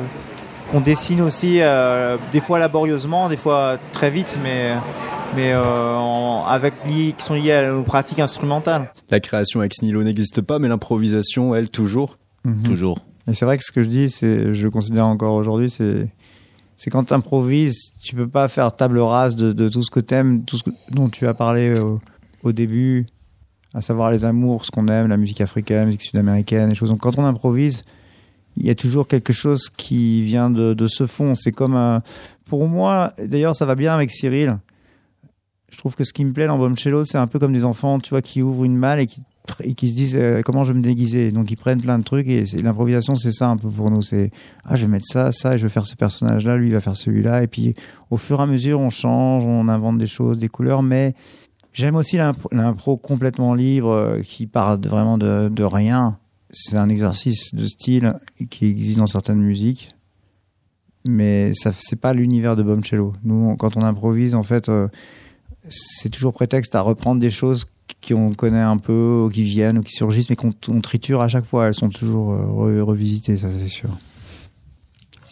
qu'on 0.72 0.82
dessine 0.82 1.22
aussi, 1.22 1.60
euh, 1.62 2.18
des 2.32 2.40
fois 2.40 2.58
laborieusement, 2.60 3.30
des 3.30 3.38
fois 3.38 3.78
très 3.94 4.10
vite, 4.10 4.38
mais 4.44 4.72
mais 5.36 5.52
euh, 5.54 5.96
en- 5.96 6.46
avec 6.48 6.74
liés, 6.88 7.14
qui 7.18 7.24
sont 7.26 7.34
liées 7.36 7.52
à 7.52 7.70
nos 7.72 7.84
pratiques 7.84 8.20
instrumentales. 8.20 8.90
La 9.10 9.20
création 9.20 9.62
ex 9.64 9.82
nihilo 9.82 10.04
n'existe 10.04 10.42
pas, 10.42 10.60
mais 10.60 10.68
l'improvisation, 10.68 11.54
elle, 11.56 11.70
toujours. 11.70 12.18
Toujours. 12.64 13.00
Et 13.28 13.34
c'est 13.34 13.44
vrai 13.46 13.58
que 13.58 13.64
ce 13.64 13.72
que 13.72 13.82
je 13.84 13.88
dis, 13.90 14.10
c'est, 14.12 14.54
je 14.54 14.68
considère 14.68 15.08
encore 15.08 15.34
aujourd'hui, 15.34 15.70
c'est, 15.70 16.08
c'est 16.78 16.90
quand 16.90 17.06
tu 17.06 17.14
improvises, 17.14 17.94
tu 18.02 18.16
peux 18.16 18.28
pas 18.28 18.48
faire 18.48 18.76
table 18.76 19.00
rase 19.00 19.36
de, 19.36 19.70
tout 19.70 19.84
ce 19.84 19.92
que 19.92 20.00
t'aimes, 20.00 20.44
tout 20.44 20.58
ce 20.58 20.64
dont 20.92 21.10
tu 21.10 21.26
as 21.28 21.34
parlé 21.34 21.80
au, 22.44 22.52
début, 22.52 23.08
à 23.74 23.82
savoir 23.82 24.12
les 24.12 24.26
amours, 24.26 24.66
ce 24.66 24.72
qu'on 24.72 24.88
aime, 24.88 25.08
la 25.08 25.18
musique 25.18 25.42
africaine, 25.42 25.80
la 25.80 25.86
musique 25.86 26.04
sud-américaine, 26.04 26.70
les 26.70 26.76
choses. 26.76 26.90
Donc 26.90 27.00
quand 27.00 27.18
on 27.18 27.26
improvise, 27.26 27.84
il 28.58 28.66
y 28.66 28.70
a 28.70 28.76
toujours 28.76 29.08
quelque 29.08 29.34
chose 29.34 29.70
qui 29.76 30.24
vient 30.24 30.50
de, 30.50 30.88
ce 30.88 31.08
fond. 31.08 31.34
C'est 31.36 31.52
comme 31.52 31.76
un, 31.76 32.04
pour 32.48 32.68
moi, 32.68 33.14
d'ailleurs, 33.18 33.56
ça 33.56 33.66
va 33.66 33.76
bien 33.76 33.94
avec 33.94 34.12
Cyril. 34.12 34.58
Je 35.72 35.78
trouve 35.78 35.96
que 35.96 36.04
ce 36.04 36.14
qui 36.14 36.24
me 36.24 36.32
plaît 36.32 36.48
dans 36.48 36.58
Bombchello, 36.58 37.04
c'est 37.04 37.18
un 37.18 37.28
peu 37.28 37.40
comme 37.40 37.52
des 37.52 37.66
enfants, 37.66 38.00
tu 38.00 38.12
vois, 38.12 38.22
qui 38.22 38.42
ouvrent 38.42 38.64
une 38.64 38.78
malle 38.78 39.00
et 39.00 39.08
qui, 39.08 39.24
et 39.64 39.74
qui 39.74 39.90
se 39.90 39.96
disent 39.96 40.16
euh, 40.16 40.42
comment 40.44 40.64
je 40.64 40.72
vais 40.72 40.78
me 40.78 40.84
déguiser. 40.84 41.32
Donc 41.32 41.52
ils 41.52 41.56
prennent 41.56 41.82
plein 41.82 42.00
de 42.00 42.04
trucs 42.04 42.28
et 42.28 42.44
l'improvisation, 42.62 43.16
c'est 43.16 43.32
ça 43.32 43.50
un 43.50 43.58
peu 43.58 43.70
pour 43.70 43.92
nous. 43.92 44.02
C'est 44.02 44.32
ah, 44.64 44.76
je 44.76 44.86
vais 44.86 44.92
mettre 44.92 45.06
ça, 45.08 45.32
ça, 45.32 45.56
et 45.56 45.58
je 45.58 45.64
vais 45.64 45.70
faire 45.70 45.86
ce 45.86 45.96
personnage-là, 45.96 46.58
lui 46.58 46.68
il 46.68 46.74
va 46.74 46.82
faire 46.82 46.96
celui-là. 46.96 47.44
Et 47.44 47.48
puis 47.48 47.76
au 48.10 48.18
fur 48.18 48.40
et 48.40 48.44
à 48.44 48.46
mesure, 48.46 48.80
on 48.80 48.90
change, 48.90 49.46
on 49.46 49.68
invente 49.68 49.98
des 49.98 50.08
choses, 50.08 50.38
des 50.38 50.50
couleurs, 50.50 50.84
mais 50.84 51.16
j'aime 51.74 51.96
aussi 51.96 52.18
l'impro 52.52 52.98
complètement 52.98 53.54
libre 53.54 53.90
euh, 53.90 54.22
qui 54.22 54.48
part 54.48 54.80
vraiment 54.80 55.18
de, 55.18 55.64
rien. 55.64 56.18
C'est 56.52 56.78
un 56.78 56.90
exercice 56.90 57.54
de 57.54 57.66
style 57.66 58.14
qui 58.50 58.68
existe 58.68 59.00
dans 59.00 59.08
certaines 59.08 59.42
musiques. 59.42 59.92
Mais 61.08 61.54
ça, 61.54 61.72
c'est 61.72 62.00
pas 62.00 62.14
l'univers 62.14 62.56
de 62.56 62.64
Bombchello. 62.64 63.14
Nous, 63.24 63.56
quand 63.58 63.78
on 63.78 63.82
improvise, 63.82 64.34
en 64.34 64.42
fait, 64.42 64.70
euh, 64.70 64.88
c'est 65.70 66.10
toujours 66.10 66.34
prétexte 66.34 66.74
à 66.74 66.82
reprendre 66.82 67.20
des 67.20 67.30
choses 67.30 67.68
qu'on 68.08 68.34
connaît 68.34 68.60
un 68.62 68.78
peu, 68.78 69.24
ou 69.26 69.30
qui 69.30 69.44
viennent, 69.44 69.78
ou 69.80 69.82
qui 69.84 69.94
surgissent, 69.94 70.30
mais 70.30 70.36
qu'on 70.36 70.52
on 70.70 70.82
triture 70.82 71.22
à 71.22 71.28
chaque 71.28 71.46
fois. 71.46 71.68
Elles 71.68 71.74
sont 71.74 71.90
toujours 71.90 72.34
euh, 72.34 72.38
re- 72.80 72.82
revisitées, 72.82 73.38
ça 73.38 73.48
c'est 73.58 73.68
sûr. 73.70 73.90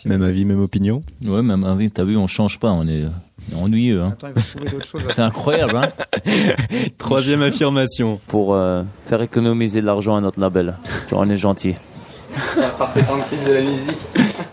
Même 0.06 0.22
avis, 0.22 0.44
même 0.44 0.60
opinion? 0.60 1.02
Ouais, 1.24 1.42
même 1.42 1.64
avis, 1.64 1.90
t'as 1.90 2.04
vu, 2.04 2.18
on 2.18 2.28
change 2.28 2.60
pas, 2.60 2.72
on 2.72 2.86
est 2.90 3.06
ennuyeux. 3.56 4.02
Hein. 4.02 4.18
C'est 5.12 5.22
incroyable, 5.22 5.78
hein 5.78 6.30
Troisième 6.98 7.42
affirmation. 7.42 8.20
pour 8.28 8.54
euh, 8.54 8.84
faire 9.06 9.22
économiser 9.22 9.80
de 9.80 9.86
l'argent 9.86 10.18
à 10.18 10.22
notre 10.22 10.42
label. 10.42 10.76
Genre, 11.10 11.22
on 11.22 11.30
est 11.30 11.36
gentil. 11.38 11.76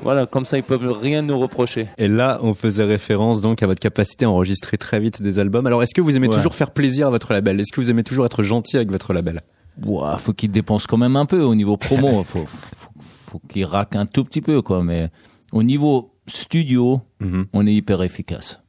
Voilà, 0.03 0.27
comme 0.27 0.45
ça 0.45 0.57
ils 0.57 0.63
peuvent 0.63 0.91
rien 0.99 1.23
nous 1.23 1.39
reprocher. 1.39 1.89
Et 1.99 2.09
là, 2.09 2.39
on 2.43 2.55
faisait 2.55 2.85
référence 2.85 3.41
donc 3.41 3.63
à 3.63 3.67
votre 3.67 3.81
capacité 3.81 4.25
à 4.25 4.31
enregistrer 4.31 4.79
très 4.79 4.99
vite 5.01 5.21
des 5.23 5.39
albums. 5.39 5.67
Alors, 5.67 5.83
est-ce 5.83 5.95
que 5.95 6.01
vous 6.01 6.17
aimez 6.17 6.29
Ouais. 6.29 6.35
toujours 6.37 6.55
faire 6.55 6.71
plaisir 6.71 7.09
à 7.09 7.11
votre 7.11 7.33
label? 7.33 7.61
Est-ce 7.61 7.73
que 7.73 7.81
vous 7.81 7.91
aimez 7.91 8.03
toujours 8.03 8.25
être 8.27 8.43
gentil 8.43 8.77
avec 8.77 8.91
votre 8.91 9.13
label? 9.13 9.41
Ouah, 9.85 10.17
faut 10.19 10.33
qu'il 10.33 10.51
dépense 10.51 10.87
quand 10.87 10.97
même 10.97 11.17
un 11.17 11.27
peu 11.27 11.41
au 11.43 11.55
niveau 11.55 11.77
promo. 11.77 12.23
faut, 12.25 12.47
faut, 12.47 13.01
faut 13.03 13.41
qu'il 13.49 13.65
raque 13.65 13.95
un 13.97 14.07
tout 14.07 14.25
petit 14.25 14.41
peu, 14.41 14.63
quoi. 14.63 14.83
Mais 14.83 15.11
au 15.53 15.63
niveau 15.63 16.13
studio, 16.27 17.01
Mhm. 17.21 17.47
on 17.53 17.67
est 17.67 17.75
hyper 17.75 18.03
efficace. 18.03 18.61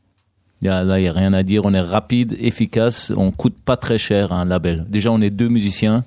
Là, 0.62 0.84
il 1.00 1.02
n'y 1.04 1.08
a 1.10 1.13
rien 1.13 1.34
à 1.34 1.41
dire. 1.44 1.65
On 1.65 1.74
est 1.74 1.80
rapide, 1.82 2.36
efficace. 2.39 3.12
On 3.17 3.32
coûte 3.32 3.56
pas 3.65 3.78
très 3.78 3.98
cher 3.98 4.32
à 4.32 4.41
un 4.41 4.46
label. 4.46 4.86
Déjà, 4.89 5.12
on 5.12 5.20
est 5.22 5.32
deux 5.32 5.48
musiciens. 5.50 6.04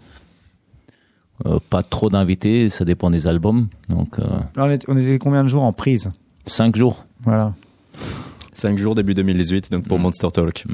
Euh, 1.46 1.58
pas 1.70 1.82
trop 1.82 2.10
d'invités. 2.10 2.68
Ça 2.68 2.84
dépend 2.84 3.10
des 3.10 3.26
albums. 3.26 3.68
Donc, 3.88 4.18
euh, 4.18 4.24
Là, 4.56 4.68
on, 4.88 4.96
était 4.96 5.18
combien 5.18 5.42
de 5.42 5.48
jours 5.48 5.62
en 5.62 5.72
prise? 5.72 6.10
cinq 6.46 6.76
jours. 6.76 7.04
Voilà. 7.24 7.54
5 8.54 8.78
jours 8.78 8.94
début 8.94 9.14
2018, 9.14 9.72
donc 9.72 9.88
pour. 9.88 9.98
Monster 9.98 10.28
Talk. 10.32 10.64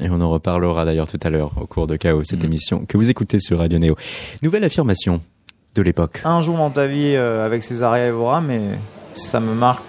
Et 0.00 0.08
on 0.10 0.20
en 0.20 0.30
reparlera 0.30 0.84
d'ailleurs 0.84 1.06
tout 1.06 1.18
à 1.22 1.30
l'heure 1.30 1.52
au 1.60 1.66
cours 1.66 1.86
de 1.86 1.96
Chaos, 1.96 2.22
cette 2.24 2.44
émission 2.44 2.84
que 2.86 2.96
vous 2.96 3.10
écoutez 3.10 3.40
sur 3.40 3.58
Radio 3.58 3.78
Néo. 3.78 3.96
Nouvelle 4.42 4.64
affirmation 4.64 5.20
de 5.74 5.82
l'époque. 5.82 6.22
Un 6.24 6.40
jour 6.42 6.56
dans 6.56 6.70
ta 6.70 6.86
vie 6.86 7.14
euh, 7.16 7.44
avec 7.44 7.64
Césaria 7.64 8.06
Evora, 8.06 8.40
mais 8.40 8.60
ça 9.14 9.40
me 9.40 9.52
marque 9.52 9.82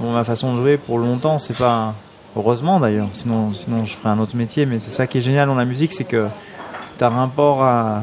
dans 0.00 0.10
ma 0.10 0.24
façon 0.24 0.52
de 0.54 0.58
jouer 0.60 0.76
pour 0.76 0.98
longtemps. 0.98 1.38
C'est 1.38 1.56
pas 1.56 1.94
heureusement 2.36 2.80
d'ailleurs, 2.80 3.08
sinon 3.12 3.52
sinon 3.54 3.84
je 3.84 3.94
ferais 3.94 4.10
un 4.10 4.18
autre 4.18 4.36
métier. 4.36 4.66
Mais 4.66 4.80
c'est 4.80 4.90
ça 4.90 5.06
qui 5.06 5.18
est 5.18 5.22
génial 5.22 5.46
dans 5.46 5.54
la 5.54 5.64
musique, 5.64 5.92
c'est 5.92 6.04
que 6.04 6.26
t'as 6.98 7.08
un 7.08 7.10
rapport 7.10 7.62
à, 7.62 8.02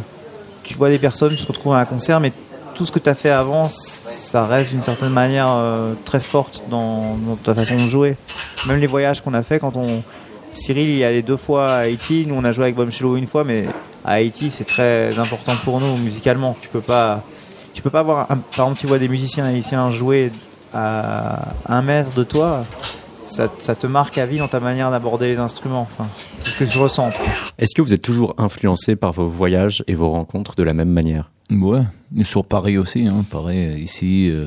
tu 0.65 0.73
vois 0.75 0.89
des 0.89 0.99
personnes, 0.99 1.35
tu 1.35 1.43
te 1.43 1.47
retrouves 1.47 1.73
à 1.73 1.77
un 1.77 1.85
concert, 1.85 2.19
mais 2.19 2.33
tout 2.73 2.85
ce 2.85 2.91
que 2.91 2.99
t'as 2.99 3.15
fait 3.15 3.29
avant, 3.29 3.69
ça 3.69 4.45
reste 4.45 4.71
d'une 4.71 4.81
certaine 4.81 5.09
manière 5.09 5.47
euh, 5.49 5.93
très 6.03 6.19
forte 6.19 6.63
dans, 6.69 7.17
ta 7.43 7.53
façon 7.53 7.75
de 7.75 7.87
jouer. 7.87 8.17
Même 8.67 8.79
les 8.79 8.87
voyages 8.87 9.21
qu'on 9.21 9.33
a 9.33 9.43
fait 9.43 9.59
quand 9.59 9.77
on. 9.77 10.03
Cyril 10.53 10.89
il 10.89 10.97
y 10.97 11.03
allé 11.03 11.21
deux 11.21 11.35
fois 11.35 11.69
à 11.69 11.77
Haïti, 11.79 12.23
nous 12.25 12.35
on 12.35 12.43
a 12.45 12.53
joué 12.53 12.65
avec 12.65 12.75
Bombshello 12.75 13.17
une 13.17 13.27
fois, 13.27 13.43
mais 13.43 13.65
à 14.05 14.13
Haïti 14.13 14.49
c'est 14.49 14.63
très 14.63 15.17
important 15.19 15.51
pour 15.65 15.81
nous 15.81 15.97
musicalement. 15.97 16.55
Tu 16.61 16.69
peux 16.69 16.79
pas, 16.79 17.23
tu 17.73 17.81
peux 17.81 17.89
pas 17.89 18.03
voir. 18.03 18.31
Un, 18.31 18.37
par 18.37 18.67
exemple, 18.67 18.79
tu 18.79 18.87
vois 18.87 18.97
des 18.97 19.09
musiciens 19.09 19.45
haïtiens 19.45 19.91
jouer 19.91 20.31
à 20.73 21.39
un 21.67 21.81
mètre 21.81 22.13
de 22.13 22.23
toi, 22.23 22.65
ça, 23.25 23.51
ça 23.59 23.75
te 23.75 23.87
marque 23.87 24.17
à 24.17 24.25
vie 24.25 24.37
dans 24.37 24.47
ta 24.47 24.59
manière 24.59 24.91
d'aborder 24.91 25.27
les 25.27 25.37
instruments. 25.37 25.81
Enfin, 25.81 26.07
c'est 26.39 26.51
ce 26.51 26.55
que 26.55 26.65
je 26.65 26.79
ressens. 26.79 27.09
Est-ce 27.57 27.73
que 27.75 27.81
vous 27.81 27.93
êtes 27.93 28.01
toujours 28.01 28.33
influencé 28.37 28.95
par 28.95 29.11
vos 29.13 29.27
voyages 29.27 29.83
et 29.87 29.95
vos 29.95 30.09
rencontres 30.09 30.55
de 30.55 30.63
la 30.63 30.73
même 30.73 30.89
manière? 30.89 31.31
Ouais, 31.51 31.83
et 32.17 32.23
sur 32.23 32.45
Paris 32.45 32.77
aussi, 32.77 33.07
hein, 33.07 33.23
pareil, 33.29 33.81
ici, 33.81 34.29
euh, 34.29 34.45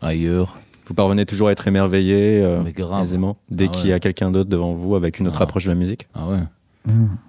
ailleurs. 0.00 0.56
Vous 0.86 0.94
parvenez 0.94 1.26
toujours 1.26 1.48
à 1.48 1.52
être 1.52 1.66
émerveillé 1.66 2.40
euh, 2.42 2.62
Mais 2.64 2.72
grave. 2.72 3.02
aisément 3.02 3.36
dès 3.50 3.64
Ah 3.64 3.68
qu'il 3.68 3.90
y 3.90 3.92
a 3.92 3.98
quelqu'un 3.98 4.30
d'autre 4.30 4.48
devant 4.48 4.72
vous 4.74 4.94
avec 4.94 5.18
une 5.18 5.26
autre 5.26 5.38
Ah. 5.40 5.44
approche 5.44 5.64
de 5.64 5.70
la 5.70 5.74
musique? 5.74 6.06
Ah 6.14 6.28
ouais. 6.28 6.38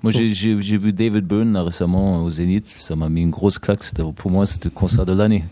Moi, 0.04 0.12
j'ai- 0.12 0.30
j'ai 0.36 0.62
j'ai 0.62 0.78
vu 0.78 0.94
David 0.94 1.26
Byrne 1.26 1.54
là, 1.54 1.64
récemment 1.64 2.24
au 2.24 2.30
Zénith. 2.30 2.68
Ça 2.78 2.96
m'a 2.96 3.10
mis 3.10 3.22
une 3.24 3.32
grosse 3.32 3.58
claque. 3.58 3.84
C'était 3.84 4.04
pour 4.16 4.30
moi, 4.30 4.46
c'était 4.46 4.66
le 4.66 4.70
concert 4.76 5.04
de 5.04 5.14
l'année. 5.14 5.44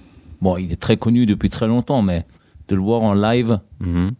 Bon, 0.42 0.58
il 0.58 0.72
est 0.72 0.80
très 0.80 0.98
connu 0.98 1.26
depuis 1.26 1.50
très 1.50 1.66
longtemps, 1.66 2.04
mais 2.04 2.24
de 2.68 2.76
le 2.76 2.82
voir 2.84 3.02
en 3.02 3.16
live, 3.16 3.60
Mhm. 3.80 4.12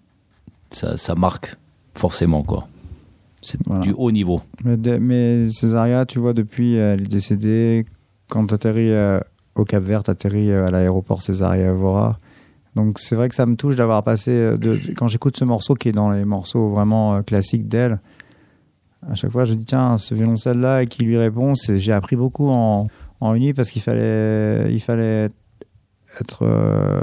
Ça, 0.76 0.98
ça 0.98 1.16
marque 1.16 1.56
forcément 1.96 2.44
quoi. 2.44 2.68
C'est 3.42 3.60
Voilà. 3.66 3.82
du 3.82 3.94
haut 3.96 4.12
niveau. 4.12 4.42
Mais, 4.64 4.76
de- 4.78 4.98
mais 4.98 5.50
Césaria, 5.52 6.06
tu 6.06 6.18
vois, 6.20 6.34
depuis, 6.34 6.78
euh, 6.78 6.94
elle 6.96 7.04
est 7.04 7.08
décédée. 7.08 7.86
Quand 8.28 8.48
tu 8.48 8.54
atterris 8.56 8.92
au 9.56 9.66
Cap 9.66 9.84
Vert, 9.84 10.02
tu 10.04 10.10
atterris 10.12 10.52
à 10.52 10.72
l'aéroport 10.72 11.22
Césaria 11.22 11.68
Evora. 11.68 12.18
Donc 12.76 13.00
c'est 13.00 13.16
vrai 13.16 13.30
que 13.30 13.36
ça 13.36 13.46
me 13.46 13.56
touche 13.56 13.76
d'avoir 13.76 14.04
passé. 14.04 14.32
euh, 14.32 14.58
De, 14.58 14.80
quand 14.98 15.08
j'écoute 15.08 15.38
ce 15.38 15.46
morceau 15.46 15.76
qui 15.76 15.90
est 15.90 15.94
dans 15.94 16.10
les 16.10 16.26
morceaux 16.26 16.70
vraiment 16.72 17.16
euh, 17.16 17.22
classiques 17.22 17.68
d'elle, 17.68 18.00
à 19.10 19.14
chaque 19.16 19.32
fois 19.32 19.46
je 19.46 19.54
dis 19.54 19.64
tiens, 19.66 19.98
ce 20.00 20.14
violoncelle-là 20.16 20.82
et 20.84 20.88
qui 20.88 21.04
lui 21.04 21.16
répond, 21.18 21.54
j'ai 21.56 21.92
appris 21.94 22.16
beaucoup 22.16 22.50
en, 22.50 22.88
en 23.22 23.34
nuit 23.36 23.54
parce 23.54 23.70
qu'il 23.70 23.82
fallait, 23.84 24.74
il 24.74 24.80
fallait 24.82 25.30
être 26.20 26.40
euh, 26.42 27.00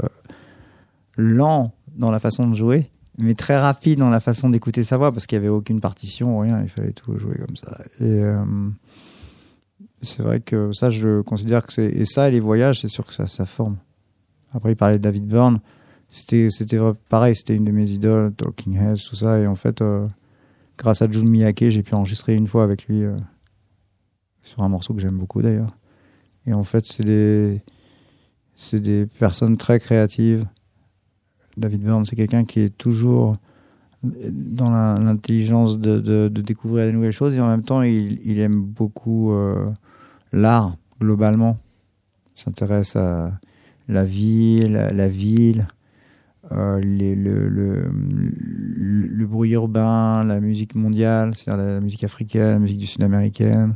lent 1.17 1.71
dans 1.95 2.11
la 2.11 2.19
façon 2.19 2.47
de 2.47 2.53
jouer 2.55 2.89
mais 3.17 3.35
très 3.35 3.59
rapide 3.59 3.99
dans 3.99 4.09
la 4.09 4.19
façon 4.19 4.49
d'écouter 4.49 4.83
sa 4.83 4.97
voix 4.97 5.11
parce 5.11 5.27
qu'il 5.27 5.37
n'y 5.39 5.45
avait 5.45 5.53
aucune 5.53 5.79
partition, 5.79 6.39
rien, 6.39 6.61
il 6.61 6.69
fallait 6.69 6.93
tout 6.93 7.17
jouer 7.17 7.37
comme 7.37 7.55
ça. 7.55 7.77
Et 7.99 8.23
euh, 8.23 8.43
c'est 10.01 10.23
vrai 10.23 10.39
que 10.39 10.71
ça, 10.73 10.89
je 10.89 11.21
considère 11.21 11.65
que 11.65 11.73
c'est. 11.73 11.85
Et 11.85 12.05
ça, 12.05 12.27
et 12.27 12.31
les 12.31 12.39
voyages, 12.39 12.81
c'est 12.81 12.87
sûr 12.87 13.05
que 13.05 13.13
ça, 13.13 13.27
ça 13.27 13.45
forme. 13.45 13.77
Après, 14.53 14.73
il 14.73 14.75
parlait 14.75 14.97
de 14.97 15.03
David 15.03 15.27
Byrne, 15.27 15.59
c'était 16.09 16.49
c'était 16.49 16.77
pareil, 17.09 17.35
c'était 17.35 17.55
une 17.55 17.65
de 17.65 17.71
mes 17.71 17.89
idoles, 17.89 18.33
Talking 18.33 18.77
Heads, 18.77 19.07
tout 19.09 19.15
ça. 19.15 19.39
Et 19.39 19.47
en 19.47 19.55
fait, 19.55 19.81
euh, 19.81 20.07
grâce 20.77 21.01
à 21.01 21.09
Jun 21.09 21.25
Miyake, 21.25 21.69
j'ai 21.69 21.83
pu 21.83 21.93
enregistrer 21.95 22.35
une 22.35 22.47
fois 22.47 22.63
avec 22.63 22.85
lui 22.87 23.03
euh, 23.03 23.15
sur 24.41 24.61
un 24.61 24.69
morceau 24.69 24.93
que 24.93 25.01
j'aime 25.01 25.17
beaucoup 25.17 25.41
d'ailleurs. 25.41 25.75
Et 26.45 26.53
en 26.53 26.63
fait, 26.63 26.85
c'est 26.85 27.03
des. 27.03 27.61
C'est 28.55 28.79
des 28.79 29.07
personnes 29.07 29.57
très 29.57 29.79
créatives. 29.79 30.45
David 31.57 31.81
Byrne, 31.83 32.05
c'est 32.05 32.15
quelqu'un 32.15 32.45
qui 32.45 32.61
est 32.61 32.77
toujours 32.77 33.37
dans 34.03 34.69
l'intelligence 34.69 35.79
de, 35.79 35.99
de- 35.99 36.27
de 36.27 36.41
découvrir 36.41 36.85
des 36.87 36.91
nouvelles 36.91 37.11
choses 37.13 37.35
et 37.35 37.39
en 37.39 37.47
même 37.47 37.63
temps, 37.63 37.81
il, 37.83 38.19
aime 38.39 38.61
beaucoup 38.61 39.31
euh, 39.31 39.69
l'art 40.33 40.75
globalement. 40.99 41.57
Il 42.35 42.41
s'intéresse 42.41 42.95
à 42.97 43.31
la 43.87 44.03
vie, 44.03 44.59
la, 44.67 45.07
ville, 45.07 45.67
euh, 46.51 46.79
les- 46.81 47.15
le, 47.15 47.89
bruit 49.25 49.51
urbain, 49.51 50.23
la 50.25 50.39
musique 50.41 50.75
mondiale, 50.75 51.33
c'est-à-dire 51.35 51.63
la 51.65 51.79
musique 51.79 52.03
africaine, 52.03 52.49
la 52.53 52.59
musique 52.59 52.79
du 52.79 52.87
sud-américaine. 52.87 53.75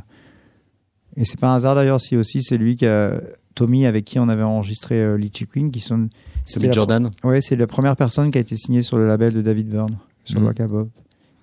Et 1.16 1.24
c'est 1.24 1.40
pas 1.40 1.52
un 1.52 1.56
hasard 1.56 1.74
d'ailleurs 1.74 2.00
si 2.00 2.16
aussi 2.16 2.42
c'est 2.42 2.58
lui 2.58 2.76
qui 2.76 2.86
a 2.86 3.20
Tommy 3.54 3.86
avec 3.86 4.04
qui 4.04 4.18
on 4.18 4.28
avait 4.28 4.42
enregistré 4.42 5.02
euh, 5.02 5.18
Queen 5.50 5.70
qui 5.70 5.80
sont 5.80 6.08
c'était 6.52 6.72
Jordan 6.72 7.10
Ouais, 7.24 7.40
c'est 7.40 7.56
la 7.56 7.66
première 7.66 7.96
personne 7.96 8.30
qui 8.30 8.38
a 8.38 8.40
été 8.40 8.56
signée 8.56 8.82
sur 8.82 8.96
le 8.98 9.06
label 9.06 9.34
de 9.34 9.40
David 9.42 9.68
Byrne, 9.68 9.96
sur 10.24 10.42
Waka 10.42 10.66
Bob. 10.66 10.88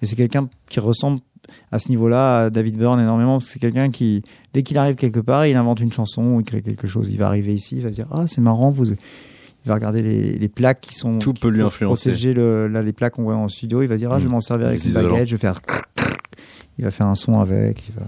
Et 0.01 0.05
c'est 0.05 0.15
quelqu'un 0.15 0.49
qui 0.69 0.79
ressemble 0.79 1.19
à 1.71 1.79
ce 1.79 1.89
niveau-là 1.89 2.45
à 2.45 2.49
David 2.49 2.77
Byrne 2.77 2.99
énormément, 2.99 3.33
parce 3.33 3.45
que 3.45 3.51
c'est 3.53 3.59
quelqu'un 3.59 3.89
qui, 3.91 4.23
dès 4.53 4.63
qu'il 4.63 4.77
arrive 4.77 4.95
quelque 4.95 5.19
part, 5.19 5.45
il 5.45 5.55
invente 5.55 5.79
une 5.79 5.91
chanson, 5.91 6.23
ou 6.23 6.39
il 6.41 6.45
crée 6.45 6.61
quelque 6.61 6.87
chose. 6.87 7.07
Il 7.09 7.17
va 7.17 7.27
arriver 7.27 7.53
ici, 7.53 7.75
il 7.77 7.83
va 7.83 7.89
dire 7.91 8.07
Ah, 8.11 8.25
c'est 8.27 8.41
marrant, 8.41 8.71
vous. 8.71 8.87
Il 8.87 9.69
va 9.69 9.75
regarder 9.75 10.01
les, 10.03 10.37
les 10.37 10.47
plaques 10.49 10.81
qui 10.81 10.93
sont. 10.95 11.13
Tout 11.13 11.33
qui 11.33 11.41
peut 11.41 11.49
lui 11.49 11.61
influencer. 11.61 12.09
Protéger 12.09 12.33
le, 12.33 12.67
là, 12.67 12.81
les 12.81 12.93
plaques 12.93 13.13
qu'on 13.13 13.23
voit 13.23 13.35
en 13.35 13.47
studio. 13.47 13.81
Il 13.81 13.87
va 13.87 13.97
dire 13.97 14.11
Ah, 14.11 14.17
je 14.19 14.23
vais 14.23 14.27
Mhm. 14.27 14.33
m'en 14.33 14.41
servir 14.41 14.67
avec 14.67 14.83
une 14.85 14.91
baguette, 14.93 15.27
je 15.27 15.35
vais 15.35 15.39
faire. 15.41 15.59
Il 16.77 16.83
va 16.83 16.91
faire 16.91 17.07
un 17.07 17.15
son 17.15 17.39
avec. 17.39 17.83
il 17.89 17.95
va- 17.95 18.05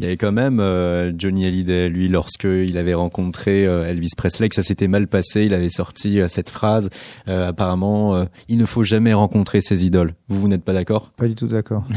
Il 0.00 0.04
y 0.04 0.06
avait 0.06 0.16
quand 0.16 0.32
même 0.32 0.60
euh, 0.60 1.12
Johnny 1.14 1.44
Hallyday, 1.46 1.90
lui, 1.90 2.08
lorsque 2.08 2.44
il 2.44 2.78
avait 2.78 2.94
rencontré 2.94 3.66
euh, 3.66 3.86
Elvis 3.86 4.08
Presley, 4.16 4.48
que 4.48 4.54
ça 4.54 4.62
s'était 4.62 4.88
mal 4.88 5.06
passé, 5.08 5.44
il 5.44 5.52
avait 5.52 5.68
sorti 5.68 6.20
euh, 6.22 6.26
cette 6.26 6.48
phrase. 6.48 6.88
euh, 7.28 7.48
apparemment, 7.48 8.14
euh, 8.14 8.24
il 8.48 8.58
ne 8.58 8.64
faut 8.64 8.82
jamais 8.82 9.12
rencontrer 9.12 9.60
ses 9.60 9.84
idoles. 9.84 10.14
Vous, 10.30 10.40
vous 10.40 10.48
n'êtes 10.48 10.64
pas 10.64 10.72
d'accord? 10.72 11.10
Pas 11.18 11.28
du 11.28 11.34
tout 11.34 11.46
d'accord. 11.48 11.84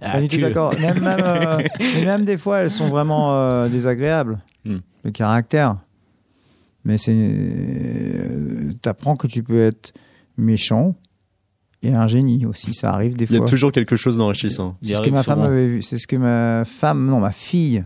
Ah, 0.00 0.12
Pas 0.12 0.20
du 0.20 0.28
tout 0.28 0.40
d'accord. 0.40 0.72
Même, 0.78 1.00
même, 1.00 1.18
euh, 1.24 1.58
même 2.04 2.22
des 2.24 2.38
fois, 2.38 2.58
elles 2.60 2.70
sont 2.70 2.86
vraiment 2.88 3.34
euh, 3.34 3.68
désagréables. 3.68 4.38
Hmm. 4.64 4.76
Le 5.02 5.10
caractère. 5.10 5.76
Mais 6.84 6.98
c'est. 6.98 7.10
euh, 7.16 8.72
T'apprends 8.80 9.16
que 9.16 9.26
tu 9.26 9.42
peux 9.42 9.60
être 9.60 9.92
méchant 10.36 10.94
et 11.82 11.92
un 11.94 12.06
génie 12.06 12.44
aussi. 12.46 12.74
Ça 12.74 12.92
arrive 12.92 13.16
des 13.16 13.24
Il 13.26 13.32
y 13.32 13.36
a 13.36 13.38
fois. 13.38 13.46
toujours 13.46 13.72
quelque 13.72 13.96
chose 13.96 14.18
d'enrichissant. 14.18 14.76
C'est 14.82 14.94
ce 14.94 15.00
que 15.02 15.10
ma 15.10 15.22
femme 15.22 15.36
souvent. 15.36 15.48
avait 15.48 15.66
vu. 15.66 15.82
C'est 15.82 15.98
ce 15.98 16.06
que 16.06 16.16
ma 16.16 16.64
femme, 16.64 17.06
non, 17.06 17.20
ma 17.20 17.32
fille 17.32 17.84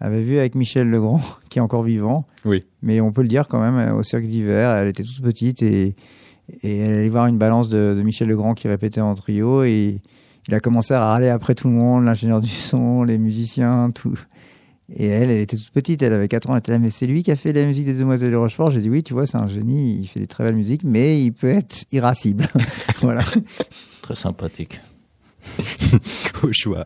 avait 0.00 0.22
vu 0.22 0.38
avec 0.38 0.54
Michel 0.54 0.90
Legrand, 0.90 1.20
qui 1.48 1.58
est 1.58 1.62
encore 1.62 1.82
vivant. 1.82 2.26
Oui. 2.44 2.64
Mais 2.82 3.00
on 3.00 3.12
peut 3.12 3.22
le 3.22 3.28
dire 3.28 3.48
quand 3.48 3.60
même, 3.60 3.76
euh, 3.76 3.94
au 3.94 4.02
cirque 4.02 4.24
d'hiver, 4.24 4.70
elle 4.70 4.88
était 4.88 5.02
toute 5.04 5.22
petite 5.22 5.62
et, 5.62 5.94
et 6.62 6.78
elle 6.78 6.94
allait 6.98 7.08
voir 7.08 7.26
une 7.26 7.38
balance 7.38 7.68
de, 7.68 7.94
de 7.96 8.02
Michel 8.02 8.28
Legrand 8.28 8.54
qui 8.54 8.68
répétait 8.68 9.00
en 9.00 9.14
trio 9.14 9.62
et 9.62 10.00
il 10.48 10.54
a 10.54 10.60
commencé 10.60 10.92
à 10.92 11.00
râler 11.06 11.28
après 11.30 11.54
tout 11.54 11.68
le 11.68 11.74
monde, 11.74 12.04
l'ingénieur 12.04 12.40
du 12.42 12.50
son, 12.50 13.02
les 13.04 13.16
musiciens, 13.16 13.90
tout. 13.94 14.18
Et 14.92 15.06
elle, 15.06 15.30
elle 15.30 15.38
était 15.38 15.56
toute 15.56 15.70
petite, 15.70 16.02
elle 16.02 16.12
avait 16.12 16.28
4 16.28 16.50
ans, 16.50 16.54
elle 16.54 16.58
était 16.58 16.72
là, 16.72 16.78
mais 16.78 16.90
c'est 16.90 17.06
lui 17.06 17.22
qui 17.22 17.30
a 17.30 17.36
fait 17.36 17.52
la 17.52 17.64
musique 17.64 17.86
des 17.86 17.94
Demoiselles 17.94 18.30
de 18.30 18.36
Rochefort. 18.36 18.70
J'ai 18.70 18.80
dit 18.80 18.90
oui, 18.90 19.02
tu 19.02 19.14
vois, 19.14 19.26
c'est 19.26 19.38
un 19.38 19.46
génie, 19.46 19.98
il 20.00 20.06
fait 20.06 20.20
des 20.20 20.26
très 20.26 20.44
belles 20.44 20.56
musiques, 20.56 20.82
mais 20.84 21.22
il 21.22 21.32
peut 21.32 21.48
être 21.48 21.84
irascible. 21.90 22.46
voilà. 23.00 23.24
Très 24.02 24.14
sympathique. 24.14 24.80
Au 26.42 26.52
choix. 26.52 26.84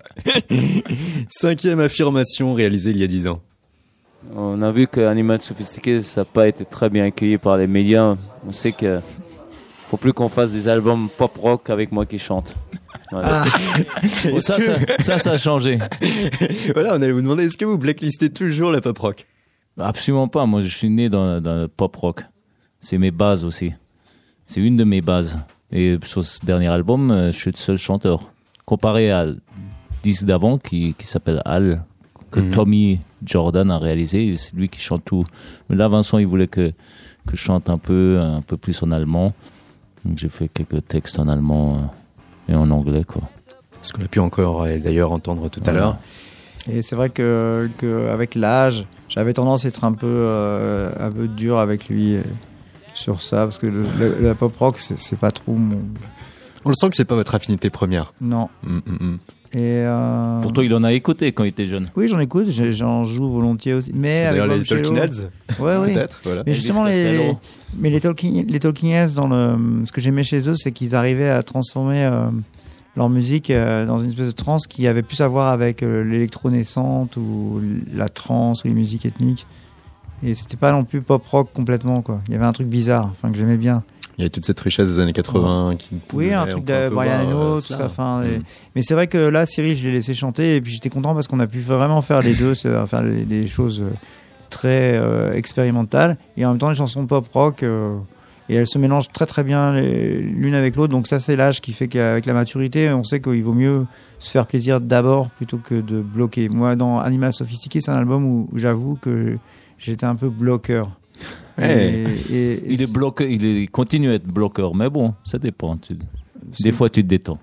Cinquième 1.28 1.80
affirmation 1.80 2.54
réalisée 2.54 2.90
il 2.90 2.98
y 2.98 3.04
a 3.04 3.08
dix 3.08 3.26
ans. 3.26 3.40
On 4.34 4.62
a 4.62 4.70
vu 4.72 4.87
que 4.87 5.00
Animal 5.00 5.40
Sophistiqué, 5.40 6.02
ça 6.02 6.20
n'a 6.20 6.24
pas 6.24 6.48
été 6.48 6.64
très 6.64 6.90
bien 6.90 7.04
accueilli 7.04 7.38
par 7.38 7.56
les 7.56 7.66
médias. 7.66 8.16
On 8.46 8.52
sait 8.52 8.72
que 8.72 9.00
faut 9.90 9.96
plus 9.96 10.12
qu'on 10.12 10.28
fasse 10.28 10.52
des 10.52 10.68
albums 10.68 11.08
pop 11.16 11.37
rock 11.38 11.70
avec 11.70 11.92
moi 11.92 12.04
qui 12.04 12.18
chante. 12.18 12.54
Voilà. 13.10 13.44
Bon, 14.24 14.40
ça, 14.40 14.58
ça, 14.60 14.74
ça, 14.98 15.18
ça 15.18 15.30
a 15.32 15.38
changé. 15.38 15.78
voilà, 16.74 16.92
on 16.92 16.96
allait 16.96 17.12
vous 17.12 17.22
demander, 17.22 17.44
est-ce 17.44 17.56
que 17.56 17.64
vous 17.64 17.78
blacklistez 17.78 18.30
toujours 18.30 18.70
la 18.72 18.80
pop 18.80 18.98
rock? 18.98 19.26
Absolument 19.78 20.28
pas. 20.28 20.44
Moi, 20.46 20.60
je 20.60 20.68
suis 20.76 20.90
né 20.90 21.08
dans, 21.08 21.40
dans 21.40 21.54
le 21.54 21.68
pop 21.68 21.94
rock. 21.96 22.24
C'est 22.80 22.98
mes 22.98 23.10
bases 23.10 23.44
aussi. 23.44 23.72
C'est 24.46 24.60
une 24.60 24.76
de 24.76 24.84
mes 24.84 25.00
bases. 25.00 25.38
Et 25.72 25.98
sur 26.04 26.24
ce 26.24 26.44
dernier 26.44 26.68
album, 26.68 27.10
euh, 27.10 27.32
je 27.32 27.36
suis 27.38 27.50
le 27.50 27.56
seul 27.56 27.76
chanteur. 27.76 28.32
Comparé 28.64 29.10
à 29.10 29.26
le 29.26 29.38
disque 30.02 30.24
d'avant 30.24 30.58
qui, 30.58 30.94
qui 30.98 31.06
s'appelle 31.06 31.42
Al, 31.44 31.84
que 32.30 32.40
Mhm. 32.40 32.50
Tommy 32.50 33.00
Jordan 33.24 33.70
a 33.70 33.78
réalisé. 33.78 34.36
C'est 34.36 34.54
lui 34.54 34.68
qui 34.68 34.80
chante 34.80 35.04
tout. 35.04 35.24
Mais 35.68 35.76
là, 35.76 35.88
Vincent, 35.88 36.18
il 36.18 36.26
voulait 36.26 36.46
que, 36.48 36.70
que 37.26 37.32
je 37.32 37.36
chante 37.36 37.70
un 37.70 37.78
peu, 37.78 38.18
un 38.20 38.42
peu 38.42 38.56
plus 38.56 38.82
en 38.82 38.90
allemand. 38.90 39.32
Donc 40.04 40.18
j'ai 40.18 40.28
fait 40.28 40.48
quelques 40.48 40.86
textes 40.86 41.18
en 41.18 41.28
allemand 41.28 41.76
euh, 41.76 41.80
et 42.48 42.54
en 42.54 42.70
anglais, 42.70 43.04
quoi. 43.04 43.22
Ce 43.82 43.92
qu'on 43.92 44.02
a 44.02 44.08
pu 44.08 44.18
encore 44.20 44.62
euh, 44.62 44.78
d'ailleurs 44.78 45.12
entendre 45.12 45.48
tout 45.48 45.62
à 45.66 45.72
l'heure. 45.72 45.96
Et 46.70 46.82
c'est 46.82 46.96
vrai 46.96 47.11
que, 47.11 47.68
que 47.78 48.08
avec 48.08 48.34
l'âge, 48.34 48.87
j'avais 49.08 49.32
tendance 49.32 49.64
à 49.64 49.68
être 49.68 49.84
un 49.84 49.92
peu, 49.92 50.06
euh, 50.06 50.90
un 51.00 51.11
peu 51.11 51.28
dur 51.28 51.58
avec 51.58 51.88
lui 51.88 52.16
euh, 52.16 52.22
sur 52.94 53.22
ça, 53.22 53.38
parce 53.44 53.58
que 53.58 53.66
le, 53.66 53.82
le- 53.98 54.16
la 54.20 54.34
pop 54.34 54.54
rock, 54.58 54.78
c'est 54.78 54.98
c'est 54.98 55.16
pas 55.16 55.30
trop 55.30 55.54
mon. 55.54 55.78
On 56.64 56.68
le 56.70 56.74
sent 56.74 56.90
que 56.90 56.96
c'est 56.96 57.04
pas 57.04 57.14
votre 57.14 57.34
affinité 57.34 57.70
première. 57.70 58.12
Non. 58.20 58.48
Mm, 58.64 58.76
mm, 58.78 58.80
mm. 59.00 59.18
Et 59.54 59.61
euh, 59.61 60.40
Pourtant, 60.42 60.61
il 60.61 60.74
en 60.74 60.84
a 60.84 60.92
écouté 60.92 61.32
quand 61.32 61.44
il 61.44 61.48
était 61.48 61.66
jeune. 61.66 61.88
Oui, 61.96 62.06
j'en 62.06 62.18
écoute, 62.18 62.50
j'en 62.50 63.04
joue 63.04 63.30
volontiers 63.30 63.72
aussi. 63.74 63.92
Mais 63.94 64.26
avec 64.26 64.42
les 64.44 64.62
Talking 64.64 64.96
Heads, 64.96 65.30
Ouais, 65.58 65.76
oui. 65.76 65.94
peut-être. 65.94 66.20
Voilà. 66.22 66.42
Mais 66.46 66.54
justement, 66.54 66.84
les, 66.84 67.32
mais 67.78 67.88
les 67.88 68.00
Talking, 68.00 68.46
les 68.46 68.58
Talking 68.61 68.90
Heads, 68.90 69.14
dans 69.14 69.26
le, 69.26 69.84
ce 69.87 69.92
que 69.92 70.00
j'aimais 70.02 70.22
chez 70.22 70.48
eux, 70.48 70.54
c'est 70.54 70.72
qu'ils 70.72 70.94
arrivaient 70.94 71.30
à 71.30 71.42
transformer 71.42 72.04
euh, 72.04 72.26
leur 72.94 73.08
musique 73.08 73.48
euh, 73.50 73.87
dans 73.87 74.00
une 74.00 74.11
espèce 74.11 74.26
de 74.26 74.32
trance 74.32 74.66
qui 74.66 74.87
avait 74.87 75.02
plus 75.02 75.20
à 75.22 75.28
voir 75.28 75.48
avec 75.50 75.82
euh, 75.82 76.04
l'électro 76.04 76.50
naissante 76.50 77.16
ou 77.16 77.62
la 77.94 78.11
trance 78.11 78.64
ou 78.64 78.68
les 78.68 78.74
musiques 78.74 79.06
ethniques. 79.06 79.46
Et 80.22 80.34
c'était 80.34 80.56
pas 80.56 80.72
non 80.72 80.84
plus 80.84 81.00
pop 81.00 81.24
rock 81.26 81.48
complètement, 81.54 82.02
quoi. 82.02 82.20
Il 82.28 82.32
y 82.32 82.37
avait 82.37 82.44
un 82.44 82.52
truc 82.52 82.66
bizarre, 82.66 83.08
enfin, 83.12 83.30
que 83.30 83.38
j'aimais 83.38 83.56
bien. 83.56 83.82
Il 84.18 84.24
y 84.24 84.26
a 84.26 84.31
toute 84.31 84.44
cette 84.44 84.59
richesse 84.61 84.88
des 84.88 84.98
années 84.98 85.12
80 85.12 85.76
qui. 85.78 85.90
Oui, 86.12 86.33
un 86.33 86.46
truc 86.46 86.64
de 86.64 86.88
Brian 86.88 87.24
voir, 87.31 87.44
Eno, 87.52 87.61
tout 87.61 87.66
ça. 87.68 87.87
Enfin, 87.87 88.22
Mm. 88.22 88.42
Mais 88.74 88.83
c'est 88.83 88.94
vrai 88.94 89.07
que 89.07 89.16
là, 89.18 89.46
Cyril, 89.46 89.76
je 89.76 89.87
l'ai 89.88 89.94
laissé 89.94 90.12
chanter 90.14 90.57
et 90.57 90.61
puis 90.61 90.72
j'étais 90.72 90.88
content 90.88 91.14
parce 91.14 91.28
qu'on 91.28 91.38
a 91.40 91.46
pu 91.46 91.61
vraiment 91.61 92.02
faire 92.02 92.20
les 92.20 92.35
deux, 92.35 92.52
les- 93.04 93.24
des 93.24 93.46
choses 93.46 93.81
euh, 93.81 93.90
très 94.50 94.96
euh, 94.96 95.33
expérimentales 95.33 96.16
et 96.37 96.44
en 96.44 96.50
même 96.50 96.59
temps 96.59 96.68
les 96.70 96.74
chansons 96.76 97.07
pop 97.07 97.26
rock. 97.33 97.62
euh, 97.62 97.96
et 98.50 98.54
elles 98.54 98.66
se 98.66 98.78
mélangent 98.78 99.09
très 99.12 99.26
très 99.26 99.44
bien 99.44 99.78
l'une 99.78 100.54
avec 100.54 100.74
l'autre. 100.74 100.90
Donc 100.90 101.07
ça, 101.07 101.20
c'est 101.20 101.37
l'âge 101.37 101.61
qui 101.61 101.72
fait 101.74 101.87
qu'avec 101.87 102.24
la 102.24 102.33
maturité, 102.33 102.90
on 102.90 103.04
sait 103.04 103.20
qu'il 103.20 103.44
vaut 103.44 103.52
mieux 103.52 103.85
se 104.20 104.31
faire 104.31 104.46
plaisir 104.46 104.81
d'abord 104.81 105.28
plutôt 105.28 105.59
que 105.59 105.74
de 105.74 106.00
bloquer. 106.00 106.48
Moi, 106.48 106.74
dans 106.74 106.98
Animal 106.98 107.35
Sophistiqué, 107.35 107.83
c'est 107.83 107.90
un 107.90 107.96
album 107.98 108.24
où 108.24 108.48
j'avoue 108.54 108.96
que 109.02 109.37
j'étais 109.78 110.07
un 110.07 110.16
peu 110.16 110.31
bloqueur. 110.31 110.88
Et- 111.60 112.04
et- 112.30 112.62
Il 112.68 112.82
est 112.82 112.92
bloqué, 112.92 113.30
il 113.32 113.44
est- 113.44 113.62
il 113.62 113.70
continue 113.70 114.10
à 114.10 114.14
être 114.14 114.26
bloqueur, 114.26 114.74
mais 114.74 114.88
bon, 114.90 115.14
ça 115.24 115.38
dépend. 115.38 115.76
tu- 115.76 115.96
Des 116.60 116.72
fois, 116.72 116.88
tu 116.88 117.02
te 117.02 117.08
détends. 117.08 117.38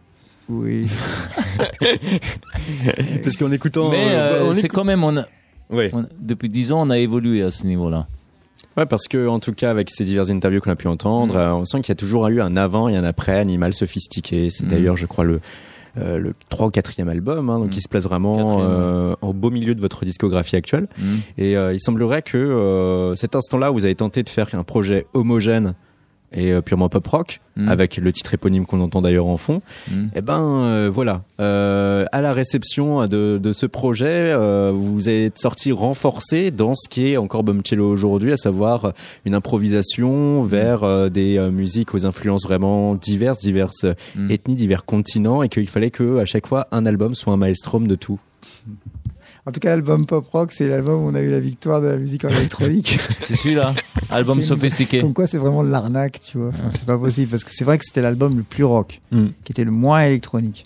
Oui. 0.49 0.87
Parce 3.23 3.37
qu'en 3.37 3.51
écoutant. 3.51 3.89
mais 3.89 4.07
euh, 4.09 4.45
on 4.49 4.53
c'est 4.53 4.59
écoute- 4.65 4.71
quand 4.71 4.83
même, 4.83 5.03
on 5.03 5.17
a- 5.17 5.25
Ouais. 5.69 5.89
on- 5.93 6.05
depuis 6.19 6.49
10 6.49 6.71
ans, 6.71 6.85
on 6.87 6.89
a 6.89 6.97
évolué 6.99 7.41
à 7.41 7.51
ce 7.51 7.65
niveau-là. 7.65 8.07
Ouais, 8.77 8.85
parce 8.85 9.07
que 9.07 9.27
en 9.27 9.39
tout 9.39 9.53
cas, 9.53 9.71
avec 9.71 9.89
ces 9.89 10.03
diverses 10.03 10.29
interviews 10.29 10.59
qu'on 10.59 10.71
a 10.71 10.75
pu 10.75 10.87
entendre, 10.89 11.37
euh, 11.37 11.53
on 11.53 11.63
sent 11.65 11.79
qu'il 11.81 11.89
y 11.89 11.93
a 11.93 11.95
toujours 11.95 12.27
eu 12.27 12.41
un 12.41 12.57
avant 12.57 12.89
et 12.89 12.97
un 12.97 13.05
après 13.05 13.39
Animal 13.39 13.73
Sophistiqué. 13.73 14.49
C'est 14.49 14.65
Mm. 14.65 14.69
d'ailleurs, 14.69 14.97
je 14.97 15.05
crois, 15.05 15.23
le 15.23 15.39
euh, 15.97 16.17
le 16.17 16.33
3 16.49 16.67
ou 16.67 16.69
4e 16.71 17.07
album, 17.09 17.49
hein, 17.49 17.59
donc 17.59 17.69
Mm. 17.69 17.77
il 17.77 17.81
se 17.81 17.87
place 17.89 18.03
vraiment 18.03 18.61
euh, 18.61 19.15
au 19.21 19.33
beau 19.33 19.49
milieu 19.49 19.75
de 19.75 19.81
votre 19.81 20.05
discographie 20.05 20.55
actuelle. 20.55 20.87
Hmm. 20.97 21.17
Et 21.37 21.55
euh, 21.57 21.73
il 21.73 21.79
semblerait 21.79 22.21
que 22.21 22.37
euh, 22.37 23.15
cet 23.15 23.35
instant-là, 23.35 23.69
vous 23.69 23.85
avez 23.85 23.95
tenté 23.95 24.23
de 24.23 24.29
faire 24.29 24.47
un 24.53 24.63
projet 24.63 25.07
homogène 25.13 25.73
et 26.33 26.51
euh, 26.51 26.61
purement 26.61 26.89
pop 26.89 27.05
rock, 27.07 27.41
Mm. 27.57 27.69
avec 27.69 27.95
le 27.95 28.11
titre 28.11 28.33
éponyme 28.33 28.65
qu'on 28.65 28.81
entend 28.81 29.01
d'ailleurs 29.01 29.27
en 29.27 29.37
fond. 29.37 29.61
Hmm. 29.89 30.07
Eh 30.13 30.21
ben 30.21 30.41
euh, 30.43 30.91
voilà, 30.93 31.21
euh, 31.39 32.03
à 32.11 32.19
la 32.19 32.33
réception 32.33 33.07
de, 33.07 33.39
de 33.41 33.51
ce 33.53 33.65
projet, 33.65 34.35
vous 34.73 35.07
êtes 35.07 35.39
sorti 35.39 35.71
renforcé 35.71 36.51
dans 36.51 36.75
ce 36.75 36.89
qui 36.89 37.07
est 37.13 37.15
encore 37.17 37.43
Bumcello 37.45 37.89
aujourd'hui, 37.89 38.33
à 38.33 38.37
savoir 38.37 38.91
une 39.23 39.33
improvisation 39.35 40.43
vers 40.43 40.83
euh, 40.83 41.07
des 41.07 41.39
musiques 41.49 41.93
aux 41.95 42.05
influences 42.05 42.43
vraiment 42.43 42.95
diverses, 42.95 43.39
diverses 43.39 43.85
Mm. 44.15 44.31
ethnies, 44.31 44.55
divers 44.55 44.83
continents, 44.83 45.41
et 45.41 45.47
qu'il 45.47 45.69
fallait 45.69 45.91
que 45.91 46.17
à 46.19 46.25
chaque 46.25 46.47
fois 46.47 46.67
un 46.73 46.85
album 46.85 47.15
soit 47.15 47.31
un 47.31 47.37
maelstrom 47.37 47.87
de 47.87 47.95
tout. 47.95 48.19
En 49.47 49.51
tout 49.51 49.59
cas, 49.59 49.69
l'album 49.69 50.07
pop 50.07 50.25
rock, 50.31 50.51
c'est 50.51 50.67
l'album 50.67 51.03
où 51.03 51.07
on 51.07 51.13
a 51.15 51.21
eu 51.21 51.29
la 51.29 51.39
victoire 51.39 51.79
de 51.79 51.87
la 51.87 51.97
musique 51.97 52.25
en 52.25 52.29
électronique. 52.29 52.99
C'est 53.19 53.35
celui-là, 53.35 53.75
album 54.09 54.41
sophistiqué. 54.41 55.01
Comme 55.01 55.13
quoi, 55.13 55.27
c'est 55.27 55.37
vraiment 55.37 55.63
de 55.63 55.69
l'arnaque, 55.69 56.19
tu 56.19 56.37
vois. 56.39 56.47
Enfin, 56.49 56.69
c'est 56.71 56.85
pas 56.85 56.97
possible 56.97 57.29
parce 57.29 57.43
que 57.43 57.51
c'est 57.53 57.63
vrai 57.65 57.77
que 57.77 57.85
c'était 57.85 58.01
l'album 58.01 58.35
le 58.37 58.43
plus 58.43 58.63
rock, 58.63 59.01
Mm. 59.11 59.25
qui 59.43 59.51
était 59.51 59.63
le 59.63 59.69
moins 59.71 60.01
électronique. 60.01 60.65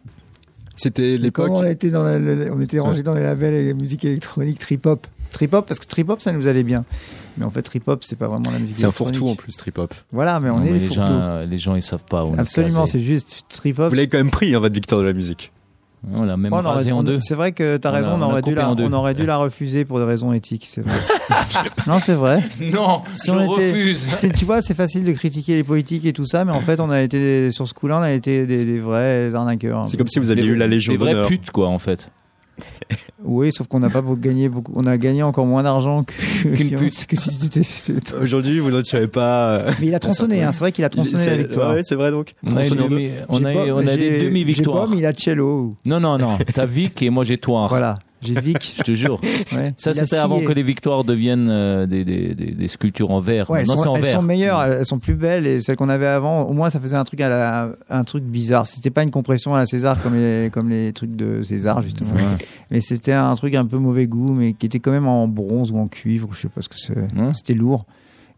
C'était 0.78 1.18
l'époque. 1.18 1.50
On 1.52 1.64
était 1.64 1.90
dans 1.90 2.04
la- 2.04 2.20
la- 2.20 2.54
on 2.54 2.62
était 2.62 2.80
rangé 2.80 3.04
dans 3.04 3.14
les 3.14 3.24
labels 3.24 3.54
et 3.54 3.66
les 3.66 3.74
musiques 3.74 4.06
électroniques 4.06 4.60
trip 4.60 4.86
hop. 4.86 5.06
Trip 5.34 5.54
hop 5.54 5.68
parce 5.68 5.80
que 5.80 5.86
trip 5.86 6.10
hop 6.10 6.22
ça 6.22 6.32
nous 6.32 6.48
allait 6.48 6.64
bien. 6.64 6.86
Mais 7.38 7.44
en 7.46 7.52
fait 7.52 7.62
trip 7.62 7.86
hop 7.88 8.04
c'est 8.06 8.16
pas 8.18 8.28
vraiment 8.30 8.50
la 8.50 8.60
musique 8.60 8.78
C'est 8.78 8.86
un 8.86 8.88
électronique. 8.88 9.18
fourre-tout 9.18 9.32
en 9.32 9.36
plus, 9.36 9.56
trip 9.58 9.78
hop. 9.78 9.94
Voilà, 10.14 10.40
mais 10.40 10.50
on 10.50 10.60
Non, 10.60 10.64
est 10.64 10.72
mais 10.72 10.80
des 10.80 10.88
les, 10.88 10.94
gens, 10.96 11.40
les 11.48 11.58
gens, 11.58 11.76
ils 11.76 11.82
savent 11.82 12.06
pas. 12.10 12.24
où 12.24 12.30
on 12.30 12.36
est 12.38 12.40
Absolument, 12.40 12.86
c'est 12.86 13.02
juste 13.02 13.42
trip 13.50 13.78
hop. 13.80 13.90
Vous 13.90 13.96
l'avez 13.96 14.08
quand 14.08 14.18
même 14.18 14.32
pris, 14.32 14.56
hein, 14.56 14.60
votre 14.62 14.74
victoire 14.74 15.02
de 15.02 15.06
la 15.08 15.14
musique. 15.14 15.52
On 16.12 16.24
l'a 16.24 16.38
même 16.38 16.50
Bon, 16.52 16.58
on 16.58 16.60
aurait- 16.62 16.70
rasé 16.76 16.92
en 16.94 17.00
on- 17.00 17.04
deux. 17.04 17.20
C'est 17.20 17.36
vrai 17.36 17.52
que 17.52 17.76
t'as 17.78 17.92
On 17.92 17.94
a- 17.94 17.98
raison, 17.98 18.12
on, 18.14 18.22
aurait 18.22 18.42
dû 18.42 18.56
la, 18.56 18.72
on 18.72 18.94
aurait 18.94 19.14
dû 19.14 19.26
la 19.26 19.38
refuser 19.38 19.84
pour 19.84 20.00
des 20.00 20.06
raisons 20.06 20.32
éthiques, 20.32 20.66
c'est 20.70 20.82
vrai. 20.82 20.96
non, 21.88 22.00
c'est 22.00 22.14
vrai. 22.16 22.42
Non, 22.74 23.02
Si 23.14 23.28
je 23.28 23.36
on 23.36 23.54
était- 23.56 23.72
refuse. 23.72 24.08
C'est- 24.14 24.32
tu 24.32 24.46
vois, 24.46 24.62
c'est 24.62 24.74
facile 24.74 25.04
de 25.04 25.12
critiquer 25.12 25.56
les 25.58 25.64
politiques 25.64 26.06
et 26.06 26.14
tout 26.14 26.26
ça, 26.26 26.46
mais 26.46 26.52
en 26.54 26.62
fait, 26.62 26.80
on 26.80 26.90
a 26.90 27.02
été 27.02 27.52
sur 27.52 27.68
ce 27.68 27.74
coup-là, 27.74 28.00
on 28.00 28.02
a 28.04 28.12
été 28.12 28.46
des, 28.46 28.66
des 28.66 28.80
vrais 28.80 29.34
arnaqueurs. 29.36 29.88
C'est 29.90 29.98
comme 29.98 30.08
si 30.08 30.20
vous 30.20 30.32
aviez 30.32 30.46
eu 30.46 30.56
la 30.56 30.68
Légion 30.68 30.94
Des 30.94 30.98
vraies 30.98 31.12
d'honneur. 31.12 31.28
putes, 31.28 31.52
quoi, 31.52 31.68
en 31.68 31.80
fait. 31.80 32.10
Oui, 33.24 33.52
sauf 33.52 33.68
qu'on 33.68 33.80
n'a 33.80 33.90
pas 33.90 34.02
gagné 34.18 34.48
beaucoup. 34.48 34.72
On 34.76 34.88
a 34.88 34.98
gagné 34.98 35.24
encore 35.24 35.46
moins 35.46 35.62
d'argent 35.62 36.04
que, 36.06 36.14
si, 36.56 36.74
on- 36.76 36.80
pute. 36.80 37.06
que 37.10 37.16
si 37.18 37.38
tu 37.38 37.50
t'étais- 37.50 38.14
Aujourd'hui, 38.16 38.60
vous 38.60 38.72
ne 38.72 38.82
tirez 38.82 39.08
pas. 39.08 39.50
euh, 39.50 39.72
Mais 39.82 39.88
il 39.88 39.94
a 39.96 40.00
tronçonné, 40.00 40.42
hein, 40.42 40.52
c'est 40.54 40.60
vrai 40.62 40.72
qu'il 40.72 40.86
a 40.86 40.90
tronçonné 40.90 41.26
la 41.26 41.36
victoire. 41.38 41.74
Ouais, 41.74 41.84
c'est 41.84 41.96
vrai 41.96 42.12
donc. 42.12 42.34
On 42.44 42.52
a, 42.56 42.62
Tronçonné 42.62 42.82
en 42.82 42.84
une 42.86 42.90
deux. 42.90 42.96
demi- 42.96 43.12
on 43.28 43.38
J'ai 43.40 43.46
a, 43.46 43.54
pas- 43.54 43.74
on 43.74 43.78
a 43.80 43.86
j'ai- 43.92 43.98
des 43.98 44.20
J'ai 44.20 44.24
demi-victoires. 44.26 44.86
pas, 44.86 44.92
mais 44.92 44.98
il 45.00 45.06
a 45.06 45.14
cello. 45.14 45.76
Non, 45.86 46.00
non, 46.00 46.18
non. 46.18 46.38
T'as 46.54 46.66
Vic 46.66 47.02
et 47.02 47.10
moi 47.10 47.26
j'ai 47.26 47.38
Toire. 47.38 47.68
Voilà, 47.68 48.00
j'ai 48.22 48.40
Vic. 48.40 48.76
Je 48.78 48.84
te 48.84 48.94
jure. 48.96 49.20
Ouais. 49.56 49.74
Ça, 49.78 49.94
c'était 49.94 50.18
avant 50.18 50.42
que 50.42 50.52
les 50.52 50.62
victoires 50.64 51.04
deviennent 51.04 51.48
euh, 51.50 51.86
des, 51.88 52.04
des, 52.06 52.36
des, 52.36 52.52
des 52.54 52.68
sculptures 52.68 53.10
en 53.12 53.20
verre. 53.20 53.50
Ouais, 53.50 53.62
elles, 53.62 53.68
non, 53.68 53.78
c'est 53.78 53.84
sont, 53.84 53.90
en 53.90 53.96
elles 53.96 54.02
verre. 54.04 54.16
sont 54.18 54.22
meilleures, 54.22 54.62
elles 54.64 54.86
sont 54.86 55.00
plus 55.00 55.16
belles 55.16 55.48
et 55.48 55.62
celles 55.62 55.76
qu'on 55.76 55.90
avait 55.90 56.06
avant, 56.06 56.44
au 56.44 56.54
moins 56.54 56.70
ça 56.70 56.80
faisait 56.80 56.96
un 56.96 57.04
truc 57.04 57.22
à 57.22 57.30
la, 57.30 57.72
un 57.90 58.04
truc 58.04 58.24
bizarre. 58.24 58.68
C'était 58.68 58.90
pas 58.92 59.04
une 59.04 59.12
compression 59.12 59.56
à 59.56 59.60
la 59.60 59.66
César 59.66 60.02
comme 60.02 60.14
les, 60.16 60.50
comme 60.52 60.70
les 60.70 60.94
trucs 60.94 61.16
de 61.16 61.42
César 61.44 61.82
justement, 61.82 62.14
Ouais. 62.14 62.46
mais 62.72 62.82
c'était 62.82 63.14
un 63.14 63.34
truc 63.36 63.56
un 63.56 63.66
peu 63.66 63.78
mauvais 63.78 64.08
goût, 64.08 64.34
mais 64.34 64.54
qui 64.54 64.66
était 64.68 64.80
quand 64.80 64.92
même 64.92 65.08
en 65.08 65.28
bronze 65.28 65.72
ou 65.72 65.78
en 65.78 65.88
cuivre, 65.88 66.30
je 66.34 66.42
sais 66.42 66.50
pas 66.50 66.62
ce 66.62 66.70
que 66.70 66.78
c'est. 66.78 66.94
C'était 67.34 67.54
lourd. 67.56 67.86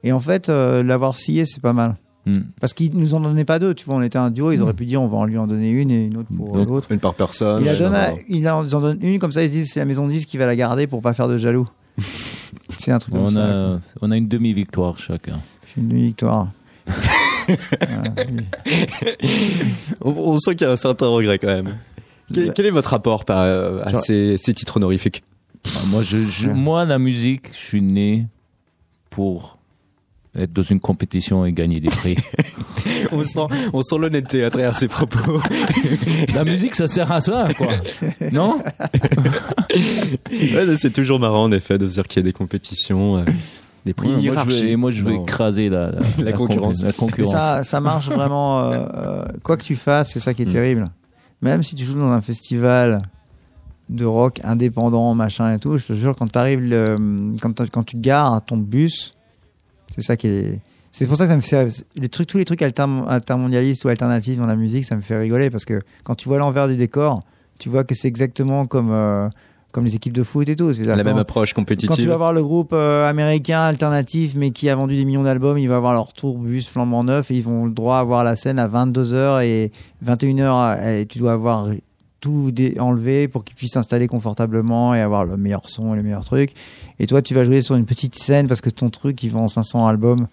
Et 0.03 0.11
en 0.11 0.19
fait, 0.19 0.49
euh, 0.49 0.81
l'avoir 0.83 1.15
scié, 1.15 1.45
c'est 1.45 1.61
pas 1.61 1.73
mal. 1.73 1.95
Hmm. 2.25 2.41
Parce 2.59 2.73
qu'ils 2.73 2.93
nous 2.97 3.15
en 3.15 3.19
donnaient 3.19 3.45
pas 3.45 3.57
deux, 3.57 3.73
tu 3.73 3.85
vois, 3.85 3.95
on 3.95 4.01
était 4.03 4.19
un 4.19 4.29
duo, 4.29 4.51
ils 4.51 4.61
auraient 4.61 4.73
pu 4.75 4.85
dire 4.85 5.01
on 5.01 5.07
va 5.07 5.17
en 5.17 5.25
lui 5.25 5.37
en 5.39 5.47
donner 5.47 5.71
une 5.71 5.89
et 5.89 6.05
une 6.05 6.17
autre 6.17 6.29
pour 6.35 6.55
l'autre. 6.55 6.91
Une 6.91 6.99
par 6.99 7.15
personne. 7.15 7.63
Il, 7.63 7.69
a 7.69 7.75
donné, 7.75 7.89
non, 7.97 8.07
non. 8.11 8.17
il 8.29 8.47
a- 8.47 8.63
ils 8.65 8.75
en 8.75 8.81
donne 8.81 8.97
une, 9.01 9.17
comme 9.17 9.31
ça 9.31 9.41
ils 9.43 9.49
se 9.49 9.53
disent 9.55 9.71
c'est 9.73 9.79
la 9.79 9.85
maison 9.85 10.05
de 10.05 10.11
disque 10.11 10.27
qui 10.29 10.37
va 10.37 10.45
la 10.45 10.55
garder 10.55 10.85
pour 10.85 11.01
pas 11.01 11.13
faire 11.15 11.27
de 11.27 11.37
jaloux. 11.39 11.67
c'est 12.69 12.91
un 12.91 12.99
truc 12.99 13.15
comme 13.15 13.23
On 13.23 13.29
ça. 13.29 13.73
a, 13.73 13.79
on 14.01 14.11
a 14.11 14.17
une 14.17 14.27
demi-victoire 14.27 14.99
chacun. 14.99 15.39
Une 15.77 15.93
victoire. 15.93 16.49
Voilà, 16.85 18.13
oui. 18.29 18.37
On, 20.01 20.11
on 20.11 20.37
sent 20.39 20.55
qu'il 20.55 20.67
y 20.67 20.69
a 20.69 20.73
un 20.73 20.77
certain 20.77 21.07
regret 21.07 21.39
quand 21.39 21.47
même. 21.47 21.75
Quel, 22.33 22.53
quel 22.53 22.65
est 22.65 22.71
votre 22.71 22.89
rapport 22.91 23.25
par, 23.25 23.41
euh, 23.41 23.81
à 23.83 23.89
Genre- 23.91 24.01
ces, 24.01 24.37
ces 24.37 24.53
titres 24.53 24.77
honorifiques? 24.77 25.23
Ah, 25.67 25.79
moi, 25.87 26.01
je, 26.01 26.47
moi, 26.49 26.85
la 26.85 26.97
musique, 26.97 27.47
je 27.53 27.57
suis 27.57 27.81
né 27.81 28.27
pour 29.09 29.57
être 30.37 30.53
dans 30.53 30.61
une 30.61 30.79
compétition 30.79 31.45
et 31.45 31.51
gagner 31.51 31.79
des 31.79 31.89
prix. 31.89 32.15
On 33.11 33.23
sent, 33.23 33.39
on 33.73 33.81
sent 33.83 33.97
l'honnêteté 33.97 34.43
à 34.43 34.49
travers 34.49 34.75
ces 34.75 34.87
propos. 34.87 35.41
la 36.33 36.45
musique, 36.45 36.75
ça 36.75 36.87
sert 36.87 37.11
à 37.11 37.19
ça, 37.19 37.47
quoi. 37.57 37.67
Non? 38.31 38.59
Ouais, 40.31 40.75
c'est 40.77 40.91
toujours 40.93 41.19
marrant 41.19 41.43
en 41.43 41.51
effet 41.51 41.77
de 41.77 41.85
se 41.85 41.93
dire 41.93 42.05
qu'il 42.07 42.21
y 42.21 42.23
a 42.23 42.29
des 42.29 42.33
compétitions, 42.33 43.17
euh, 43.17 43.23
des 43.85 43.93
prix 43.93 44.09
Ouais, 44.09 44.21
moi, 44.31 44.45
je 44.49 44.75
moi, 44.75 44.91
je 44.91 45.03
veux 45.03 45.13
Non. 45.13 45.23
écraser 45.23 45.69
la, 45.69 45.91
la, 45.91 45.99
La 46.25 46.31
concurrence. 46.33 46.83
La 46.83 46.91
ça, 47.27 47.63
ça 47.63 47.81
marche 47.81 48.09
vraiment. 48.09 48.61
euh, 48.71 48.85
euh, 48.93 49.25
quoi 49.43 49.57
que 49.57 49.63
tu 49.63 49.75
fasses, 49.75 50.11
c'est 50.11 50.19
ça 50.19 50.33
qui 50.33 50.43
est 50.43 50.45
Mm. 50.45 50.51
terrible. 50.53 50.87
Même 51.41 51.63
si 51.63 51.75
tu 51.75 51.85
joues 51.85 51.97
dans 51.99 52.11
un 52.11 52.21
festival 52.21 53.01
de 53.89 54.05
rock 54.05 54.39
indépendant, 54.43 55.13
machin 55.15 55.53
et 55.53 55.59
tout, 55.59 55.77
je 55.77 55.87
te 55.87 55.93
jure, 55.93 56.15
quand, 56.15 56.27
t'arrives 56.31 56.61
le, 56.61 56.95
quand, 57.41 57.67
quand 57.69 57.83
tu 57.83 57.97
gares 57.97 58.43
ton 58.45 58.57
bus, 58.57 59.11
c'est 59.95 60.01
ça 60.01 60.17
qui 60.17 60.27
est. 60.27 60.59
C'est 60.93 61.07
pour 61.07 61.15
ça 61.15 61.23
que 61.25 61.29
ça 61.31 61.37
me 61.37 61.41
fait. 61.41 61.85
Les 61.95 62.09
trucs, 62.09 62.27
tous 62.27 62.37
les 62.37 62.43
trucs 62.45 62.61
altern- 62.61 63.05
altermondialistes 63.07 63.85
ou 63.85 63.87
alternatifs 63.87 64.37
dans 64.37 64.45
la 64.45 64.57
musique, 64.57 64.83
ça 64.85 64.95
me 64.97 65.01
fait 65.01 65.17
rigoler 65.17 65.49
parce 65.49 65.63
que 65.63 65.81
quand 66.03 66.15
tu 66.15 66.27
vois 66.27 66.37
l'envers 66.37 66.67
du 66.67 66.75
décor, 66.75 67.23
tu 67.59 67.69
vois 67.69 67.83
que 67.85 67.95
c'est 67.95 68.09
exactement 68.09 68.65
comme, 68.65 68.91
euh, 68.91 69.29
comme 69.71 69.85
les 69.85 69.95
équipes 69.95 70.11
de 70.11 70.23
foot 70.23 70.49
et 70.49 70.55
tout. 70.57 70.73
La 70.83 71.01
même 71.01 71.17
approche 71.17 71.53
quand 71.53 71.61
tu 71.61 71.65
compétitive. 71.77 72.09
vas 72.09 72.17
voir 72.17 72.33
le 72.33 72.43
groupe 72.43 72.73
euh, 72.73 73.07
américain 73.07 73.59
alternatif, 73.61 74.33
mais 74.35 74.51
qui 74.51 74.67
a 74.67 74.75
vendu 74.75 74.97
des 74.97 75.05
millions 75.05 75.23
d'albums, 75.23 75.57
il 75.57 75.67
va 75.69 75.77
avoir 75.77 75.93
leur 75.93 76.11
tourbus 76.11 76.63
flambant 76.63 77.05
neuf 77.05 77.31
et 77.31 77.35
ils 77.35 77.43
vont 77.43 77.65
le 77.67 77.71
droit 77.71 77.97
à 77.99 78.03
voir 78.03 78.25
la 78.25 78.35
scène 78.35 78.59
à 78.59 78.67
22h 78.67 79.45
et 79.45 79.71
21h. 80.05 80.85
Et 80.99 81.05
tu 81.05 81.19
dois 81.19 81.31
avoir 81.33 81.69
tout 82.19 82.51
enlevé 82.79 83.27
pour 83.27 83.43
qu'ils 83.43 83.55
puissent 83.55 83.73
s'installer 83.73 84.07
confortablement 84.07 84.93
et 84.93 84.99
avoir 84.99 85.25
le 85.25 85.37
meilleur 85.37 85.69
son 85.69 85.93
et 85.93 85.97
le 85.97 86.03
meilleur 86.03 86.23
truc. 86.25 86.53
Et 87.01 87.07
toi, 87.07 87.23
tu 87.23 87.33
vas 87.33 87.43
jouer 87.43 87.63
sur 87.63 87.75
une 87.75 87.85
petite 87.85 88.15
scène 88.15 88.47
parce 88.47 88.61
que 88.61 88.69
ton 88.69 88.91
truc, 88.91 89.21
il 89.23 89.31
vend 89.31 89.47
500 89.47 89.87
albums 89.87 90.27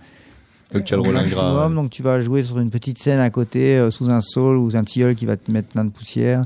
Donc 0.73 0.85
tu 0.85 0.93
as 0.93 0.99
le 0.99 1.13
maximum. 1.13 1.75
Donc 1.75 1.91
tu 1.91 2.03
vas 2.03 2.21
jouer 2.21 2.43
sur 2.43 2.59
une 2.59 2.69
petite 2.71 2.99
scène 2.99 3.21
à 3.21 3.31
côté, 3.31 3.79
euh, 3.79 3.91
sous 3.91 4.11
un 4.11 4.21
sol 4.21 4.59
ou 4.59 4.71
un 4.75 4.85
tilleul 4.85 5.15
qui 5.15 5.25
va 5.25 5.39
te 5.39 5.51
mettre 5.51 5.69
plein 5.69 5.87
de 5.87 5.91
poussière. 5.91 6.45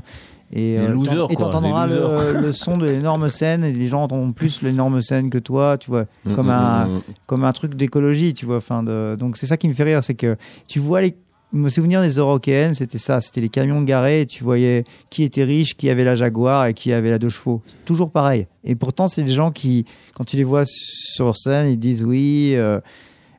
Et 0.55 0.77
euh, 0.79 0.95
t'entendras 1.35 1.87
le, 1.87 2.39
le 2.39 2.53
son 2.53 2.77
de 2.77 2.85
l'énorme 2.85 3.29
scène 3.29 3.63
et 3.63 3.73
les 3.73 3.87
gens 3.89 4.03
entendront 4.03 4.31
plus 4.31 4.61
l'énorme 4.61 5.01
scène 5.01 5.29
que 5.29 5.39
toi, 5.39 5.77
tu 5.77 5.89
vois, 5.89 6.05
Mm, 6.25 6.35
comme 6.35 6.47
mm, 6.47 6.49
un 6.49 6.85
mm, 6.85 6.95
mm. 6.95 7.01
comme 7.25 7.43
un 7.43 7.51
truc 7.51 7.75
d'écologie, 7.75 8.33
tu 8.33 8.45
vois. 8.45 8.59
De... 8.83 9.15
donc 9.15 9.35
c'est 9.37 9.47
ça 9.47 9.57
qui 9.57 9.67
me 9.67 9.73
fait 9.73 9.83
rire, 9.83 10.03
c'est 10.03 10.15
que 10.15 10.37
tu 10.69 10.79
vois 10.79 11.01
les 11.01 11.15
me 11.53 11.69
souvenir 11.69 12.01
des 12.01 12.15
Européennes, 12.15 12.73
c'était 12.73 12.97
ça, 12.97 13.21
c'était 13.21 13.41
les 13.41 13.49
camions 13.49 13.81
garés 13.83 14.21
et 14.21 14.25
tu 14.25 14.43
voyais 14.43 14.83
qui 15.09 15.23
était 15.23 15.43
riche, 15.43 15.75
qui 15.77 15.89
avait 15.89 16.03
la 16.03 16.15
Jaguar 16.15 16.65
et 16.65 16.73
qui 16.73 16.91
avait 16.91 17.11
la 17.11 17.19
deux 17.19 17.29
chevaux. 17.29 17.61
Toujours 17.85 18.09
pareil. 18.11 18.47
Et 18.63 18.75
pourtant, 18.75 19.07
c'est 19.07 19.23
des 19.23 19.33
gens 19.33 19.51
qui, 19.51 19.85
quand 20.15 20.23
tu 20.23 20.35
les 20.35 20.43
vois 20.43 20.63
sur 20.65 21.37
scène, 21.37 21.69
ils 21.69 21.77
disent 21.79 22.03
oui, 22.03 22.53
euh, 22.55 22.79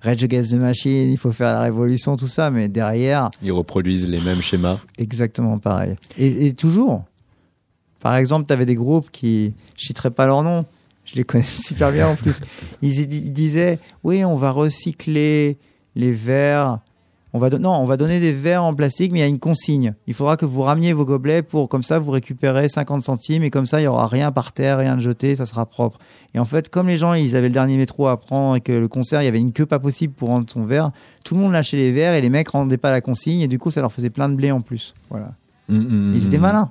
Rage 0.01 0.23
Against 0.23 0.53
the 0.53 0.57
Machine, 0.57 1.11
il 1.11 1.19
faut 1.19 1.33
faire 1.33 1.49
la 1.55 1.61
révolution, 1.63 2.17
tout 2.17 2.29
ça, 2.29 2.51
mais 2.51 2.69
derrière, 2.69 3.31
Ils 3.43 3.53
reproduisent 3.53 4.09
les 4.09 4.21
mêmes 4.21 4.41
schémas. 4.43 4.79
exactement 4.99 5.59
pareil. 5.59 5.97
Et, 6.19 6.47
et 6.47 6.53
toujours, 6.53 7.05
par 8.01 8.15
exemple, 8.17 8.47
tu 8.47 8.53
avais 8.53 8.67
des 8.67 8.75
groupes 8.75 9.11
qui, 9.11 9.55
je 9.79 9.87
citerai 9.87 10.11
pas 10.11 10.27
leur 10.27 10.43
nom, 10.43 10.67
Je 11.05 11.17
les 11.17 11.25
connais 11.25 11.43
super 11.65 11.91
bien 11.91 12.09
en 12.09 12.17
plus. 12.17 12.39
Ils, 12.83 13.01
ils 13.01 13.33
disaient, 13.33 13.79
oui, 14.05 14.25
on 14.25 14.37
va 14.37 14.51
recycler 14.51 15.57
les 15.97 16.13
verres. 16.13 16.79
On 17.37 17.41
va 17.41 17.51
non, 17.51 17.73
on 17.73 17.85
va 17.85 17.97
donner 17.97 18.21
des 18.21 18.33
verres 18.33 18.63
en 18.63 18.73
plastique, 18.77 19.11
mais 19.11 19.19
il 19.19 19.23
y 19.23 19.25
a 19.25 19.29
une 19.29 19.41
consigne. 19.41 19.95
Il 20.07 20.15
faudra 20.15 20.37
que 20.37 20.47
vous 20.47 20.63
rameniez 20.63 20.93
vos 20.93 21.05
gobelets 21.05 21.43
pour, 21.43 21.69
comme 21.69 21.83
ça, 21.83 21.99
vous 21.99 22.13
récupérez 22.13 22.69
50 22.69 23.03
centimes 23.03 23.43
et 23.43 23.51
comme 23.51 23.67
ça, 23.67 23.81
il 23.81 23.85
y 23.85 23.87
aura 23.89 24.07
rien 24.07 24.31
par 24.31 24.53
terre, 24.53 24.79
rien 24.79 24.95
de 24.95 25.01
jeté, 25.01 25.35
ça 25.35 25.45
sera 25.45 25.67
propre. 25.67 25.99
Et 26.35 26.39
en 26.39 26.45
fait, 26.45 26.69
comme 26.69 26.87
les 26.87 26.97
gens, 26.97 27.13
ils 27.13 27.35
avaient 27.35 27.49
le 27.49 27.55
dernier 27.55 27.77
métro 27.77 28.07
à 28.07 28.21
prendre 28.21 28.55
et 28.55 28.61
que 28.61 28.71
le 28.71 28.87
concert, 28.87 29.21
il 29.21 29.25
y 29.25 29.29
avait 29.29 29.41
une 29.41 29.51
queue 29.51 29.67
pas 29.67 29.81
possible 29.81 30.15
pour 30.15 30.29
rendre 30.29 30.49
son 30.49 30.63
verre, 30.63 30.93
tout 31.25 31.35
le 31.35 31.41
monde 31.41 31.53
lâchait 31.53 31.77
les 31.77 31.91
verres 31.91 32.15
et 32.15 32.21
les 32.21 32.31
mecs 32.31 32.51
rendaient 32.51 32.77
pas 32.77 32.93
la 32.93 33.01
consigne 33.01 33.41
et 33.41 33.49
du 33.49 33.59
coup, 33.59 33.73
ça 33.73 33.81
leur 33.81 33.93
faisait 33.93 34.11
plein 34.11 34.29
de 34.29 34.37
blé 34.37 34.53
en 34.53 34.61
plus. 34.61 34.95
Voilà. 35.11 35.33
Mm, 35.69 35.77
mm, 35.77 36.15
Ils 36.15 36.27
étaient 36.27 36.39
mm. 36.39 36.43
malins. 36.43 36.71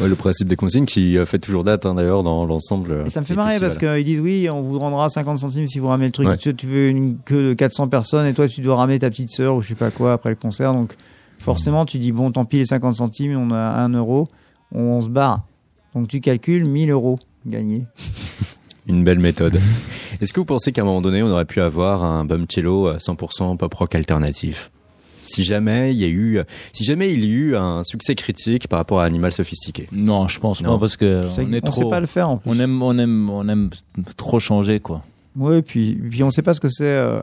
Ouais, 0.00 0.08
le 0.08 0.16
principe 0.16 0.48
des 0.48 0.56
consignes 0.56 0.86
qui 0.86 1.16
euh, 1.16 1.24
fait 1.24 1.38
toujours 1.38 1.62
date 1.62 1.86
hein, 1.86 1.94
d'ailleurs 1.94 2.24
dans 2.24 2.44
l'ensemble. 2.46 3.04
Et 3.06 3.10
ça 3.10 3.20
me 3.20 3.26
fait 3.26 3.34
marrer 3.34 3.60
parce 3.60 3.78
qu'ils 3.78 4.04
disent 4.04 4.20
oui, 4.20 4.48
on 4.50 4.62
vous 4.62 4.78
rendra 4.78 5.08
50 5.08 5.38
centimes 5.38 5.66
si 5.66 5.78
vous 5.78 5.88
ramenez 5.88 6.06
le 6.06 6.12
truc. 6.12 6.26
Ouais. 6.26 6.36
Tu, 6.36 6.66
veux 6.66 6.88
une 6.88 7.18
queue 7.18 7.50
de 7.50 7.54
400 7.54 7.88
personnes 7.88 8.26
et 8.26 8.34
toi 8.34 8.48
tu 8.48 8.60
dois 8.60 8.76
ramener 8.76 8.98
ta 8.98 9.10
petite 9.10 9.30
sœur 9.30 9.54
ou 9.54 9.62
je 9.62 9.68
sais 9.68 9.74
pas 9.74 9.90
quoi 9.90 10.14
après 10.14 10.30
le 10.30 10.36
concert. 10.36 10.72
Donc 10.72 10.94
forcément 11.38 11.86
tu 11.86 11.98
dis 11.98 12.10
bon 12.10 12.32
tant 12.32 12.44
pis 12.44 12.56
les 12.56 12.66
50 12.66 12.96
centimes, 12.96 13.36
on 13.36 13.52
a 13.52 13.58
1 13.58 13.90
euro, 13.90 14.28
on, 14.72 15.00
se 15.00 15.08
barre. 15.08 15.42
Donc 15.94 16.08
tu 16.08 16.20
calcules 16.20 16.64
1000 16.64 16.90
euros 16.90 17.20
gagnés. 17.46 17.84
Une 18.88 19.04
belle 19.04 19.20
méthode. 19.20 19.60
Est-ce 20.20 20.32
que 20.32 20.40
vous 20.40 20.44
pensez 20.44 20.72
qu'à 20.72 20.82
un 20.82 20.84
moment 20.84 21.00
donné, 21.02 21.22
on 21.22 21.28
aurait 21.28 21.44
pu 21.44 21.60
avoir 21.60 22.04
un 22.04 22.24
Bumcello 22.24 22.88
euh, 22.88 22.98
100% 22.98 23.56
pop 23.56 23.74
rock 23.74 23.94
alternatif? 23.94 24.70
Si 25.24 25.42
jamais 25.44 25.92
il 25.92 25.98
y 26.00 26.04
a 26.04 26.08
eu, 26.08 26.40
si 26.72 26.84
jamais 26.84 27.12
il 27.12 27.20
y 27.24 27.24
a 27.24 27.30
eu 27.30 27.56
un 27.56 27.82
succès 27.84 28.14
critique 28.14 28.68
par 28.68 28.78
rapport 28.78 29.00
à 29.00 29.04
Animal 29.04 29.32
Sophistiqué. 29.32 29.88
Non, 29.92 30.28
je 30.28 30.38
pense 30.38 30.62
Non. 30.62 30.74
pas 30.74 30.80
parce 30.80 30.96
que 30.96 31.22
on 31.38 31.52
est 31.52 31.66
on 31.66 31.70
trop. 31.70 31.82
sait 31.82 31.88
pas 31.88 32.00
le 32.00 32.06
faire 32.06 32.30
en 32.30 32.36
plus. 32.36 32.50
On 32.50 32.58
aime, 32.60 32.82
on 32.82 32.98
aime, 32.98 33.30
on 33.30 33.48
aime 33.48 33.70
trop 34.16 34.38
changer 34.40 34.80
quoi. 34.80 35.02
Ouais, 35.36 35.62
puis, 35.62 35.94
puis 36.10 36.22
on 36.22 36.30
sait 36.30 36.42
pas 36.42 36.54
ce 36.54 36.60
que 36.60 36.68
c'est. 36.68 36.84
euh, 36.86 37.20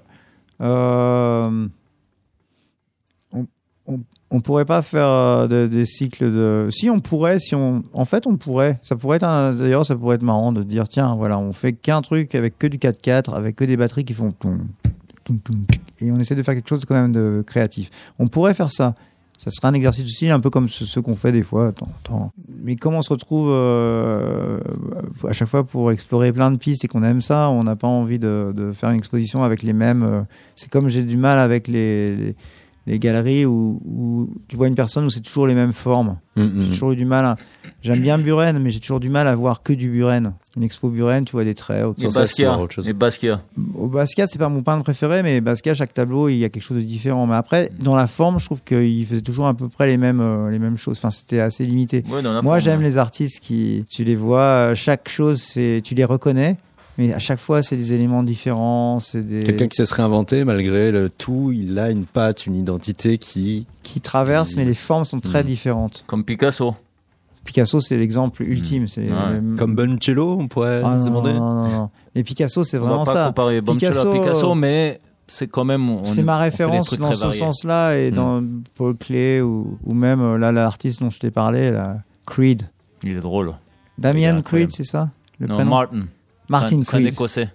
euh, 0.62 1.68
on, 3.34 3.46
on, 3.88 4.00
on 4.30 4.42
pourrait 4.42 4.66
pas 4.66 4.82
faire 4.82 5.06
euh, 5.08 5.48
de- 5.48 5.68
des 5.68 5.86
cycles 5.86 6.32
de. 6.32 6.68
Si 6.72 6.90
on 6.90 7.00
pourrait, 7.00 7.40
si 7.40 7.56
on, 7.56 7.84
en 7.94 8.06
fait, 8.06 8.28
on 8.28 8.38
pourrait. 8.38 8.80
Ça 8.84 8.96
pourrait 8.96 9.18
être 9.18 9.24
un- 9.24 9.54
d'ailleurs, 9.56 9.86
ça 9.86 9.96
pourrait 9.96 10.16
être 10.16 10.24
marrant 10.24 10.52
de 10.52 10.64
dire 10.64 10.88
tiens, 10.88 11.16
voilà, 11.16 11.40
on 11.40 11.54
fait 11.54 11.74
qu'un 11.74 12.02
truc 12.02 12.36
avec 12.36 12.58
que 12.60 12.68
du 12.68 12.78
4x4, 12.78 13.34
avec 13.34 13.56
que 13.56 13.64
des 13.66 13.78
batteries 13.78 14.06
qui 14.06 14.14
font 14.14 14.34
et 16.00 16.12
on 16.12 16.18
essaie 16.18 16.36
de 16.36 16.44
faire 16.44 16.56
quelque 16.56 16.70
chose 16.70 16.86
quand 16.86 16.96
même 16.96 17.12
de 17.12 17.44
créatif. 17.46 17.90
On 18.20 18.28
pourrait 18.28 18.54
faire 18.54 18.72
ça. 18.72 18.96
Ça 19.38 19.50
sera 19.50 19.70
un 19.70 19.74
exercice 19.74 20.06
aussi, 20.06 20.30
un 20.30 20.40
peu 20.40 20.52
comme 20.52 20.70
ce, 20.70 21.00
qu'on 21.00 21.16
fait 21.16 21.32
des 21.32 21.42
fois. 21.42 21.74
Mais 22.64 22.76
comme 22.76 22.94
on 22.94 23.02
se 23.02 23.10
retrouve 23.10 23.50
euh, 23.52 24.60
à 25.28 25.34
chaque 25.34 25.48
fois 25.48 25.64
pour 25.64 25.92
explorer 25.92 26.32
plein 26.32 26.52
de 26.52 26.58
pistes 26.58 26.86
et 26.86 26.88
qu'on 26.88 27.02
aime 27.02 27.24
ça, 27.24 27.50
on 27.50 27.64
n'a 27.64 27.76
pas 27.76 27.88
envie 27.88 28.20
de, 28.20 28.72
faire 28.76 28.92
une 28.92 28.98
exposition 28.98 29.42
avec 29.42 29.64
les 29.64 29.74
mêmes. 29.74 30.04
euh, 30.04 30.22
C'est 30.56 30.70
comme 30.70 30.90
j'ai 30.90 31.02
du 31.02 31.18
mal 31.18 31.40
avec 31.40 31.68
les, 31.68 32.36
les 32.88 32.98
galeries 33.00 33.46
où, 33.46 33.80
où 33.86 34.30
tu 34.48 34.56
vois 34.56 34.68
une 34.68 34.76
personne 34.76 35.06
où 35.06 35.10
c'est 35.10 35.20
toujours 35.22 35.46
les 35.48 35.54
mêmes 35.54 35.74
formes. 35.74 36.18
Mm, 36.36 36.42
mm. 36.44 36.62
J'ai 36.64 36.70
toujours 36.70 36.92
eu 36.92 36.96
du 36.96 37.06
mal. 37.06 37.26
à- 37.26 37.36
J'aime 37.84 38.02
bien 38.02 38.18
Buren, 38.20 38.60
mais 38.60 38.70
j'ai 38.70 38.80
toujours 38.80 39.00
du 39.00 39.10
mal 39.10 39.28
à 39.28 39.36
voir 39.36 39.64
que 39.64 39.74
du 39.74 39.90
Buren. 39.90 40.34
Une 40.56 40.64
expo 40.64 40.90
Buren, 40.90 41.24
tu 41.26 41.32
vois 41.32 41.44
des 41.44 41.56
traits. 41.56 41.84
Et 42.04 42.08
Basquiat, 42.10 42.58
autre 42.60 42.74
chose. 42.76 42.88
et 42.90 42.94
Basquiat. 42.94 43.42
Au 43.76 43.88
Basquiat, 43.88 44.28
c'est 44.28 44.38
pas 44.38 44.50
mon 44.50 44.62
peintre 44.62 44.84
préféré, 44.84 45.24
mais 45.24 45.42
Basquiat, 45.42 45.74
chaque 45.74 45.94
tableau, 45.94 46.30
il 46.30 46.36
y 46.38 46.44
a 46.46 46.50
quelque 46.50 46.62
chose 46.64 46.78
de 46.78 46.84
différent. 46.84 47.26
Mais 47.26 47.34
après, 47.36 47.72
dans 47.82 47.96
la 47.96 48.06
forme, 48.08 48.40
je 48.40 48.46
trouve 48.46 48.62
qu'il 48.64 49.06
faisait 49.06 49.22
toujours 49.22 49.48
à 49.48 49.54
peu 49.56 49.68
près 49.68 49.88
les 49.88 49.98
mêmes, 49.98 50.20
euh, 50.22 50.52
les 50.52 50.60
mêmes 50.60 50.78
choses. 50.78 50.98
Enfin, 50.98 51.10
c'était 51.12 51.40
assez 51.40 51.66
limité. 51.66 52.04
Ouais, 52.10 52.22
Moi, 52.44 52.60
j'aime 52.60 52.80
ouais. 52.80 52.86
les 52.86 52.98
artistes 53.00 53.40
qui, 53.42 53.84
tu 53.90 54.04
les 54.04 54.16
vois, 54.16 54.40
euh, 54.42 54.76
chaque 54.76 55.10
chose, 55.10 55.42
c'est, 55.42 55.82
tu 55.84 55.96
les 55.96 56.06
reconnais, 56.06 56.58
mais 56.98 57.14
à 57.14 57.20
chaque 57.20 57.40
fois, 57.40 57.64
c'est 57.64 57.78
des 57.78 57.94
éléments 57.94 58.24
différents, 58.24 59.00
c'est 59.00 59.22
des 59.26 59.44
Quelqu'un 59.44 59.68
qui 59.68 59.76
sait 59.78 59.86
se 59.86 59.94
réinventer 59.94 60.44
malgré 60.44 60.92
le 60.92 61.10
tout, 61.10 61.52
il 61.54 61.78
a 61.80 61.90
une 61.90 62.06
patte, 62.06 62.46
une 62.46 62.56
identité 62.56 63.18
qui. 63.18 63.66
qui 63.84 64.02
traversent, 64.02 64.56
mais 64.56 64.66
les 64.66 64.74
formes 64.74 65.06
sont 65.06 65.20
très 65.20 65.44
Mm. 65.44 65.48
différentes. 65.48 66.04
Comme 66.08 66.24
Picasso. 66.24 66.76
Picasso, 67.44 67.82
c'est 67.82 67.98
l'exemple 67.98 68.44
ultime. 68.44 68.88
C'est 68.88 69.02
Ouais. 69.10 69.42
Comme 69.58 69.74
Bumcello, 69.76 70.38
on 70.40 70.48
pourrait 70.48 70.82
Ah, 70.86 71.00
se 71.00 71.06
non, 71.06 71.22
demander. 71.22 71.34
non, 71.34 71.54
non, 71.54 71.68
non. 71.70 71.90
Mais 72.16 72.24
Picasso, 72.24 72.64
c'est 72.64 72.78
On 72.78 72.82
vraiment 72.82 73.04
va 73.04 73.14
pas 73.14 73.20
ça. 73.22 73.28
comparer 73.28 73.62
Bombshell 73.62 73.88
à 73.90 73.92
Picasso, 73.94 74.12
Picasso, 74.14 74.56
mais 74.56 75.00
c'est 75.28 75.48
quand 75.48 75.64
même. 75.66 75.90
on- 75.90 76.04
C'est 76.04 76.22
on 76.22 76.26
ma 76.26 76.38
référence 76.38 76.94
dans 77.00 77.14
ce 77.14 77.30
sens-là 77.32 77.96
et 77.98 78.12
Mm. 78.12 78.16
dans 78.16 78.44
Paul 78.76 78.96
Klee 78.96 79.42
ou, 79.42 79.80
ou 79.84 79.94
même 79.96 80.22
euh, 80.22 80.38
là 80.38 80.52
l'artiste 80.52 81.00
dont 81.02 81.10
je 81.10 81.20
t'ai 81.20 81.32
parlé, 81.32 81.72
là, 81.72 81.98
Creed. 82.28 82.64
Il 83.04 83.14
est 83.14 83.22
drôle. 83.22 83.54
Damien. 83.98 84.40
Creed, 84.44 84.70
c'est 84.72 84.84
ça 84.84 85.10
le 85.40 85.48
non, 85.48 85.56
prénom 85.56 85.70
Martin. 85.72 86.04
Martin 86.52 86.82
c'est 86.84 86.98
Creed. 86.98 87.08
écossais. 87.08 87.50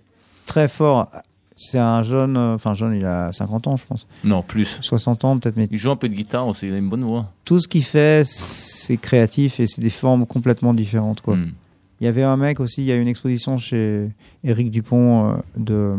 Très 0.47 0.69
fort. 0.69 1.11
C'est 1.59 1.79
un 1.79 2.03
jeune, 2.03 2.37
euh, 2.37 2.55
enfin 2.55 2.75
jeune, 2.75 2.95
il 2.95 3.05
a 3.07 3.33
50 3.33 3.67
ans, 3.69 3.77
je 3.77 3.87
pense. 3.87 4.07
Non, 4.25 4.43
plus. 4.43 4.79
60 4.83 5.25
ans 5.25 5.39
peut-être, 5.39 5.57
mais 5.57 5.69
Il 5.71 5.79
joue 5.79 5.91
un 5.91 5.97
peu 5.97 6.09
de 6.09 6.15
guitare 6.15 6.47
aussi, 6.47 6.67
il 6.67 6.75
a 6.75 6.77
une 6.77 6.91
bonne 6.91 7.05
voix. 7.05 7.33
tout 7.47 7.61
ce 7.61 7.67
qu'il 7.69 7.83
fait, 7.85 8.27
c'est 8.27 8.99
créatif 8.99 9.59
et 9.59 9.67
c'est 9.67 9.81
des 9.81 9.91
formes 9.91 10.27
complètement 10.27 10.75
différentes. 10.75 11.23
Quoi. 11.23 11.37
Hmm. 11.37 11.53
Il 12.01 12.05
y 12.05 12.09
avait 12.09 12.25
un 12.25 12.37
mec 12.37 12.61
aussi, 12.61 12.83
il 12.83 12.89
y 12.89 12.93
a 12.93 12.97
une 12.97 13.09
exposition 13.09 13.57
chez 13.57 14.11
Éric 14.45 14.71
Dupont 14.71 15.31
euh, 15.31 15.37
de 15.57 15.95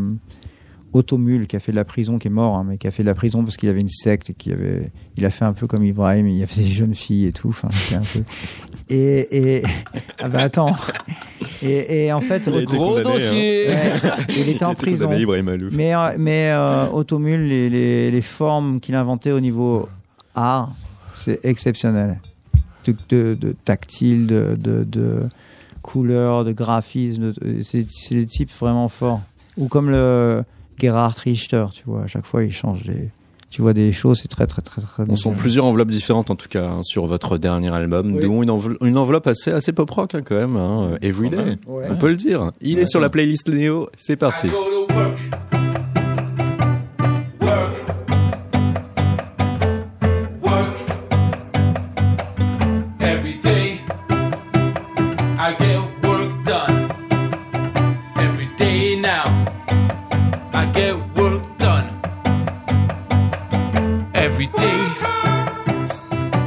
Automule 0.93 1.47
qui 1.47 1.56
a 1.56 1.60
fait 1.60 1.71
de 1.71 1.76
la 1.76 1.84
prison, 1.84 2.17
qui 2.17 2.28
est 2.28 2.32
mort, 2.32 2.56
hein, 2.56 2.65
mais 2.67 2.78
qui 2.78 2.88
a 2.88 2.91
fait 2.91 3.04
de 3.04 3.08
la 3.08 3.13
prison 3.13 3.43
parce 3.43 3.58
qu'il 3.58 3.69
avait 3.69 3.82
une 3.82 3.89
secte 3.89 4.34
qui 4.38 4.52
avait, 4.52 4.89
il 5.17 5.26
a 5.26 5.30
fait 5.30 5.45
un 5.45 5.54
peu 5.54 5.67
comme 5.67 5.84
Ibrahim, 5.84 6.28
il 6.28 6.38
y 6.38 6.43
avait 6.43 6.56
des 6.56 6.67
jeunes 6.67 6.95
filles 6.95 7.28
et 7.28 7.32
tout. 7.34 7.50
Enfin, 7.50 7.67
c'était 7.71 7.95
un 7.95 8.02
peu. 8.02 8.23
Et, 8.89 9.58
et 9.58 9.63
ah 10.21 10.30
bah 10.30 10.39
attends. 10.39 10.76
Et, 11.62 12.06
et 12.06 12.13
en 12.13 12.21
fait, 12.21 12.43
Il 12.47 12.56
a 12.56 12.63
Gros 12.63 12.95
condamné, 12.95 13.13
dossier 13.13 13.67
ouais, 13.67 13.93
il 14.30 14.50
était 14.50 14.63
en 14.63 14.76
prison. 14.76 15.10
Mais, 15.71 15.93
euh, 15.93 16.15
mais 16.17 16.52
euh, 16.52 16.88
Automule, 16.89 17.47
les, 17.47 17.69
les, 17.69 18.12
les 18.12 18.21
formes 18.21 18.80
qu'il 18.80 18.95
inventait 18.95 19.32
au 19.32 19.39
niveau 19.39 19.89
art, 20.36 20.71
c'est 21.15 21.43
exceptionnel. 21.43 22.19
De, 22.86 22.95
de, 23.10 23.38
de 23.39 23.56
tactile, 23.65 24.28
de, 24.28 24.56
de, 24.58 24.86
de 24.86 25.28
couleur, 25.82 26.45
de 26.45 26.54
graphisme, 26.54 27.34
c'est 27.62 27.86
des 28.12 28.26
types 28.26 28.52
vraiment 28.58 28.88
forts. 28.88 29.21
Ou 29.58 29.67
comme 29.67 29.89
le 29.89 30.43
Gerhard 30.80 31.16
Richter, 31.18 31.66
tu 31.74 31.84
vois, 31.86 32.04
à 32.04 32.08
chaque 32.08 32.26
fois 32.26 32.44
il 32.44 32.52
change 32.52 32.84
les. 32.86 33.10
Tu 33.50 33.62
vois 33.62 33.72
des 33.74 33.94
choses, 33.94 34.20
c'est 34.22 34.28
très 34.28 34.46
très 34.46 34.62
très 34.62 34.82
très. 34.82 35.04
On 35.10 35.16
sent 35.16 35.34
plusieurs 35.38 35.63
enveloppes 35.63 35.88
différentes 35.90 36.30
en 36.30 36.36
tout 36.36 36.50
cas 36.50 36.68
hein, 36.70 36.80
sur 36.84 37.06
votre 37.06 37.38
dernier 37.38 37.74
album, 37.74 38.13
Oui. 38.16 38.22
dont 38.22 38.44
une, 38.44 38.50
envel- 38.50 38.76
une 38.82 38.98
enveloppe 38.98 39.26
assez, 39.28 39.52
assez 39.52 39.72
pop 39.72 39.90
rock 39.90 40.16
hein, 40.16 40.22
quand 40.24 40.36
même, 40.36 40.58
hein, 40.58 40.90
euh, 40.92 40.98
Everyday. 41.02 41.58
Ouais. 41.66 41.86
On 41.90 41.96
peut 41.96 42.10
le 42.10 42.18
dire. 42.18 42.52
Il 42.62 42.78
est 42.78 42.86
sur 42.86 43.00
la 43.00 43.10
playlist 43.10 43.48
Néo, 43.48 43.90
c'est 43.96 44.18
parti. 44.18 44.48
I 44.48 44.50
go 44.50 44.58
to 44.88 44.94
work. 44.94 45.18
Work. 45.18 45.57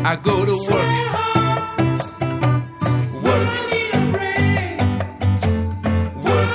I 0.03 0.17
go 0.17 0.47
to 0.47 0.57
work. 0.71 0.97
Work. 3.23 3.53
Work. 6.25 6.51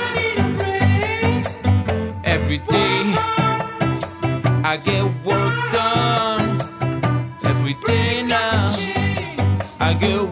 Every 2.24 2.58
day 2.58 3.14
I 4.64 4.76
get 4.84 5.04
work 5.24 5.70
done. 5.72 6.56
Every 7.46 7.74
day 7.86 8.22
now 8.26 8.74
I 9.80 9.94
get 9.94 10.22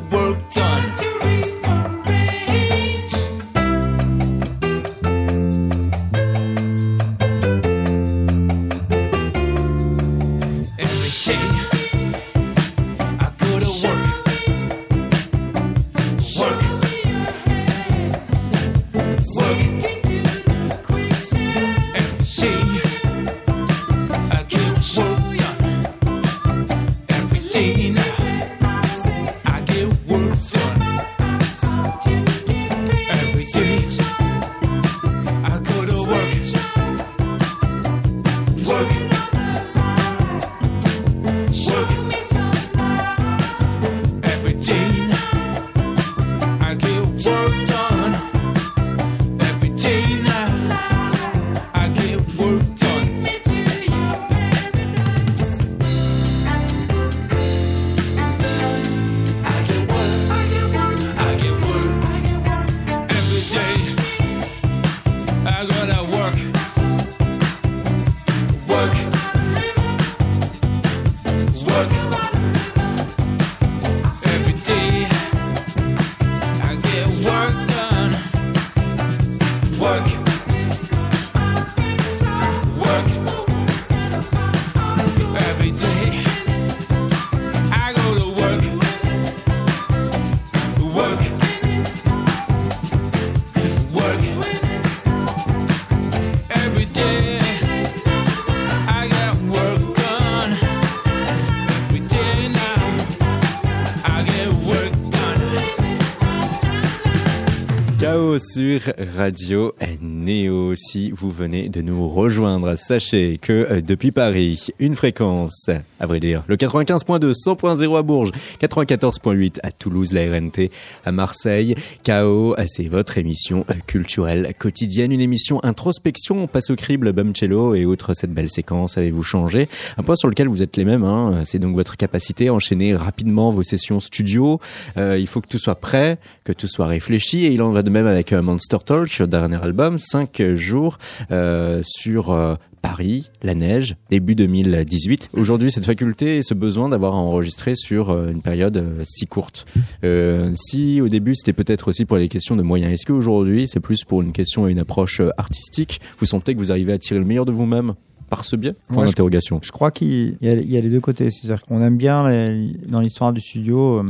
Sur 108.39 108.81
Radio 109.17 109.75
Néo. 110.01 110.75
Si 110.77 111.11
vous 111.11 111.31
venez 111.31 111.69
de 111.69 111.83
nous 111.83 112.09
rejoindre, 112.09 112.77
sachez 112.77 113.39
que 113.41 113.53
euh, 113.53 113.81
depuis 113.81 114.11
Paris, 114.11 114.69
une 114.79 114.95
fréquence, 114.95 115.69
à 116.01 116.07
vrai 116.07 116.21
dire, 116.21 116.43
le 116.47 116.57
95.2, 116.57 117.33
100.0 117.33 117.99
à 117.99 118.03
Bourges, 118.03 118.33
94.8 118.61 119.59
à 119.63 119.71
Toulouse, 119.71 120.13
la 120.13 120.31
RNT, 120.31 120.71
à 121.05 121.13
Marseille. 121.13 121.75
Chaos, 122.03 122.57
c'est 122.67 122.89
votre 122.89 123.19
émission 123.19 123.65
euh, 123.71 123.75
culturelle 123.87 124.53
quotidienne, 124.59 125.13
une 125.13 125.21
émission 125.21 125.63
introspection. 125.63 126.43
On 126.43 126.49
passe 126.49 126.71
au 126.71 126.77
crible 126.77 127.13
Bumcello 127.13 127.75
et 127.75 127.85
outre 127.85 128.15
cette 128.15 128.33
belle 128.33 128.51
séquence, 128.51 128.99
avez-vous 128.99 129.23
changé? 129.23 129.69
Un 129.99 130.03
point 130.03 130.17
sur 130.17 130.29
lequel 130.29 130.49
vous 130.49 130.63
êtes 130.63 130.77
les 130.77 130.85
mêmes, 130.85 131.05
hein, 131.05 131.43
c'est 131.45 131.59
donc 131.59 131.75
votre 131.75 131.97
capacité 131.97 132.49
à 132.49 132.55
enchaîner 132.55 132.97
rapidement 132.97 133.51
vos 133.51 133.63
sessions 133.63 134.01
studio. 134.01 134.61
Euh, 134.97 135.19
il 135.19 135.27
faut 135.27 135.41
que 135.41 135.49
tout 135.49 135.59
soit 135.59 135.77
prêt, 135.77 136.19
que 136.45 136.53
tout 136.53 136.69
soit 136.69 136.87
réfléchi 136.87 137.47
et 137.47 137.51
il 137.51 137.63
en 137.63 137.71
va 137.71 137.83
de 137.83 137.91
même 137.91 138.07
avec 138.07 138.24
euh, 138.33 138.43
Monster 138.43 138.79
Talk, 138.85 139.23
dernier 139.23 139.63
album, 139.63 139.99
5 139.99 140.55
jours 140.55 140.99
euh, 141.31 141.81
sur 141.85 142.31
euh, 142.33 142.55
Paris, 142.83 143.31
la 143.43 143.55
neige, 143.55 143.97
début 144.11 144.35
2018. 144.35 145.31
Aujourd'hui, 145.35 145.71
cette 145.73 145.87
faculté 145.87 146.39
et 146.39 146.43
ce 146.43 146.55
besoin 146.55 146.89
d'avoir 146.89 147.15
enregistré 147.15 147.75
sur 147.75 148.11
euh, 148.11 148.31
une 148.31 148.43
période 148.43 148.77
euh, 148.77 149.03
si 149.05 149.27
courte. 149.27 149.67
Euh, 150.05 150.51
si 150.55 151.01
au 151.01 151.09
début 151.09 151.35
c'était 151.35 151.53
peut-être 151.53 151.89
aussi 151.89 152.05
pour 152.05 152.17
les 152.19 152.29
questions 152.29 152.57
de 152.57 152.63
moyens, 152.63 152.93
est-ce 152.93 153.07
qu'aujourd'hui 153.07 153.67
c'est 153.69 153.81
plus 153.81 154.05
pour 154.05 154.23
une 154.23 154.33
question 154.33 154.69
et 154.69 154.73
une 154.73 154.79
approche 154.79 155.21
euh, 155.21 155.31
artistique? 155.39 156.01
Vous 156.19 156.27
sentez 156.27 156.55
que 156.55 156.59
vous 156.59 156.71
arrivez 156.73 156.93
à 156.93 156.99
tirer 156.99 157.19
le 157.21 157.27
meilleur 157.27 157.45
de 157.47 157.53
vous-même 157.53 157.95
par 158.29 158.45
ce 158.45 158.57
biais? 158.57 158.75
Point 158.89 158.99
Ouais, 158.99 159.03
je- 159.07 159.13
d'interrogation. 159.13 159.61
Je 159.63 159.73
crois 159.73 159.91
qu'il 159.91 160.37
y, 160.43 160.49
a- 160.49 160.55
il 160.55 160.71
y 160.71 160.77
a 160.77 160.81
les 160.81 160.91
deux 160.91 161.01
côtés. 161.01 161.31
C'est-à-dire 161.31 161.63
qu'on 161.63 161.81
aime 161.83 161.97
bien, 161.97 162.29
les- 162.29 162.73
dans 162.89 163.01
l'histoire 163.01 163.33
du 163.33 163.41
studio, 163.41 164.01
euh, 164.01 164.05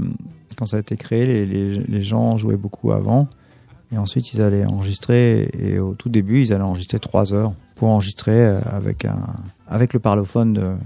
quand 0.56 0.66
ça 0.66 0.76
a 0.78 0.80
été 0.80 0.96
créé, 0.96 1.26
les, 1.26 1.46
les- 1.46 1.78
les 1.80 2.02
gens 2.02 2.36
jouaient 2.36 2.56
beaucoup 2.56 2.92
avant. 2.92 3.28
Et 3.94 3.98
ensuite, 3.98 4.32
ils 4.34 4.42
allaient 4.42 4.66
enregistrer. 4.66 5.48
Et 5.58 5.78
au 5.78 5.94
tout 5.94 6.08
début, 6.08 6.42
ils 6.42 6.52
allaient 6.52 6.62
enregistrer 6.62 6.98
trois 6.98 7.32
heures 7.32 7.52
pour 7.76 7.88
enregistrer 7.88 8.44
euh, 8.44 8.60
avec, 8.70 9.04
un, 9.04 9.20
avec 9.68 9.94
le 9.94 10.00
parlophone. 10.00 10.78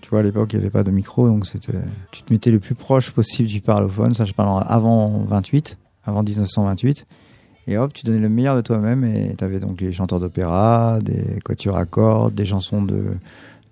Tu 0.00 0.10
vois, 0.10 0.20
à 0.20 0.22
l'époque, 0.22 0.52
il 0.52 0.58
n'y 0.58 0.64
avait 0.64 0.70
pas 0.70 0.82
de 0.82 0.90
micro. 0.90 1.28
Donc, 1.28 1.46
c'était, 1.46 1.78
tu 2.10 2.22
te 2.22 2.32
mettais 2.32 2.50
le 2.50 2.58
plus 2.58 2.74
proche 2.74 3.12
possible 3.12 3.48
du 3.48 3.60
parlophone. 3.60 4.14
Ça, 4.14 4.24
je 4.24 4.32
parle 4.32 4.64
avant 4.68 5.06
28, 5.06 5.78
avant 6.04 6.22
1928. 6.22 7.06
Et 7.68 7.78
hop, 7.78 7.92
tu 7.92 8.04
donnais 8.04 8.18
le 8.18 8.28
meilleur 8.28 8.56
de 8.56 8.60
toi-même. 8.60 9.04
Et 9.04 9.34
tu 9.36 9.44
avais 9.44 9.60
donc 9.60 9.80
les 9.80 9.92
chanteurs 9.92 10.20
d'opéra, 10.20 10.98
des 11.02 11.40
quatuors 11.44 11.76
à 11.76 11.86
cordes, 11.86 12.34
des 12.34 12.46
chansons 12.46 12.82
de, 12.82 13.04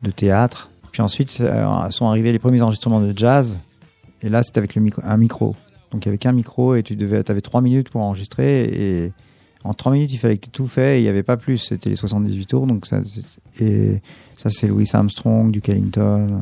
de 0.03 0.11
théâtre. 0.11 0.71
Puis 0.93 1.03
ensuite 1.03 1.39
euh, 1.41 1.91
sont 1.91 2.07
arrivés 2.07 2.31
les 2.31 2.39
premiers 2.39 2.63
enregistrements 2.63 3.01
de 3.01 3.13
jazz. 3.17 3.59
Et 4.23 4.29
là, 4.29 4.45
c'était 4.45 4.59
avec 4.59 4.77
le 4.77 4.83
micro, 4.83 5.03
un 5.05 5.17
micro. 5.17 5.57
Donc 5.95 6.05
il 6.05 6.09
y 6.09 6.11
avait 6.11 6.19
qu'un 6.19 6.33
micro 6.33 6.75
et 6.75 6.83
tu 6.83 6.97
devais, 6.97 7.31
avais 7.31 7.41
trois 7.41 7.61
minutes 7.61 7.89
pour 7.89 8.01
enregistrer. 8.01 8.65
Et 8.65 9.13
en 9.63 9.75
trois 9.75 9.93
minutes, 9.93 10.13
il 10.13 10.19
fallait 10.19 10.39
que 10.39 10.47
tu 10.47 10.51
tout 10.51 10.67
fait. 10.67 10.99
Il 10.99 11.05
n'y 11.05 11.09
avait 11.09 11.23
pas 11.23 11.37
plus. 11.37 11.57
C'était 11.57 11.89
les 11.89 11.95
78 11.95 12.47
tours. 12.47 12.67
Donc 12.67 12.85
ça, 12.85 12.99
et 13.61 14.01
ça, 14.35 14.51
c'est 14.51 14.67
Louis 14.67 14.91
Armstrong, 14.93 15.53
Duke 15.53 15.69
Ellington. 15.69 16.27
Euh, 16.33 16.39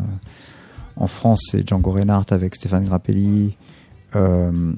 En 0.96 1.06
France, 1.06 1.48
c'est 1.50 1.68
Django 1.68 1.90
Reinhardt 1.90 2.32
avec 2.32 2.54
Stéphane 2.54 2.86
Grappelli. 2.86 3.58
Euh, 4.16 4.72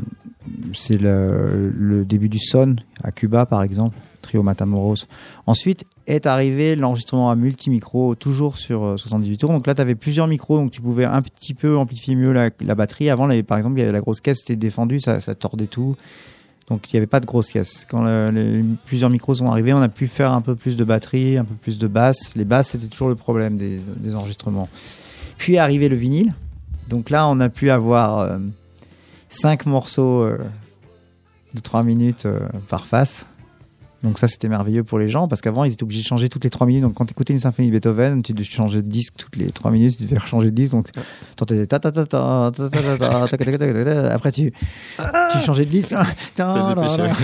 c'est 0.74 1.00
le, 1.00 1.70
le 1.70 2.04
début 2.04 2.28
du 2.28 2.40
son 2.40 2.74
à 3.04 3.12
Cuba, 3.12 3.46
par 3.46 3.62
exemple. 3.62 3.96
Trio 4.22 4.42
Matamoros. 4.42 5.06
Ensuite 5.46 5.84
est 6.06 6.26
arrivé 6.26 6.76
l'enregistrement 6.76 7.30
à 7.30 7.36
multi-micro, 7.36 8.14
toujours 8.14 8.56
sur 8.56 8.84
euh, 8.84 8.96
78 8.96 9.38
tours. 9.38 9.50
Donc 9.50 9.66
là, 9.66 9.74
tu 9.74 9.80
avais 9.80 9.94
plusieurs 9.94 10.26
micros, 10.26 10.58
donc 10.58 10.70
tu 10.70 10.80
pouvais 10.80 11.04
un 11.04 11.22
petit 11.22 11.54
peu 11.54 11.76
amplifier 11.76 12.14
mieux 12.14 12.32
la, 12.32 12.74
batterie. 12.74 13.10
Avant, 13.10 13.28
par 13.42 13.58
exemple, 13.58 13.78
il 13.78 13.80
y 13.80 13.82
avait 13.82 13.92
la 13.92 14.00
grosse 14.00 14.20
caisse, 14.20 14.38
c'était 14.40 14.56
défendu, 14.56 15.00
ça, 15.00 15.20
tordait 15.34 15.66
tout. 15.66 15.96
Donc 16.68 16.90
il 16.90 16.96
n'y 16.96 16.98
avait 16.98 17.06
pas 17.06 17.20
de 17.20 17.26
grosse 17.26 17.50
caisse. 17.50 17.86
Quand 17.88 18.04
plusieurs 18.86 19.10
micros 19.10 19.34
sont 19.34 19.46
arrivés, 19.46 19.74
on 19.74 19.82
a 19.82 19.88
pu 19.90 20.06
faire 20.06 20.32
un 20.32 20.40
peu 20.40 20.54
plus 20.54 20.76
de 20.76 20.84
batterie, 20.84 21.36
un 21.36 21.44
peu 21.44 21.54
plus 21.54 21.78
de 21.78 21.86
basse. 21.86 22.34
Les 22.36 22.46
basses, 22.46 22.70
c'était 22.70 22.86
toujours 22.86 23.08
le 23.08 23.16
problème 23.16 23.58
des, 23.58 23.80
des 23.98 24.14
enregistrements. 24.14 24.68
Puis 25.36 25.54
est 25.54 25.58
arrivé 25.58 25.88
le 25.88 25.96
vinyle. 25.96 26.32
Donc 26.88 27.10
là, 27.10 27.28
on 27.28 27.40
a 27.40 27.48
pu 27.48 27.70
avoir 27.70 28.18
euh, 28.20 28.38
cinq 29.28 29.66
morceaux 29.66 30.22
euh, 30.22 30.38
de 31.54 31.60
3 31.60 31.82
minutes 31.82 32.26
euh, 32.26 32.40
par 32.68 32.86
face. 32.86 33.26
Donc 34.04 34.18
ça, 34.18 34.28
c'était 34.28 34.48
merveilleux 34.48 34.84
pour 34.84 34.98
les 34.98 35.08
gens 35.08 35.28
parce 35.28 35.40
qu'avant, 35.40 35.64
ils 35.64 35.72
étaient 35.72 35.82
obligés 35.82 36.02
de 36.02 36.06
changer 36.06 36.28
toutes 36.28 36.44
les 36.44 36.50
3 36.50 36.66
minutes. 36.66 36.82
Donc 36.82 36.92
quand 36.94 37.06
tu 37.06 37.12
écoutais 37.12 37.32
une 37.32 37.40
symphonie 37.40 37.68
de 37.68 37.72
Beethoven, 37.72 38.22
tu 38.22 38.34
devais 38.34 38.44
changer 38.44 38.82
de 38.82 38.88
disque 38.88 39.14
toutes 39.16 39.36
les 39.36 39.46
3 39.46 39.70
minutes, 39.70 39.96
tu 39.96 40.04
devais 40.04 40.20
changer 40.20 40.50
de 40.50 40.54
disque. 40.54 40.72
Donc 40.72 40.92
tu 40.92 41.00
ta 41.66 41.78
ta 41.78 41.90
ta 41.90 42.04
ta 42.04 42.50
ta 42.52 42.70
ta 42.70 43.36
ta 43.38 44.14
après 44.14 44.30
tu 44.30 44.52
tu 45.32 45.38
changeais 45.38 45.64
de 45.64 45.70
disque. 45.70 45.94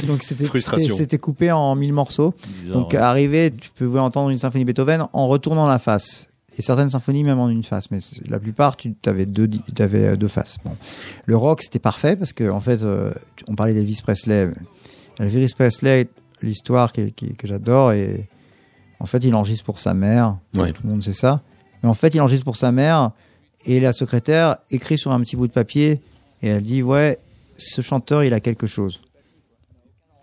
Donc 0.06 0.22
c'était 0.22 1.18
coupé 1.18 1.52
en 1.52 1.76
mille 1.76 1.92
morceaux. 1.92 2.34
Donc 2.68 2.94
arrivé, 2.94 3.52
tu 3.52 3.70
pouvais 3.70 4.00
entendre 4.00 4.30
une 4.30 4.38
symphonie 4.38 4.64
Beethoven 4.64 5.06
en 5.12 5.28
retournant 5.28 5.66
la 5.66 5.78
face 5.78 6.28
et 6.58 6.62
certaines 6.62 6.90
symphonies 6.90 7.24
même 7.24 7.38
en 7.38 7.48
une 7.48 7.62
face, 7.62 7.90
mais 7.90 8.00
la 8.28 8.38
plupart 8.38 8.76
tu 8.76 8.94
avais 9.06 9.26
deux, 9.26 9.48
avais 9.78 10.16
deux 10.16 10.28
faces. 10.28 10.56
Bon. 10.64 10.74
Le 11.26 11.36
rock 11.36 11.62
c'était 11.62 11.78
parfait 11.78 12.16
parce 12.16 12.32
que 12.32 12.50
en 12.50 12.60
fait 12.60 12.82
euh, 12.82 13.12
on 13.48 13.54
parlait 13.54 13.74
d'Elvis 13.74 14.00
Presley. 14.02 14.48
Elvis 15.20 15.52
Presley 15.54 16.08
l'histoire 16.42 16.92
que 16.92 17.02
j'adore 17.44 17.92
et 17.92 18.28
en 18.98 19.06
fait 19.06 19.18
il 19.24 19.34
enregistre 19.34 19.64
pour 19.64 19.78
sa 19.78 19.94
mère. 19.94 20.36
Ouais. 20.56 20.72
Tout 20.72 20.82
le 20.84 20.90
monde 20.90 21.02
sait 21.02 21.12
ça. 21.12 21.42
Mais 21.82 21.88
en 21.88 21.94
fait 21.94 22.14
il 22.14 22.20
enregistre 22.20 22.44
pour 22.44 22.56
sa 22.56 22.72
mère 22.72 23.12
et 23.66 23.80
la 23.80 23.92
secrétaire 23.92 24.56
écrit 24.70 24.98
sur 24.98 25.12
un 25.12 25.20
petit 25.20 25.36
bout 25.36 25.46
de 25.46 25.52
papier 25.52 26.00
et 26.42 26.48
elle 26.48 26.64
dit 26.64 26.82
ouais 26.82 27.18
ce 27.56 27.82
chanteur 27.82 28.24
il 28.24 28.32
a 28.32 28.40
quelque 28.40 28.66
chose. 28.66 29.00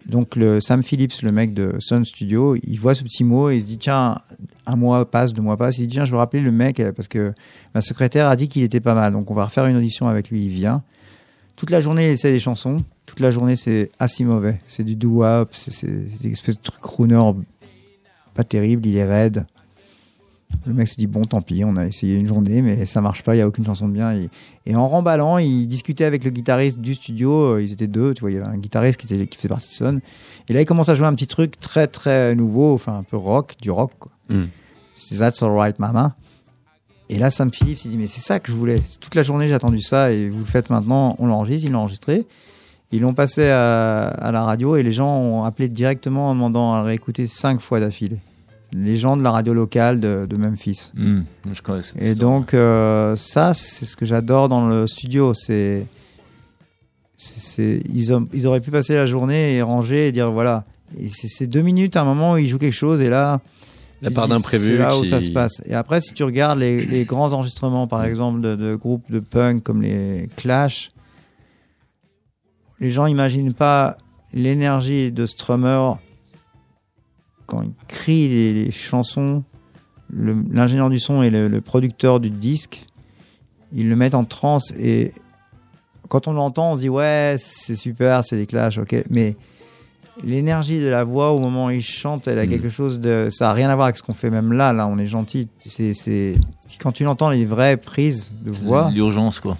Donc 0.07 0.37
le 0.37 0.61
Sam 0.61 0.83
Phillips, 0.83 1.21
le 1.21 1.33
mec 1.33 1.53
de 1.53 1.75
Sun 1.79 2.05
Studio, 2.05 2.55
il 2.55 2.79
voit 2.79 2.95
ce 2.95 3.03
petit 3.03 3.25
mot 3.25 3.49
et 3.49 3.57
il 3.57 3.61
se 3.61 3.67
dit 3.67 3.77
tiens, 3.77 4.19
un 4.65 4.75
mois 4.77 5.09
passe, 5.09 5.33
deux 5.33 5.41
mois 5.41 5.57
passe, 5.57 5.79
il 5.79 5.87
dit 5.87 5.95
tiens, 5.95 6.05
je 6.05 6.11
veux 6.11 6.17
rappeler 6.17 6.41
le 6.41 6.51
mec 6.51 6.79
euh, 6.79 6.93
parce 6.93 7.09
que 7.09 7.33
ma 7.75 7.81
secrétaire 7.81 8.27
a 8.27 8.37
dit 8.37 8.47
qu'il 8.47 8.63
était 8.63 8.79
pas 8.79 8.93
mal, 8.93 9.11
donc 9.11 9.29
on 9.29 9.33
va 9.33 9.45
refaire 9.45 9.65
une 9.65 9.75
audition 9.75 10.07
avec 10.07 10.29
lui, 10.29 10.45
il 10.45 10.49
vient. 10.49 10.81
Toute 11.57 11.71
la 11.71 11.81
journée, 11.81 12.07
il 12.07 12.11
essaie 12.11 12.31
des 12.31 12.39
chansons. 12.39 12.77
Toute 13.07 13.19
la 13.19 13.31
journée, 13.31 13.55
c'est 13.55 13.89
assez 13.97 14.23
mauvais. 14.23 14.61
C'est 14.67 14.83
du 14.83 14.95
doo-wop, 14.95 15.49
c'est 15.53 15.87
des 16.21 16.31
espèces 16.31 16.57
de 16.57 16.61
trucs 16.61 16.81
crooner 16.81 17.19
pas 18.37 18.43
terrible, 18.43 18.85
il 18.85 18.95
est 18.95 19.03
raide. 19.03 19.45
Le 20.65 20.73
mec 20.73 20.87
se 20.87 20.95
dit 20.95 21.07
bon 21.07 21.25
tant 21.25 21.41
pis, 21.41 21.63
on 21.65 21.75
a 21.75 21.85
essayé 21.85 22.15
une 22.15 22.27
journée 22.27 22.61
mais 22.61 22.85
ça 22.85 23.01
marche 23.01 23.21
pas, 23.23 23.35
il 23.35 23.39
y 23.39 23.41
a 23.41 23.47
aucune 23.47 23.65
chanson 23.65 23.87
de 23.87 23.93
bien. 23.93 24.13
Et, 24.13 24.29
et 24.65 24.75
en 24.75 24.87
remballant, 24.87 25.39
il 25.39 25.67
discutait 25.67 26.05
avec 26.05 26.23
le 26.23 26.29
guitariste 26.29 26.79
du 26.79 26.93
studio, 26.93 27.55
euh, 27.55 27.63
ils 27.63 27.73
étaient 27.73 27.87
deux, 27.87 28.13
tu 28.13 28.21
vois, 28.21 28.31
il 28.31 28.35
y 28.35 28.37
avait 28.37 28.47
un 28.47 28.57
guitariste 28.57 28.99
qui, 28.99 29.11
était, 29.11 29.27
qui 29.27 29.37
faisait 29.37 29.49
partie 29.49 29.67
de 29.69 29.73
Son. 29.73 29.99
Et 30.47 30.53
là 30.53 30.61
il 30.61 30.65
commence 30.65 30.87
à 30.87 30.95
jouer 30.95 31.07
un 31.07 31.15
petit 31.15 31.27
truc 31.27 31.59
très 31.59 31.87
très 31.87 32.35
nouveau, 32.35 32.73
enfin 32.73 32.99
un 32.99 33.03
peu 33.03 33.17
rock, 33.17 33.55
du 33.59 33.71
rock. 33.71 33.91
Mm. 34.29 34.43
C'est 34.95 35.17
That's 35.17 35.41
Alright 35.41 35.79
Mama. 35.79 36.15
Et 37.09 37.17
là 37.17 37.29
Sam 37.29 37.51
Phillips 37.51 37.83
il 37.85 37.91
dit 37.91 37.97
mais 37.97 38.07
c'est 38.07 38.21
ça 38.21 38.39
que 38.39 38.51
je 38.51 38.55
voulais. 38.55 38.81
Toute 39.01 39.15
la 39.15 39.23
journée 39.23 39.47
j'ai 39.47 39.53
attendu 39.53 39.79
ça 39.79 40.11
et 40.11 40.29
vous 40.29 40.39
le 40.39 40.45
faites 40.45 40.69
maintenant, 40.69 41.15
on 41.19 41.25
l'enregistre, 41.25 41.67
ils 41.67 41.71
l'ont 41.71 41.79
enregistré. 41.79 42.25
Ils 42.91 43.01
l'ont 43.01 43.13
passé 43.13 43.49
à, 43.49 44.03
à 44.07 44.31
la 44.31 44.43
radio 44.43 44.75
et 44.77 44.83
les 44.83 44.91
gens 44.93 45.11
ont 45.13 45.43
appelé 45.43 45.67
directement 45.67 46.27
en 46.29 46.33
demandant 46.35 46.73
à 46.73 46.79
le 46.81 46.87
réécouter 46.87 47.27
cinq 47.27 47.59
fois 47.59 47.79
d'affilée. 47.79 48.17
Les 48.73 48.95
gens 48.97 49.15
de 49.17 49.23
la 49.23 49.31
radio 49.31 49.53
locale 49.53 49.99
de, 49.99 50.25
de 50.29 50.35
Memphis. 50.37 50.91
Hmm, 50.93 51.21
je 51.51 51.61
connais 51.61 51.81
cette 51.81 52.01
Et 52.01 52.11
histoire. 52.11 52.31
donc 52.31 52.53
euh, 52.53 53.15
ça, 53.15 53.53
c'est 53.53 53.85
ce 53.85 53.95
que 53.97 54.05
j'adore 54.05 54.49
dans 54.49 54.67
le 54.67 54.87
studio. 54.87 55.33
C'est, 55.33 55.85
ils, 57.93 58.13
ont- 58.13 58.27
ils 58.33 58.45
auraient 58.45 58.61
pu 58.61 58.71
passer 58.71 58.93
la 58.95 59.07
journée 59.07 59.55
et 59.55 59.61
ranger 59.61 60.07
et 60.07 60.11
dire 60.11 60.31
voilà. 60.31 60.65
Et 60.99 61.09
c'est 61.09 61.27
ces 61.27 61.47
deux 61.47 61.61
minutes 61.61 61.95
à 61.95 62.01
un 62.01 62.05
moment 62.05 62.33
où 62.33 62.37
ils 62.37 62.47
jouent 62.47 62.59
quelque 62.59 62.71
chose 62.73 63.01
et 63.01 63.09
là. 63.09 63.39
La 64.03 64.11
part 64.11 64.27
d'imprévu 64.27 64.73
C'est 64.73 64.77
là 64.77 64.95
où 64.95 65.01
qui- 65.01 65.09
ça 65.09 65.21
se 65.21 65.31
passe. 65.31 65.61
Et 65.65 65.73
après, 65.73 66.01
si 66.01 66.13
tu 66.13 66.23
regardes 66.23 66.59
les, 66.59 66.85
les 66.85 67.03
grands 67.05 67.33
enregistrements, 67.33 67.87
par 67.87 68.05
exemple, 68.05 68.41
de, 68.41 68.53
de 68.55 68.75
groupes 68.75 69.09
de 69.11 69.19
punk 69.19 69.63
comme 69.63 69.81
les 69.81 70.29
Clash, 70.37 70.91
les 72.79 72.89
gens 72.89 73.05
imaginent 73.07 73.53
pas 73.53 73.97
l'énergie 74.33 75.11
de 75.11 75.25
Strummer 75.25 75.93
quand 77.45 77.61
il 77.61 77.71
crie 77.87 78.27
les, 78.27 78.53
les 78.65 78.71
chansons. 78.71 79.43
L'ingénieur 80.09 80.89
du 80.89 80.99
son 80.99 81.21
et 81.21 81.29
le, 81.29 81.47
le 81.49 81.59
producteur 81.61 82.19
du 82.21 82.29
disque, 82.29 82.85
ils 83.73 83.89
le 83.89 83.95
mettent 83.97 84.15
en 84.15 84.23
transe 84.23 84.71
et 84.79 85.11
quand 86.07 86.29
on 86.29 86.33
l'entend, 86.33 86.71
on 86.71 86.75
se 86.77 86.81
dit 86.81 86.89
ouais, 86.89 87.35
c'est 87.37 87.75
super, 87.75 88.23
c'est 88.23 88.37
des 88.37 88.45
Clash, 88.47 88.77
ok, 88.77 88.95
mais 89.09 89.35
l'énergie 90.23 90.79
de 90.79 90.87
la 90.87 91.03
voix 91.03 91.31
au 91.33 91.39
moment 91.39 91.65
où 91.65 91.69
il 91.71 91.81
chante, 91.83 92.29
elle 92.29 92.39
a 92.39 92.45
Mm. 92.45 92.49
quelque 92.49 92.69
chose 92.69 93.01
de. 93.01 93.27
Ça 93.31 93.49
a 93.49 93.53
rien 93.53 93.69
à 93.69 93.75
voir 93.75 93.87
avec 93.87 93.97
ce 93.97 94.03
qu'on 94.03 94.13
fait 94.13 94.29
même 94.29 94.53
là. 94.53 94.71
Là, 94.71 94.87
on 94.87 94.97
est 94.97 95.07
gentil. 95.07 95.49
C'est. 95.65 96.35
Quand 96.79 96.93
tu 96.93 97.05
entends 97.05 97.29
les 97.29 97.43
vraies 97.45 97.75
prises 97.75 98.31
de 98.41 98.51
voix, 98.51 98.89
L'urgence, 98.93 99.41
quoi. 99.41 99.57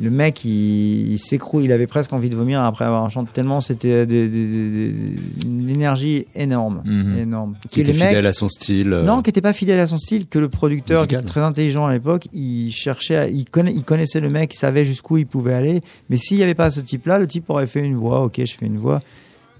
Le 0.00 0.10
mec, 0.10 0.44
il, 0.44 1.12
il 1.12 1.18
s'écroule. 1.18 1.64
Il 1.64 1.72
avait 1.72 1.86
presque 1.86 2.12
envie 2.12 2.30
de 2.30 2.36
vomir 2.36 2.60
après 2.62 2.84
avoir 2.84 3.10
chanté 3.10 3.30
tellement 3.32 3.60
c'était 3.60 4.04
une 4.04 5.68
énergie 5.68 6.26
énorme, 6.34 6.82
Mhm. 6.84 7.18
énorme. 7.18 7.54
Qui 7.70 7.80
était 7.80 7.92
les 7.92 7.98
mecs- 7.98 8.08
fidèle 8.08 8.26
à 8.26 8.32
son 8.32 8.48
style. 8.48 8.92
euh, 8.92 9.02
non, 9.04 9.22
qui 9.22 9.28
n'était 9.28 9.40
pas 9.40 9.52
fidèle 9.52 9.80
à 9.80 9.86
son 9.86 9.98
style, 9.98 10.26
que 10.26 10.38
le 10.38 10.48
producteur, 10.48 11.06
qui 11.06 11.14
était 11.14 11.24
très 11.24 11.40
intelligent 11.40 11.86
à 11.86 11.92
l'époque, 11.92 12.28
il 12.32 12.72
cherchait, 12.72 13.16
à- 13.16 13.28
il, 13.28 13.44
connaissait 13.46 14.20
le 14.20 14.30
mec, 14.30 14.54
il 14.54 14.58
savait 14.58 14.84
jusqu'où 14.84 15.16
il 15.18 15.26
pouvait 15.26 15.54
aller. 15.54 15.80
Mais 16.08 16.16
s'il 16.16 16.36
n'y 16.36 16.42
avait 16.42 16.54
pas 16.54 16.70
ce 16.70 16.80
type-là, 16.80 17.18
le 17.18 17.26
type 17.26 17.48
aurait 17.50 17.66
fait 17.66 17.80
une 17.84 17.96
voix. 17.96 18.22
Ok, 18.24 18.40
je 18.44 18.54
fais 18.54 18.66
une 18.66 18.78
voix. 18.78 19.00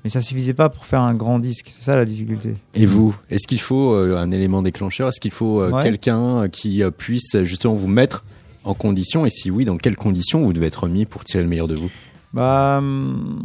Mais 0.03 0.09
ça 0.09 0.23
suffisait 0.23 0.55
pas 0.55 0.71
pour 0.71 0.87
faire 0.87 1.03
un 1.03 1.13
grand 1.15 1.39
disque. 1.39 1.67
C'est 1.71 1.83
ça 1.83 1.95
la 1.95 2.07
difficulté. 2.07 2.55
Et 2.75 2.87
vous, 2.87 3.15
est-ce 3.31 3.47
qu'il 3.47 3.61
faut 3.61 3.93
euh, 3.93 4.17
un 4.17 4.31
élément 4.31 4.63
déclencheur 4.63 5.09
Est-ce 5.09 5.21
qu'il 5.21 5.31
faut 5.31 5.61
euh, 5.61 5.71
Ouais. 5.71 5.83
quelqu'un 5.83 6.49
qui 6.49 6.83
puisse 6.97 7.37
justement 7.43 7.75
vous 7.75 7.87
mettre 7.87 8.25
en 8.65 8.75
condition 8.75 9.27
Et 9.27 9.31
si 9.31 9.51
oui, 9.51 9.65
dans 9.65 9.77
quelles 9.77 9.97
conditions 9.97 10.41
vous 10.43 10.53
devez 10.53 10.67
être 10.67 10.89
mis 10.89 11.05
pour 11.07 11.25
tirer 11.25 11.43
le 11.43 11.49
meilleur 11.49 11.69
de 11.69 11.75
vous? 11.77 11.91
Bah, 12.33 12.77
hum, 12.79 13.43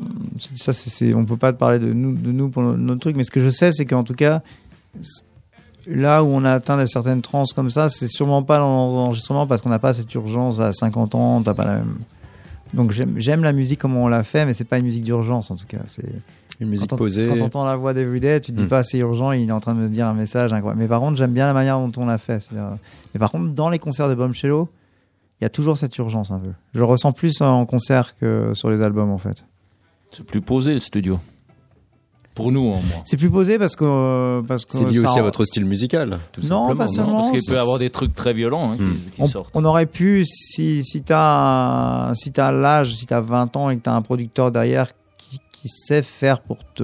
ça, 0.55 0.71
c'est, 0.73 1.13
on 1.15 1.25
peut 1.25 1.37
pas 1.37 1.51
te 1.53 1.57
parler 1.57 1.79
de 1.79 1.91
nous, 1.93 2.13
de 2.15 2.31
nous 2.31 2.49
pour 2.49 2.61
no- 2.61 2.77
notre 2.77 3.01
truc, 3.01 3.15
mais 3.15 3.23
ce 3.23 3.31
que 3.31 3.41
je 3.43 3.49
sais, 3.49 3.71
c'est 3.71 3.85
qu'en 3.85 4.03
tout 4.03 4.13
cas, 4.13 4.41
là 5.87 6.23
où 6.23 6.27
on 6.27 6.43
a 6.43 6.51
atteint 6.51 6.77
des 6.77 6.87
certaines 6.87 7.21
trans 7.21 7.43
comme 7.55 7.69
ça, 7.69 7.89
c'est 7.89 8.07
sûrement 8.07 8.43
pas 8.43 8.59
dans 8.59 8.69
l'enregistrement 8.91 9.47
parce 9.47 9.61
qu'on 9.61 9.69
n'a 9.69 9.79
pas 9.79 9.93
cette 9.93 10.13
urgence 10.13 10.59
à 10.59 10.73
50 10.73 11.15
ans, 11.15 11.41
t'as 11.41 11.53
pas 11.53 11.65
la 11.65 11.75
même. 11.77 11.95
Donc 12.73 12.91
j'aime, 12.91 13.43
la 13.43 13.53
musique 13.53 13.79
comme 13.79 13.95
on 13.95 14.07
l'a 14.07 14.23
fait, 14.23 14.45
mais 14.45 14.53
c'est 14.53 14.65
pas 14.65 14.77
une 14.79 14.85
musique 14.85 15.03
d'urgence 15.03 15.49
en 15.51 15.55
tout 15.55 15.65
cas. 15.67 15.79
C'est 15.87 16.03
Une 16.59 16.69
musique 16.69 16.89
quand, 16.89 16.97
posée 16.97 17.27
quand 17.27 17.37
t'entends 17.37 17.63
la 17.65 17.75
voix 17.75 17.93
d'Everyday, 17.93 18.41
tu 18.41 18.51
te 18.51 18.57
dis 18.57 18.63
Hmm. 18.65 18.67
pas 18.69 18.83
c'est 18.83 18.97
urgent, 18.97 19.31
il 19.31 19.47
est 19.47 19.51
en 19.51 19.59
train 19.59 19.75
de 19.75 19.79
me 19.79 19.87
dire 19.87 20.07
un 20.07 20.13
message 20.13 20.51
incroyable. 20.51 20.81
Mais 20.81 20.87
par 20.87 20.99
contre, 20.99 21.15
j'aime 21.17 21.31
bien 21.31 21.45
la 21.47 21.53
manière 21.53 21.79
dont 21.79 21.91
on 21.97 22.05
l'a 22.05 22.17
fait. 22.17 22.49
Mais 23.13 23.19
par 23.19 23.31
contre, 23.31 23.53
dans 23.53 23.69
les 23.69 23.79
concerts 23.79 24.09
de 24.09 24.15
Bombshello, 24.15 24.67
il 25.41 25.43
y 25.43 25.45
a 25.45 25.49
toujours 25.49 25.77
cette 25.77 25.97
urgence 25.97 26.31
un 26.31 26.39
peu. 26.39 26.51
Je 26.73 26.79
le 26.79 26.85
ressens 26.85 27.11
plus 27.11 27.41
en 27.41 27.65
concert 27.65 28.15
que 28.17 28.51
sur 28.53 28.69
les 28.69 28.81
albums 28.81 29.11
en 29.11 29.17
fait. 29.17 29.43
C'est 30.11 30.23
plus 30.25 30.41
posé 30.41 30.73
le 30.73 30.79
studio. 30.79 31.19
Pour 32.35 32.51
nous, 32.51 32.61
en 32.67 32.81
moins. 32.81 33.01
C'est 33.05 33.15
plus 33.15 33.29
posé 33.29 33.57
parce 33.57 33.77
que 33.77 33.85
euh, 33.85 34.41
parce 34.41 34.65
que 34.65 34.77
C'est 34.77 34.83
lié 34.83 34.99
ça- 34.99 35.07
aussi 35.09 35.19
à 35.19 35.21
votre 35.21 35.45
style 35.45 35.65
musical, 35.65 36.19
tout 36.33 36.41
Non, 36.41 36.47
simplement. 36.67 36.75
pas 36.75 36.87
seulement. 36.89 37.19
Parce 37.19 37.31
qu'il 37.31 37.45
peut 37.45 37.53
y 37.53 37.57
avoir 37.57 37.79
des 37.79 37.89
trucs 37.89 38.13
très 38.13 38.33
violents 38.33 38.73
hein, 38.73 38.77
qui, 38.77 38.83
Hmm. 38.83 38.97
qui 39.13 39.21
On, 39.21 39.25
sortent. 39.25 39.51
on 39.53 39.63
aurait 39.63 39.85
pu 39.85 40.25
si 40.25 40.83
si 40.83 41.01
t'as 41.01 42.09
un- 42.09 42.13
si 42.13 42.33
t'as 42.33 42.51
l'âge, 42.51 42.93
si 42.95 43.05
t'as 43.05 43.21
20 43.21 43.55
ans 43.55 43.69
et 43.69 43.77
que 43.77 43.83
t'as 43.83 43.93
un 43.93 44.01
producteur 44.01 44.51
derrière 44.51 44.89
qui, 45.17 45.39
qui 45.53 45.69
sait 45.69 46.01
faire 46.01 46.41
pour 46.41 46.57
te 46.73 46.83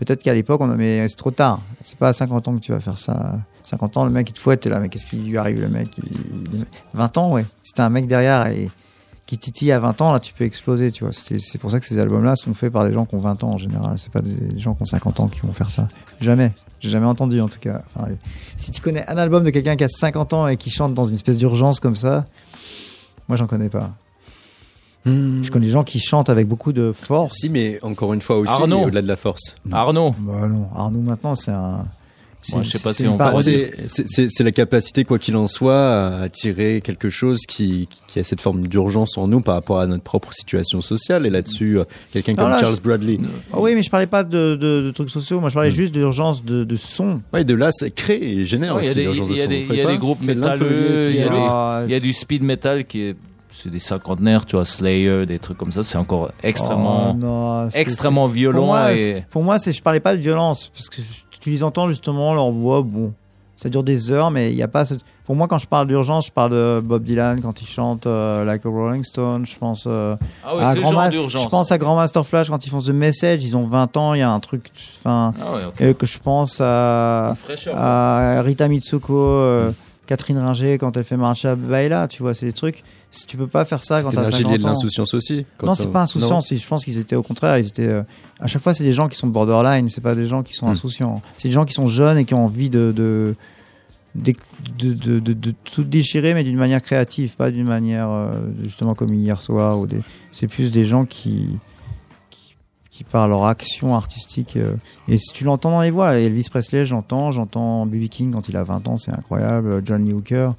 peut-être 0.00 0.22
qu'à 0.24 0.34
l'époque 0.34 0.60
on 0.60 0.70
a 0.70 0.74
mais 0.74 1.06
c'est 1.06 1.14
trop 1.16 1.30
tard. 1.30 1.60
C'est 1.84 1.96
pas 1.98 2.08
à 2.08 2.12
50 2.12 2.48
ans 2.48 2.54
que 2.56 2.60
tu 2.60 2.72
vas 2.72 2.80
faire 2.80 2.98
ça. 2.98 3.38
50 3.68 3.96
ans 3.96 4.04
le 4.04 4.10
mec 4.10 4.28
il 4.30 4.32
te 4.32 4.38
fouette 4.38 4.66
là 4.66 4.80
mais 4.80 4.88
qu'est-ce 4.88 5.06
qui 5.06 5.16
lui 5.16 5.36
arrive 5.36 5.60
le 5.60 5.68
mec 5.68 5.88
il- 5.98 6.64
20 6.94 7.18
ans 7.18 7.32
ouais. 7.32 7.44
Si 7.62 7.72
t'as 7.74 7.84
un 7.86 7.90
mec 7.90 8.06
derrière 8.06 8.46
et 8.48 8.70
qui 9.26 9.36
titille 9.36 9.70
à 9.72 9.78
20 9.78 10.00
ans 10.00 10.12
là 10.12 10.20
tu 10.20 10.32
peux 10.32 10.44
exploser 10.44 10.90
tu 10.90 11.04
vois. 11.04 11.12
C'est 11.12 11.58
pour 11.58 11.70
ça 11.70 11.80
que 11.80 11.86
ces 11.86 11.98
albums 11.98 12.24
là 12.24 12.34
sont 12.34 12.54
faits 12.54 12.72
par 12.72 12.86
des 12.86 12.94
gens 12.94 13.04
qui 13.04 13.14
ont 13.14 13.18
20 13.20 13.44
ans 13.44 13.50
en 13.50 13.58
général, 13.58 13.98
c'est 13.98 14.10
pas 14.10 14.22
des 14.22 14.58
gens 14.58 14.74
qui 14.74 14.82
ont 14.82 14.86
50 14.86 15.20
ans 15.20 15.28
qui 15.28 15.40
vont 15.40 15.52
faire 15.52 15.70
ça. 15.70 15.88
Jamais. 16.20 16.52
J'ai 16.80 16.88
jamais 16.88 17.04
entendu 17.06 17.40
en 17.42 17.48
tout 17.48 17.58
cas. 17.60 17.82
Enfin, 17.94 18.08
si 18.56 18.70
tu 18.70 18.80
connais 18.80 19.06
un 19.06 19.18
album 19.18 19.44
de 19.44 19.50
quelqu'un 19.50 19.76
qui 19.76 19.84
a 19.84 19.88
50 19.90 20.32
ans 20.32 20.46
et 20.48 20.56
qui 20.56 20.70
chante 20.70 20.94
dans 20.94 21.04
une 21.04 21.14
espèce 21.16 21.36
d'urgence 21.36 21.78
comme 21.78 21.94
ça, 21.96 22.24
moi 23.28 23.36
j'en 23.36 23.46
connais 23.46 23.68
pas. 23.68 23.90
Hmm. 25.04 25.42
Je 25.42 25.50
connais 25.50 25.66
des 25.66 25.72
gens 25.72 25.84
qui 25.84 26.00
chantent 26.00 26.28
avec 26.30 26.48
beaucoup 26.48 26.72
de 26.72 26.92
force. 26.92 27.34
Si, 27.34 27.50
mais 27.50 27.78
encore 27.82 28.12
une 28.14 28.20
fois 28.22 28.36
aussi, 28.38 28.52
au-delà 28.62 29.02
de 29.02 29.06
la 29.08 29.16
force. 29.16 29.56
Arnaud, 29.70 30.14
Bah 30.18 30.48
non, 30.48 30.68
Arnaud 30.74 31.00
maintenant 31.00 31.34
c'est 31.34 31.50
un. 31.52 31.84
C'est- 32.42 32.54
Moi, 32.54 32.62
je 32.62 32.70
sais 32.70 32.78
pas 32.78 32.90
c'est 32.92 32.98
si 32.98 33.04
une 33.04 33.10
on 33.10 33.16
parle- 33.16 33.30
parodie. 33.32 33.50
c'est- 33.50 33.88
c'est 33.88 34.08
c'est- 34.08 34.26
c'est 34.30 34.44
la 34.44 34.52
capacité, 34.52 35.04
quoi 35.04 35.18
qu'il 35.18 35.36
en 35.36 35.46
soit, 35.48 36.22
à 36.22 36.28
tirer 36.28 36.80
quelque 36.82 37.10
chose 37.10 37.40
qui, 37.46 37.88
qui 38.06 38.18
a 38.20 38.24
cette 38.24 38.40
forme 38.40 38.68
d'urgence 38.68 39.18
en 39.18 39.26
nous 39.28 39.40
par 39.40 39.54
rapport 39.54 39.80
à 39.80 39.86
notre 39.86 40.02
propre 40.04 40.32
situation 40.32 40.80
sociale. 40.80 41.26
Et 41.26 41.30
là-dessus, 41.30 41.78
euh, 41.78 41.84
quelqu'un 42.12 42.34
comme 42.34 42.50
là, 42.50 42.58
Charles 42.58 42.76
je- 42.76 42.80
Bradley. 42.80 43.18
Ah 43.52 43.56
oui, 43.60 43.74
mais 43.74 43.82
je 43.82 43.90
parlais 43.90 44.06
pas 44.06 44.24
de, 44.24 44.54
de- 44.56 44.82
de 44.82 44.90
trucs 44.92 45.10
sociaux. 45.10 45.40
Moi 45.40 45.48
je 45.50 45.54
parlais 45.54 45.70
Mm. 45.70 45.74
juste 45.74 45.92
d'urgence 45.92 46.44
de, 46.44 46.64
de 46.64 46.76
son. 46.76 47.20
Ouais, 47.32 47.44
de 47.44 47.54
là, 47.54 47.70
ça 47.72 47.90
crée 47.90 48.18
et 48.22 48.44
génère 48.44 48.76
Ouais, 48.76 48.82
il 48.82 48.84
y 48.84 48.88
a 48.88 48.90
aussi 48.90 48.94
des- 48.98 49.04
l'urgence 49.04 49.28
de 49.28 49.32
il 49.34 49.38
y 49.38 49.40
a 49.40 49.44
son. 49.44 49.72
il 49.74 49.76
y 49.76 49.80
a 49.82 49.86
des 49.86 49.98
groupes 49.98 50.22
métalleux, 50.22 50.68
lier, 50.68 51.10
il 51.10 51.16
y 51.16 51.22
a 51.22 51.28
puis, 51.28 51.36
des- 51.36 51.46
Ah, 51.48 51.82
il 51.86 51.92
y 51.92 51.94
a 51.94 52.00
du 52.00 52.12
speed 52.12 52.42
metal 52.42 52.84
qui 52.84 53.00
est. 53.02 53.16
C'est 53.50 53.70
des 53.70 53.80
cinquantenaires, 53.80 54.46
tu 54.46 54.54
vois, 54.54 54.64
Slayer, 54.64 55.26
des 55.26 55.40
trucs 55.40 55.56
comme 55.58 55.72
ça. 55.72 55.82
C'est 55.82 55.98
encore 55.98 56.30
extrêmement, 56.44 57.10
oh, 57.10 57.14
non, 57.18 57.70
c'est- 57.70 57.80
extrêmement 57.80 58.28
c'est- 58.28 58.34
violent. 58.34 58.58
Pour 58.58 58.66
moi, 58.66 58.92
et... 58.92 58.96
c'est- 58.96 59.26
pour 59.30 59.42
moi, 59.42 59.58
c'est 59.58 59.72
je 59.72 59.82
parlais 59.82 59.98
pas 59.98 60.16
de 60.16 60.22
violence 60.22 60.70
parce 60.72 60.88
que 60.88 61.00
tu 61.40 61.50
les 61.50 61.62
entends 61.62 61.88
justement 61.88 62.34
leur 62.34 62.50
voix. 62.50 62.82
Bon, 62.82 63.12
ça 63.56 63.68
dure 63.68 63.82
des 63.82 64.10
heures, 64.10 64.30
mais 64.30 64.50
il 64.52 64.56
y 64.56 64.62
a 64.62 64.68
pas. 64.68 64.84
ce- 64.84 64.94
Pour 65.24 65.34
moi, 65.36 65.46
quand 65.48 65.58
je 65.58 65.66
parle 65.66 65.86
d'urgence, 65.88 66.26
je 66.28 66.32
parle 66.32 66.52
de 66.52 66.80
Bob 66.82 67.02
Dylan 67.02 67.40
quand 67.42 67.60
il 67.60 67.66
chante 67.66 68.06
euh, 68.06 68.44
Like 68.44 68.64
a 68.64 68.68
Rolling 68.68 69.02
Stone. 69.04 69.44
Je 69.46 69.58
pense. 69.58 69.84
euh, 69.86 70.16
Ah 70.44 70.54
ouais, 70.56 70.62
à 70.62 70.74
Grand 70.74 70.90
genre 70.90 71.00
Ma-. 71.00 71.10
Je 71.10 71.48
pense 71.48 71.72
à 71.72 71.78
Grand 71.78 71.96
Master 71.96 72.24
Flash 72.24 72.48
quand 72.48 72.64
ils 72.66 72.70
font 72.70 72.80
The 72.80 72.88
Message, 72.90 73.44
ils 73.44 73.56
ont 73.56 73.66
20 73.66 73.96
ans, 73.96 74.14
il 74.14 74.20
y 74.20 74.22
a 74.22 74.30
un 74.30 74.40
truc, 74.40 74.70
enfin, 74.98 75.34
Ah 75.40 75.52
ouais, 75.54 75.86
euh, 75.86 75.92
que 75.94 76.06
je 76.06 76.18
pense 76.18 76.54
fraîcheur, 76.56 77.74
à 77.76 78.40
Rita 78.42 78.68
Mitsuko, 78.68 79.14
euh, 79.14 79.70
Catherine 80.06 80.38
Ringer 80.38 80.78
quand 80.78 80.96
elle 80.96 81.04
fait 81.04 81.16
Marcha 81.18 81.54
Baila, 81.54 82.08
tu 82.08 82.22
vois, 82.22 82.32
c'est 82.34 82.46
des 82.46 82.52
trucs. 82.54 82.82
Si 83.10 83.26
tu 83.26 83.36
peux 83.38 83.46
pas 83.46 83.64
faire 83.64 83.82
ça 83.82 84.02
quand 84.02 84.10
t'as 84.12 84.20
un 84.20 84.24
gilet 84.30 84.42
50 84.44 84.58
de 84.58 84.64
ans. 84.64 84.68
l'insouciance 84.68 85.14
aussi. 85.14 85.46
Non, 85.62 85.70
on- 85.70 85.74
c'est 85.74 85.88
pas 85.90 86.02
insouciant. 86.02 86.40
c'est- 86.42 86.56
Je 86.56 86.68
pense 86.68 86.84
qu'ils 86.84 86.98
étaient 86.98 87.16
au 87.16 87.22
contraire. 87.22 87.56
Ils 87.58 87.66
étaient. 87.66 87.88
euh, 87.88 88.02
à 88.38 88.46
chaque 88.48 88.60
fois, 88.62 88.74
c'est 88.74 88.84
des 88.84 88.92
gens 88.92 89.08
qui 89.08 89.16
sont 89.16 89.26
borderline. 89.28 89.88
C'est 89.88 90.02
pas 90.02 90.14
des 90.14 90.26
gens 90.26 90.42
qui 90.42 90.52
sont 90.54 90.66
Hmm. 90.66 90.72
insouciants. 90.72 91.22
C'est 91.38 91.48
des 91.48 91.54
gens 91.54 91.64
qui 91.64 91.72
sont 91.72 91.86
jeunes 91.86 92.18
et 92.18 92.24
qui 92.26 92.34
ont 92.34 92.44
envie 92.44 92.68
de 92.70 92.92
de 92.94 93.34
de, 94.14 94.32
de, 94.78 94.94
de, 94.94 95.18
de- 95.20 95.32
de 95.32 95.54
tout 95.64 95.84
déchirer, 95.84 96.34
mais 96.34 96.42
d'une 96.42 96.56
manière 96.56 96.82
créative, 96.82 97.36
pas 97.36 97.50
d'une 97.50 97.66
manière 97.66 98.08
euh, 98.10 98.30
justement 98.62 98.94
comme 98.94 99.14
hier 99.14 99.40
soir. 99.40 99.78
Ou 99.78 99.86
des. 99.86 100.00
C'est 100.32 100.48
plus 100.48 100.70
des 100.72 100.84
gens 100.86 101.04
qui 101.06 101.58
qui, 102.30 102.56
qui 102.90 103.04
par 103.04 103.26
leur 103.28 103.44
action 103.46 103.94
artistique. 103.94 104.56
euh, 104.56 104.74
et 105.08 105.16
si 105.18 105.32
tu 105.32 105.44
l'entends 105.44 105.70
dans 105.70 105.82
les 105.82 105.90
voix, 105.90 106.14
Elvis 106.18 106.48
Presley, 106.50 106.84
j'entends, 106.84 107.30
j'entends 107.30 107.86
B.B. 107.86 108.08
King 108.08 108.32
quand 108.32 108.48
il 108.50 108.56
a 108.56 108.64
20 108.64 108.86
ans, 108.88 108.96
c'est 108.98 109.12
incroyable. 109.12 109.82
John 109.84 110.04
Lee 110.04 110.12
Hooker. 110.12 110.50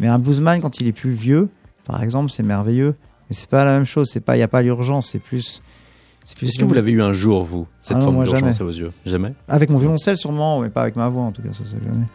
Mais 0.00 0.08
un 0.08 0.18
bluesman 0.18 0.60
quand 0.60 0.80
il 0.80 0.86
est 0.88 0.92
plus 0.92 1.12
vieux, 1.12 1.48
par 1.84 2.02
exemple, 2.02 2.30
c'est 2.30 2.42
merveilleux. 2.42 2.94
Mais 3.30 3.36
c'est 3.36 3.48
pas 3.50 3.64
la 3.64 3.72
même 3.72 3.84
chose. 3.86 4.08
C'est 4.12 4.20
pas, 4.20 4.36
il 4.36 4.40
y 4.40 4.42
a 4.44 4.48
pas 4.48 4.62
l'urgence. 4.62 5.08
C'est 5.12 5.18
plus. 5.18 5.62
C'est 6.24 6.36
plus. 6.36 6.48
Est-ce 6.48 6.58
que 6.58 6.64
vous 6.64 6.74
l'avez 6.74 6.92
eu 6.92 7.02
un 7.02 7.12
jour, 7.14 7.42
vous, 7.44 7.66
cette 7.80 7.96
Ah 7.96 7.98
non, 8.00 8.04
forme 8.04 8.14
moi, 8.16 8.24
d'urgence 8.24 8.40
jamais. 8.40 8.60
à 8.60 8.64
vos 8.64 8.70
yeux? 8.70 8.92
Jamais? 9.06 9.34
Avec 9.48 9.70
mon 9.70 9.78
violoncelle 9.78 10.16
sûrement, 10.16 10.60
mais 10.60 10.70
pas 10.70 10.82
avec 10.82 10.96
ma 10.96 11.08
voix 11.08 11.24
en 11.24 11.32
tout 11.32 11.42
cas. 11.42 11.52
Ça 11.52 11.62
c'est 11.64 11.82
jamais. 11.82 12.06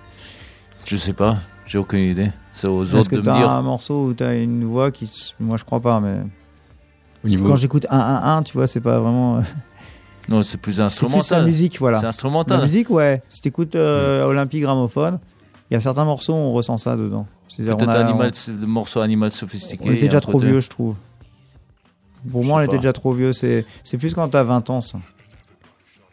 Je 0.86 0.96
sais 0.96 1.12
pas, 1.14 1.38
j'ai 1.66 1.78
aucune 1.78 2.00
idée. 2.00 2.32
C'est 2.52 2.68
aux 2.68 2.86
Est-ce 2.86 2.96
autres 2.96 3.10
que 3.10 3.16
de 3.16 3.20
me 3.22 3.26
t'as 3.26 3.38
dire. 3.38 3.50
un 3.50 3.62
morceau 3.62 4.06
où 4.06 4.14
t'as 4.14 4.36
une 4.38 4.64
voix 4.64 4.92
qui, 4.92 5.12
moi 5.40 5.58
je 5.58 5.66
crois 5.66 5.82
pas, 5.82 6.00
mais 6.00 6.20
Au 7.26 7.28
niveau... 7.28 7.50
quand 7.50 7.56
j'écoute 7.58 7.86
1 7.90 7.98
1 8.00 8.38
1 8.38 8.44
tu 8.44 8.54
vois, 8.54 8.68
c'est 8.68 8.80
pas 8.80 9.00
vraiment. 9.00 9.42
Non, 10.30 10.44
c'est 10.44 10.58
plus 10.58 10.72
C'est 10.74 10.76
plus 10.76 10.80
la 10.80 10.86
instrumental. 10.86 11.46
musique, 11.46 11.80
voilà. 11.80 11.98
C'est 12.00 12.04
La 12.04 12.10
instrumental. 12.10 12.62
musique, 12.62 12.90
ouais. 12.90 13.22
Si 13.30 13.42
t'écoutes 13.42 13.76
euh, 13.76 14.26
Olympie 14.26 14.60
Gramophone, 14.62 15.20
il 15.70 15.74
y 15.74 15.78
a 15.78 15.80
certains 15.80 16.06
morceaux 16.06 16.34
où 16.34 16.38
on 16.38 16.54
ressent 16.54 16.78
ça 16.78 16.96
dedans. 16.96 17.26
C'est-à-dire, 17.48 17.78
Peut-être 17.78 17.90
on 17.90 17.94
a- 17.94 18.06
animal, 18.08 18.32
le 18.48 18.68
morceau 18.68 19.02
animal 19.02 19.32
sophistiqué. 19.32 19.84
on, 19.88 19.92
était 19.92 20.06
déjà 20.06 20.22
trop 20.22 20.40
vieux, 20.40 20.62
je 20.62 20.70
trouve. 20.70 20.96
Pour 22.32 22.44
Je 22.44 22.48
moi, 22.48 22.60
on 22.60 22.64
était 22.64 22.78
déjà 22.78 22.94
trop 22.94 23.14
vieux. 23.14 23.32
C'est 23.34 23.66
c'est 23.84 23.98
plus 23.98 24.14
quand 24.14 24.28
t'as 24.30 24.44
20 24.44 24.70
ans, 24.70 24.82
ça. 24.82 24.98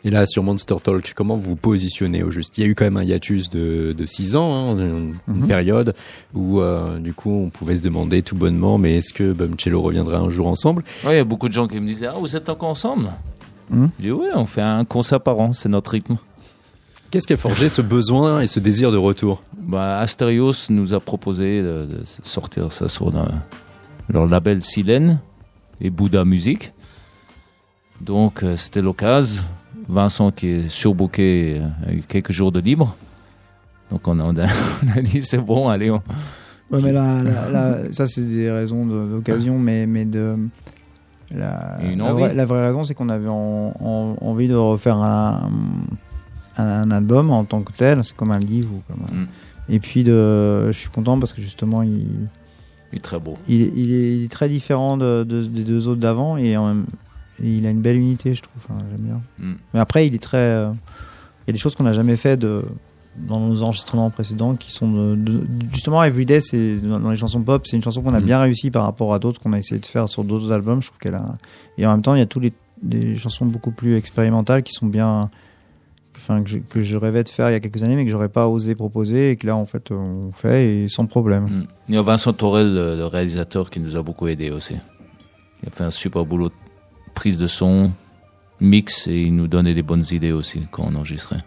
Et 0.07 0.11
là, 0.11 0.27
sur 0.27 0.43
Monster 0.43 0.77
Talk, 0.83 1.15
comment 1.17 1.37
vous 1.37 1.51
vous 1.51 1.57
positionnez 1.57 2.23
au 2.23 2.31
juste? 2.31 2.59
Il 2.59 2.61
y 2.63 2.67
a 2.67 2.69
eu 2.69 2.75
quand 2.75 2.85
même 2.85 2.99
un 2.99 3.05
hiatus 3.05 3.49
de, 3.49 3.95
de 3.97 4.05
6 4.07 4.37
ans, 4.37 4.53
hein, 4.53 4.79
une, 4.79 5.15
Mhm. 5.27 5.47
période 5.47 5.95
où, 6.35 6.61
euh, 6.61 6.99
du 6.99 7.15
coup, 7.15 7.31
on 7.31 7.49
pouvait 7.49 7.77
se 7.77 7.83
demander 7.83 8.21
tout 8.23 8.37
bonnement, 8.37 8.77
mais 8.77 8.97
est-ce 8.99 9.15
que 9.15 9.33
Bumcello 9.33 9.81
reviendra 9.81 10.19
un 10.19 10.29
jour 10.29 10.47
ensemble? 10.47 10.85
Ouais, 11.07 11.15
il 11.15 11.17
y 11.17 11.21
a 11.21 11.25
beaucoup 11.25 11.49
de 11.49 11.55
gens 11.55 11.67
qui 11.67 11.81
me 11.81 11.87
disaient 11.87 12.07
Ah, 12.09 12.17
vous 12.21 12.37
êtes 12.37 12.51
encore 12.51 12.69
ensemble? 12.69 13.09
Hmm. 13.71 13.87
Je 13.99 14.03
dis 14.03 14.13
Ouais, 14.13 14.29
on 14.35 14.45
fait 14.45 14.61
un 14.61 14.85
concert 14.85 15.23
par 15.23 15.41
an, 15.41 15.55
c'est 15.55 15.71
notre 15.71 15.93
rythme. 15.93 16.19
Qu'est-ce 17.15 17.29
qui 17.29 17.33
a 17.35 17.37
forgé 17.37 17.69
ce 17.69 17.81
besoin 17.81 18.41
et 18.41 18.49
ce 18.49 18.59
désir 18.59 18.91
de 18.91 18.97
retour 18.97 19.41
Bah, 19.69 20.01
Asterios 20.01 20.51
nous 20.71 20.95
a 20.95 20.99
proposé 21.01 21.63
de, 21.63 21.87
de 21.87 22.01
sortir 22.05 22.73
ça 22.73 22.89
sur 22.89 23.13
le- 23.13 23.21
leur 24.09 24.27
label 24.27 24.65
Silène 24.65 25.21
et 25.81 25.91
Bouddha 25.91 26.25
Music. 26.25 26.73
Donc, 28.01 28.43
euh, 28.43 28.57
c'était 28.57 28.83
l'occasion. 28.83 29.45
Vincent, 29.89 30.33
qui 30.33 30.49
est 30.49 30.69
surbooké, 30.69 31.61
euh, 31.61 31.89
a 31.89 31.93
eu 31.93 32.03
quelques 32.03 32.33
jours 32.33 32.51
de 32.51 32.59
libre. 32.59 32.97
Donc, 33.93 34.09
on 34.09 34.19
a, 34.19 34.25
on 34.25 34.37
a, 34.37 34.47
on 34.97 34.99
a 34.99 35.01
dit 35.01 35.23
c'est 35.23 35.39
bon, 35.39 35.69
allez, 35.69 35.93
on, 35.93 36.03
Ouais, 36.73 36.81
mais 36.83 36.91
là, 36.91 37.23
là- 37.23 37.49
là, 37.53 37.79
ça, 37.93 38.09
c'est 38.09 38.25
des 38.27 38.51
raisons 38.51 38.87
de- 38.87 39.13
d'occasion, 39.13 39.57
mais, 39.57 39.87
mais 39.87 40.05
de. 40.05 40.37
La, 41.33 41.79
vraie, 42.13 42.35
la 42.35 42.45
vraie 42.45 42.67
raison, 42.67 42.83
c'est 42.83 42.95
qu'on 42.95 43.09
avait 43.09 43.29
en- 43.29 43.73
en- 43.79 44.17
envie 44.21 44.49
de 44.49 44.55
refaire 44.57 44.97
un, 44.99 45.49
un, 45.49 45.51
un 46.57 46.91
album 46.91 47.31
en 47.31 47.45
tant 47.45 47.63
que 47.63 47.73
tel. 47.73 48.03
C'est 48.05 48.17
comme 48.17 48.31
un 48.31 48.39
livre. 48.39 48.71
Ou 48.75 48.83
comme 48.89 49.05
un- 49.11 49.23
Mm. 49.23 49.29
Et 49.71 49.79
puis, 49.81 50.05
de, 50.05 50.67
je 50.71 50.79
suis 50.79 50.91
content 50.91 51.19
parce 51.19 51.33
que 51.33 51.41
justement, 51.41 51.83
il, 51.83 52.07
il 52.93 52.97
est 52.99 53.03
très 53.03 53.19
beau. 53.19 53.39
il, 53.49 53.63
est- 53.63 53.73
il 53.75 53.95
est, 53.95 54.17
il 54.19 54.25
est 54.25 54.31
très 54.31 54.49
différent 54.49 54.97
de, 54.99 55.25
de- 55.25 55.43
des 55.47 55.65
deux 55.65 55.89
autres 55.89 56.01
d'avant 56.01 56.37
et, 56.37 56.57
en 56.59 56.67
même- 56.69 56.87
il 57.43 57.65
a 57.67 57.71
une 57.71 57.81
belle 57.81 57.97
unité, 57.97 58.35
je 58.35 58.43
trouve. 58.43 58.63
Enfin, 58.69 58.79
J'aime 58.91 59.01
bien. 59.01 59.21
Mm. 59.39 59.55
Mais 59.73 59.81
après, 59.81 60.07
il 60.07 60.15
est 60.15 60.23
très. 60.23 60.37
euh, 60.37 60.71
il 60.71 61.49
y 61.49 61.51
a 61.51 61.53
des 61.55 61.59
choses 61.59 61.75
qu'on 61.75 61.85
n'a 61.85 61.93
jamais 61.95 62.17
fait 62.17 62.37
de, 62.37 62.63
dans 63.17 63.41
nos 63.41 63.63
enregistrements 63.63 64.11
précédents 64.11 64.55
qui 64.55 64.71
sont 64.71 64.91
de, 64.93 65.15
de- 65.17 65.47
justement 65.73 66.03
Everyday, 66.05 66.41
c'est 66.41 66.77
dans, 66.77 67.01
dans 67.01 67.11
les 67.11 67.17
chansons 67.17 67.41
pop, 67.43 67.67
c'est 67.67 67.77
une 67.77 67.83
chanson 67.83 68.03
qu'on 68.03 68.13
a 68.15 68.21
Mm. 68.21 68.25
bien 68.25 68.41
réussi 68.41 68.71
par 68.71 68.85
rapport 68.85 69.15
à 69.15 69.19
d'autres 69.19 69.41
qu'on 69.41 69.53
a 69.55 69.59
essayé 69.59 69.81
de 69.81 69.87
faire 69.87 70.09
sur 70.11 70.25
d'autres 70.25 70.53
albums. 70.53 70.83
Je 70.83 70.89
trouve 70.89 70.99
qu'elle 70.99 71.15
a. 71.15 71.37
Et 71.79 71.87
en 71.87 71.91
même 71.93 72.03
temps, 72.03 72.15
il 72.15 72.19
y 72.19 72.23
a 72.23 72.27
tous 72.27 72.41
les 72.41 72.53
des 72.83 73.17
chansons 73.17 73.47
beaucoup 73.47 73.71
plus 73.73 73.97
expérimentales 73.97 74.63
qui 74.63 74.75
sont 74.75 74.87
bien. 74.87 75.31
Que 76.71 76.81
je, 76.81 76.97
rêvais 76.97 77.25
de 77.25 77.29
faire 77.29 77.51
il 77.51 77.53
y 77.53 77.57
a 77.57 77.61
quelques 77.61 77.83
années, 77.83 77.97
mais 77.97 78.05
que 78.05 78.11
j'aurais 78.11 78.29
pas 78.29 78.49
osé 78.49 78.75
proposer 78.75 79.33
et 79.33 79.37
que 79.37 79.47
là, 79.47 79.57
en 79.57 79.67
fait, 79.67 79.91
on 79.91 80.31
fait 80.33 80.67
et 80.67 80.89
sans 80.89 81.07
problème. 81.07 81.45
Mm. 81.45 81.67
Il 81.89 81.95
y 81.97 81.99
a 81.99 82.03
Vincent 82.03 82.33
Torel, 82.33 82.73
le, 82.73 82.97
le 82.97 83.07
réalisateur, 83.07 83.69
qui 83.69 83.81
nous 83.81 83.97
a 83.97 84.03
beaucoup 84.03 84.29
aidé 84.29 84.51
aussi. 84.51 84.75
Il 85.63 85.69
a 85.69 85.73
fait 85.73 85.85
un 85.85 85.91
super 85.91 86.25
boulot 86.25 86.49
de 86.49 86.55
prise 87.15 87.39
de 87.39 87.47
son, 87.47 87.91
mix 88.61 89.07
et 89.07 89.23
il 89.23 89.35
nous 89.35 89.49
donnait 89.49 89.75
des 89.75 89.83
bonnes 89.83 90.05
idées 90.11 90.33
aussi 90.33 90.67
quand 90.71 90.85
on 90.85 90.95
enregistrait. 90.95 91.45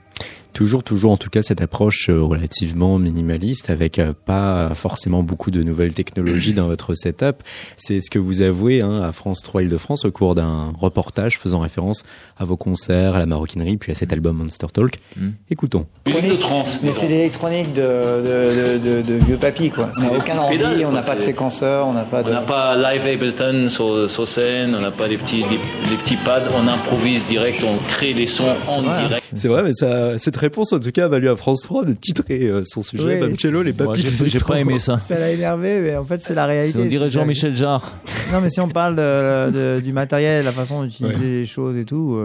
Toujours, 0.54 0.82
toujours 0.84 1.12
en 1.12 1.18
tout 1.18 1.30
cas 1.30 1.44
cette 1.44 1.62
approche 1.62 2.10
euh, 2.10 2.20
relativement 2.20 2.98
minimaliste 2.98 3.70
avec 3.70 4.00
euh, 4.00 4.14
pas 4.26 4.72
forcément 4.74 5.22
beaucoup 5.22 5.52
de 5.52 5.62
nouvelles 5.62 5.94
technologies 5.94 6.54
dans 6.54 6.66
votre 6.66 6.96
setup. 6.96 7.44
C'est 7.78 8.02
ce 8.02 8.10
que 8.10 8.18
vous 8.18 8.42
avouez 8.42 8.82
hein, 8.82 9.04
à 9.04 9.12
France 9.12 9.44
3 9.44 9.62
Île-de-France 9.64 10.06
au 10.06 10.12
cours 10.12 10.34
d'un 10.34 10.74
reportage 10.80 11.38
faisant 11.38 11.60
référence 11.60 12.02
à 12.40 12.46
vos 12.46 12.58
concerts, 12.58 13.14
à 13.16 13.20
la 13.20 13.28
maroquinerie, 13.28 13.78
puis 13.78 13.92
à 13.92 13.96
cet 13.96 14.12
album 14.14 14.38
Monster 14.38 14.66
Talk. 14.74 14.96
Mm. 15.16 15.30
Écoutons. 15.52 15.86
Mais 16.08 16.92
c'est 16.92 17.08
l'électronique 17.08 17.74
de, 17.76 17.82
de, 17.82 18.80
de, 18.80 19.02
de- 19.02 19.02
de 19.20 19.26
vieux 19.26 19.38
papy, 19.38 19.70
quoi. 19.70 19.92
On 19.98 20.02
n'a 20.02 20.12
aucun 20.14 20.40
ordi, 20.40 20.86
on 20.86 20.92
n'a 20.92 21.04
pas 21.04 21.16
de 21.16 21.22
séquenceur, 21.22 21.86
on 21.86 21.94
n'a 21.94 22.02
pas 22.02 22.24
de. 22.24 22.30
On 22.30 22.34
n'a 22.34 22.42
pas 22.42 22.76
Live 22.76 23.06
Ableton 23.06 23.70
sur, 23.70 24.10
sur 24.10 24.28
scène, 24.28 24.74
on 24.76 24.82
n'a 24.82 24.90
pas 24.92 25.08
des 25.08 25.18
petits, 25.18 25.44
des, 25.44 25.60
des 25.90 25.98
petits 26.04 26.18
pads, 26.18 26.46
on 26.56 26.68
improvise 26.68 27.28
direct, 27.28 27.64
on 27.64 27.78
crée 27.88 28.14
les 28.14 28.26
sons 28.26 28.46
en 28.68 28.82
vrai, 28.82 29.08
direct. 29.08 29.24
C'est 29.36 29.50
vrai, 29.50 29.62
mais 29.62 29.74
ça, 29.74 30.07
cette 30.18 30.38
réponse 30.38 30.74
en 30.74 30.80
tout 30.80 30.92
cas 30.92 31.06
a 31.06 31.08
valu 31.08 31.30
à 31.30 31.36
France 31.36 31.62
3 31.62 31.86
de 31.86 31.94
titrer 31.94 32.44
euh, 32.48 32.62
son 32.66 32.82
sujet. 32.84 33.20
Oui. 33.22 33.30
Bamcello, 33.30 33.62
les 33.64 33.74
Moi, 33.74 33.88
papilles. 33.94 34.06
j'ai 34.26 34.40
pas 34.40 34.60
aimé 34.60 34.80
ça. 34.80 34.98
Ça 35.00 35.20
l'a 35.20 35.32
énervé, 35.32 35.82
mais 35.82 35.96
en 35.96 36.06
fait, 36.06 36.22
c'est 36.22 36.36
la 36.36 36.46
réalité. 36.46 36.80
On 36.82 36.86
dirait 36.86 37.10
Jean-Michel 37.10 37.56
Jarre. 37.56 37.92
Non, 38.32 38.42
mais 38.42 38.50
si 38.50 38.60
on 38.60 38.68
parle 38.70 38.96
de, 38.96 39.52
de- 39.52 39.82
du 39.82 39.94
matériel, 39.94 40.46
la 40.46 40.52
façon 40.52 40.84
d'utiliser 40.84 41.20
les 41.20 41.46
choses 41.46 41.78
et 41.78 41.86
tout, 41.86 42.20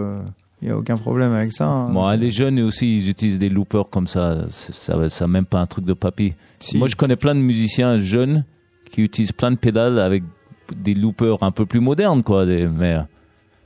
il 0.61 0.67
n'y 0.67 0.71
a 0.71 0.77
aucun 0.77 0.97
problème 0.97 1.33
avec 1.33 1.51
ça. 1.51 1.65
hein. 1.67 1.89
Bon, 1.91 2.09
les 2.11 2.29
jeunes 2.31 2.59
aussi, 2.61 2.97
ils 2.97 3.09
utilisent 3.09 3.39
des 3.39 3.49
loopers 3.49 3.89
comme 3.89 4.07
ça. 4.07 4.45
C'est- 4.49 4.73
Ça, 4.73 5.09
ça 5.09 5.27
même 5.27 5.45
pas 5.45 5.59
un 5.59 5.65
truc 5.67 5.85
de 5.85 5.93
papy. 5.93 6.33
Si. 6.59 6.77
Moi, 6.77 6.87
je 6.87 6.95
connais 6.95 7.15
plein 7.17 7.35
de 7.35 7.39
musiciens 7.41 7.97
jeunes 7.97 8.45
qui 8.89 9.01
utilisent 9.01 9.31
plein 9.33 9.51
de 9.51 9.57
pédales 9.57 9.99
avec 9.99 10.23
des 10.75 10.93
loopers 10.93 11.43
un 11.43 11.51
peu 11.51 11.65
plus 11.65 11.79
modernes, 11.81 12.23
quoi. 12.23 12.45
des- 12.45 12.67
mais 12.67 12.95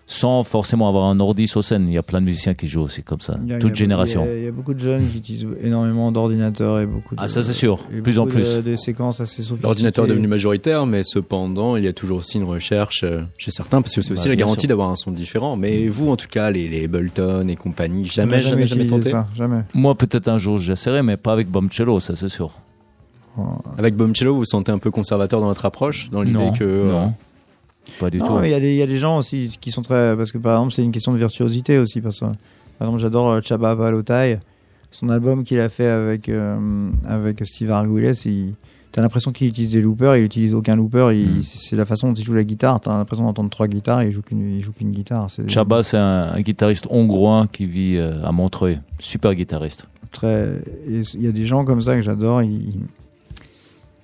sans 0.09 0.43
forcément 0.45 0.87
avoir 0.87 1.05
un 1.05 1.19
ordi 1.19 1.47
sur 1.47 1.61
scène. 1.63 1.85
Il 1.89 1.93
y 1.93 1.97
a 1.97 2.03
plein 2.03 2.21
de 2.21 2.25
musiciens 2.25 2.53
qui 2.53 2.67
jouent 2.67 2.81
aussi 2.83 3.03
comme 3.03 3.19
ça, 3.19 3.33
a- 3.49 3.59
toute 3.59 3.75
génération. 3.75 4.23
Il 4.25 4.29
y, 4.29 4.31
a, 4.31 4.37
il 4.37 4.43
y 4.45 4.47
a 4.47 4.51
beaucoup 4.51 4.73
de 4.73 4.79
jeunes 4.79 5.05
qui 5.07 5.17
utilisent 5.17 5.45
énormément 5.61 6.11
d'ordinateurs 6.13 6.79
et 6.79 6.85
beaucoup 6.85 7.13
de. 7.13 7.19
Ah, 7.21 7.27
ça, 7.27 7.43
c'est 7.43 7.51
sûr. 7.53 7.77
Plus 8.03 8.17
en 8.17 8.23
beaucoup 8.23 8.37
de- 8.37 8.41
plus. 8.43 8.57
Des 8.63 8.77
séquences 8.77 9.19
assez 9.19 9.41
sophistiquées. 9.41 9.63
L'ordinateur 9.67 10.05
est 10.05 10.07
devenu 10.07 10.27
majoritaire, 10.27 10.85
mais 10.85 11.03
cependant, 11.03 11.75
il 11.75 11.83
y 11.83 11.87
a 11.87 11.93
toujours 11.93 12.19
aussi 12.19 12.37
une 12.37 12.45
recherche 12.45 13.03
euh, 13.03 13.21
chez 13.37 13.51
certains, 13.51 13.81
parce 13.81 13.93
que 13.95 14.01
c'est 14.01 14.13
aussi 14.13 14.23
Bah, 14.23 14.29
la 14.29 14.35
garantie 14.37 14.65
d'avoir 14.67 14.89
un 14.89 14.95
son 14.95 15.11
différent. 15.11 15.57
Mais 15.57 15.87
vous, 15.89 16.09
en 16.09 16.15
tout 16.15 16.27
cas, 16.29 16.51
les, 16.51 16.69
les 16.69 16.85
Ableton 16.85 17.45
et 17.49 17.55
compagnie, 17.57 18.05
jamais, 18.07 18.39
jamais, 18.39 18.65
jamais, 18.65 18.85
tenté. 18.85 19.09
utilisé 19.09 19.11
ça, 19.11 19.27
jamais. 19.35 19.63
Moi, 19.73 19.93
peut-être 19.95 20.29
un 20.29 20.37
jour, 20.37 20.57
j'essaierai, 20.57 21.01
mais 21.03 21.17
pas 21.17 21.33
avec 21.33 21.49
Bombcello, 21.49 21.99
ça 21.99 22.15
c'est 22.15 22.29
sûr. 22.29 22.51
Avec 23.77 23.95
Bombcello, 23.95 24.33
vous 24.33 24.39
vous 24.39 24.45
sentez 24.45 24.71
un 24.71 24.79
peu 24.79 24.89
conservateur 24.89 25.41
dans 25.41 25.47
votre 25.47 25.65
approche, 25.65 26.09
dans 26.09 26.23
l'idée 26.23 26.39
non, 26.39 26.53
que 26.53 26.63
euh, 26.63 26.91
non, 26.91 27.13
pas 27.99 28.09
du 28.09 28.17
Non, 28.19 28.25
tout. 28.27 28.33
mais 28.39 28.49
il 28.49 28.51
y, 28.51 28.55
a 28.55 28.59
des- 28.59 28.71
il 28.73 28.77
y 28.77 28.81
a 28.81 28.87
des 28.87 28.97
gens 28.97 29.17
aussi 29.17 29.57
qui 29.61 29.71
sont 29.71 29.81
très. 29.81 30.15
Parce 30.15 30.31
que 30.31 30.37
par 30.37 30.55
exemple, 30.57 30.73
c'est 30.73 30.83
une 30.83 30.91
question 30.91 31.11
de 31.13 31.17
virtuosité 31.17 31.77
aussi. 31.79 32.01
Parce 32.01 32.19
que, 32.19 32.25
par 32.79 32.87
exemple, 32.87 32.99
j'adore 32.99 33.29
euh, 33.31 33.41
Chaba 33.43 33.75
Balotai. 33.75 34.39
Son 34.91 35.09
album 35.09 35.43
qu'il 35.43 35.59
a 35.59 35.67
fait 35.69 35.87
avec, 35.87 36.29
euh, 36.29 36.89
avec 37.05 37.45
Steve 37.45 37.71
Arguelles, 37.71 38.15
il. 38.25 38.53
T'as 38.93 39.01
l'impression 39.03 39.31
qu'il 39.31 39.47
utilise 39.49 39.71
des 39.71 39.81
loopers, 39.81 40.15
il 40.17 40.23
utilise 40.23 40.53
aucun 40.55 40.75
looper. 40.75 41.09
il- 41.13 41.39
Mm. 41.39 41.41
C'est 41.43 41.75
la 41.75 41.85
façon 41.85 42.07
dont 42.07 42.13
il 42.15 42.23
joue 42.23 42.33
la 42.33 42.43
guitare. 42.45 42.79
T'as 42.79 42.97
l'impression 42.97 43.25
d'entendre 43.25 43.49
trois 43.49 43.67
guitares, 43.67 44.01
il 44.03 44.11
joue 44.11 44.21
qu'une, 44.21 44.59
joue 44.63 44.71
qu'une 44.71 44.91
guitare. 44.91 45.29
C'est 45.29 45.47
Chaba, 45.47 45.83
c'est 45.83 45.97
un, 45.97 46.31
un 46.33 46.41
guitariste 46.41 46.87
hongrois 46.89 47.47
qui 47.51 47.65
vit 47.65 47.97
euh, 47.97 48.23
à 48.23 48.31
Montreuil. 48.31 48.79
Super 48.97 49.35
guitariste. 49.35 49.85
très. 50.11 50.47
Il 50.87 51.21
y 51.21 51.27
a 51.27 51.31
des 51.31 51.45
gens 51.45 51.63
comme 51.65 51.81
ça 51.81 51.95
que 51.95 52.01
j'adore. 52.01 52.41
Ils, 52.41 52.73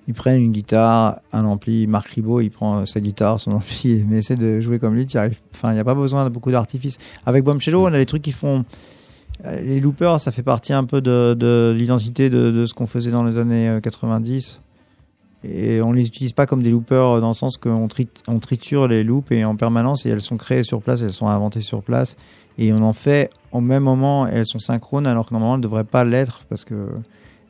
ils- 0.08 0.14
prennent 0.14 0.42
une 0.42 0.52
guitare, 0.52 1.20
un 1.32 1.46
ampli. 1.46 1.88
Marc 1.88 2.08
Ribot, 2.10 2.42
il 2.42 2.50
prend 2.50 2.86
sa 2.86 3.00
guitare, 3.00 3.40
son 3.40 3.52
ampli, 3.54 4.04
mais 4.10 4.18
essaie 4.20 4.36
de 4.36 4.60
jouer 4.62 4.80
comme 4.80 4.96
lui. 4.96 5.06
Enfin, 5.54 5.72
il 5.72 5.74
n'y 5.74 5.80
a 5.80 5.84
pas 5.84 5.96
besoin 5.96 6.24
de 6.26 6.30
beaucoup 6.30 6.52
d'artifices. 6.52 6.98
Avec 7.26 7.44
Bombcello, 7.44 7.84
on 7.84 7.88
a 7.88 7.92
des 7.92 8.06
trucs 8.06 8.22
qui 8.24 8.32
font. 8.32 8.66
euh, 9.46 9.62
Les 9.62 9.80
loopers, 9.80 10.20
ça 10.22 10.32
fait 10.32 10.44
partie 10.44 10.74
un 10.74 10.84
peu 10.86 11.02
de, 11.02 11.34
de 11.34 11.74
l'identité 11.76 12.30
de, 12.30 12.52
de 12.52 12.66
ce 12.66 12.74
qu'on 12.74 12.88
faisait 12.88 13.12
dans 13.12 13.24
les 13.24 13.38
années 13.38 13.70
euh, 13.70 13.80
90. 13.80 14.62
Et 15.46 15.82
on 15.82 15.92
les 15.92 16.06
utilise 16.08 16.32
pas 16.32 16.46
comme 16.46 16.64
des 16.64 16.70
loopers 16.70 17.18
euh, 17.18 17.20
dans 17.20 17.28
le 17.30 17.34
sens 17.34 17.58
qu'on 17.58 17.90
tri- 17.90 18.08
on 18.30 18.40
triture 18.40 18.88
les 18.88 19.04
loops 19.04 19.30
et 19.32 19.44
en 19.44 19.58
permanence 19.58 20.06
et 20.06 20.10
elles 20.10 20.22
sont 20.22 20.38
créées 20.38 20.64
sur 20.64 20.82
place, 20.82 21.02
elles 21.02 21.12
sont 21.12 21.28
inventées 21.28 21.60
sur 21.60 21.84
place 21.84 22.16
et 22.58 22.72
on 22.72 22.82
en 22.84 22.94
fait 22.94 23.30
au 23.52 23.60
même 23.60 23.84
moment 23.84 24.26
et 24.26 24.32
elles 24.36 24.46
sont 24.46 24.60
synchrones 24.60 25.06
alors 25.06 25.26
que 25.28 25.34
normalement 25.34 25.56
elles 25.56 25.60
ne 25.60 25.64
devraient 25.64 25.84
pas 25.84 26.06
l'être 26.06 26.46
parce 26.50 26.64
que 26.64 26.88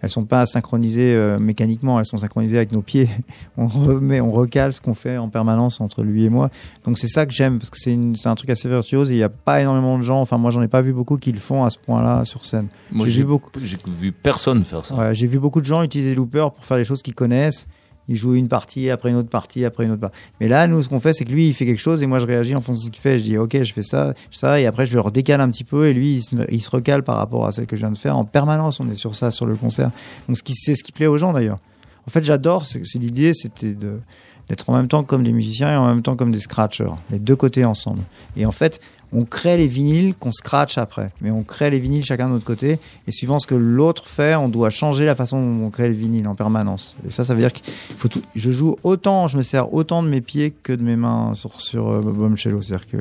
elles 0.03 0.09
sont 0.09 0.25
pas 0.25 0.45
synchronisées 0.45 1.15
euh, 1.15 1.39
mécaniquement, 1.39 1.97
elles 1.97 2.05
sont 2.05 2.17
synchronisées 2.17 2.57
avec 2.57 2.73
nos 2.73 2.81
pieds. 2.81 3.07
on 3.57 3.67
remet, 3.67 4.19
on 4.19 4.31
recale 4.31 4.73
ce 4.73 4.81
qu'on 4.81 4.93
fait 4.93 5.17
en 5.17 5.29
permanence 5.29 5.79
entre 5.79 6.03
lui 6.03 6.25
et 6.25 6.29
moi. 6.29 6.49
Donc 6.83 6.99
c'est 6.99 7.07
ça 7.07 7.25
que 7.25 7.31
j'aime 7.31 7.57
parce 7.57 7.69
que 7.69 7.77
c'est 7.79 8.27
un 8.27 8.35
truc 8.35 8.49
assez 8.49 8.67
virtuose 8.67 9.09
il 9.09 9.15
n'y 9.15 9.23
a 9.23 9.29
pas 9.29 9.61
énormément 9.61 9.97
de 9.97 10.03
gens, 10.03 10.19
enfin 10.19 10.37
moi 10.37 10.51
j'en 10.51 10.61
ai 10.61 10.67
pas 10.67 10.81
vu 10.81 10.91
beaucoup 10.91 11.17
qui 11.17 11.31
le 11.31 11.39
font 11.39 11.63
à 11.63 11.69
ce 11.69 11.77
point-là 11.77 12.25
sur 12.25 12.45
scène. 12.45 12.67
Moi, 12.91 13.07
J'ai 13.07 13.21
vu 13.21 13.25
beaucoup. 13.25 13.49
j'ai 13.61 13.77
vu 13.99 14.11
personne 14.11 14.63
faire 14.65 14.85
ça. 14.85 14.93
Ouais, 14.93 15.15
j'ai 15.15 15.25
vu 15.25 15.39
beaucoup 15.39 15.61
de 15.61 15.65
gens 15.65 15.81
utiliser 15.83 16.09
des 16.09 16.15
loopers 16.15 16.51
pour 16.51 16.65
faire 16.65 16.77
des 16.77 16.83
choses 16.85 17.01
qu'ils 17.01 17.15
connaissent. 17.15 17.67
Ils 18.07 18.15
jouent 18.15 18.35
une 18.35 18.47
partie, 18.47 18.89
après 18.89 19.09
une 19.09 19.15
autre 19.15 19.29
partie, 19.29 19.65
après 19.65 19.85
une 19.85 19.91
autre 19.91 20.01
partie. 20.01 20.19
Mais 20.41 20.47
là, 20.47 20.67
nous, 20.67 20.83
ce 20.83 20.89
qu'on 20.89 20.99
fait, 20.99 21.13
c'est 21.13 21.25
que 21.25 21.31
lui, 21.31 21.47
il 21.47 21.53
fait 21.53 21.65
quelque 21.65 21.81
chose 21.81 22.01
et 22.03 22.07
moi, 22.07 22.19
je 22.19 22.25
réagis 22.25 22.55
en 22.55 22.61
fonction 22.61 22.81
de 22.81 22.85
ce 22.85 22.91
qu'il 22.91 23.01
fait. 23.01 23.19
Je 23.19 23.23
dis, 23.23 23.37
OK, 23.37 23.61
je 23.63 23.73
fais 23.73 23.83
ça, 23.83 24.13
ça, 24.31 24.59
et 24.59 24.65
après, 24.65 24.85
je 24.85 24.93
le 24.93 25.01
redécale 25.01 25.41
un 25.41 25.49
petit 25.49 25.63
peu 25.63 25.87
et 25.87 25.93
lui, 25.93 26.15
il 26.15 26.23
se, 26.23 26.35
il 26.51 26.63
recale 26.69 27.03
par 27.03 27.17
rapport 27.17 27.45
à 27.45 27.51
celle 27.51 27.65
que 27.65 27.75
je 27.75 27.81
viens 27.81 27.91
de 27.91 27.97
faire. 27.97 28.17
En 28.17 28.25
permanence, 28.25 28.79
on 28.79 28.89
est 28.89 28.95
sur 28.95 29.15
ça, 29.15 29.31
sur 29.31 29.45
le 29.45 29.55
concert. 29.55 29.91
Donc, 30.27 30.37
c'est 30.45 30.75
ce 30.75 30.83
qui 30.83 30.91
plaît 30.91 31.07
aux 31.07 31.17
gens, 31.17 31.33
d'ailleurs. 31.33 31.59
En 32.07 32.11
fait, 32.11 32.23
j'adore, 32.23 32.65
c'est 32.65 32.99
l'idée, 32.99 33.33
c'était 33.33 33.73
d'être 33.73 34.69
en 34.69 34.73
même 34.75 34.89
temps 34.89 35.03
comme 35.03 35.23
des 35.23 35.31
musiciens 35.31 35.73
et 35.73 35.77
en 35.77 35.87
même 35.87 36.01
temps 36.01 36.17
comme 36.17 36.31
des 36.31 36.41
scratchers, 36.41 36.91
les 37.09 37.19
deux 37.19 37.35
côtés 37.35 37.63
ensemble. 37.63 38.01
Et 38.35 38.45
en 38.45 38.51
fait, 38.51 38.81
on 39.13 39.25
crée 39.25 39.57
les 39.57 39.67
vinyles 39.67 40.15
qu'on 40.15 40.31
scratch 40.31 40.77
après, 40.77 41.11
mais 41.21 41.31
on 41.31 41.43
crée 41.43 41.69
les 41.69 41.79
vinyles 41.79 42.03
chacun 42.03 42.27
de 42.27 42.33
notre 42.33 42.45
côté, 42.45 42.79
et 43.07 43.11
suivant 43.11 43.39
ce 43.39 43.47
que 43.47 43.55
l'autre 43.55 44.07
fait, 44.07 44.35
on 44.35 44.49
doit 44.49 44.69
changer 44.69 45.05
la 45.05 45.15
façon 45.15 45.39
dont 45.39 45.65
on 45.65 45.69
crée 45.69 45.87
le 45.87 45.93
vinyle 45.93 46.27
en 46.27 46.35
permanence. 46.35 46.95
Et 47.07 47.11
ça, 47.11 47.23
ça 47.23 47.33
veut 47.33 47.41
dire 47.41 47.53
qu'il 47.53 47.73
faut 47.97 48.07
tout. 48.07 48.23
Je 48.35 48.51
joue 48.51 48.77
autant, 48.83 49.27
je 49.27 49.37
me 49.37 49.43
sers 49.43 49.73
autant 49.73 50.03
de 50.03 50.09
mes 50.09 50.21
pieds 50.21 50.51
que 50.51 50.73
de 50.73 50.83
mes 50.83 50.95
mains 50.95 51.33
sur 51.35 51.61
sur 51.61 51.89
euh, 51.89 52.01
c'est-à-dire 52.35 52.87
que 52.87 52.97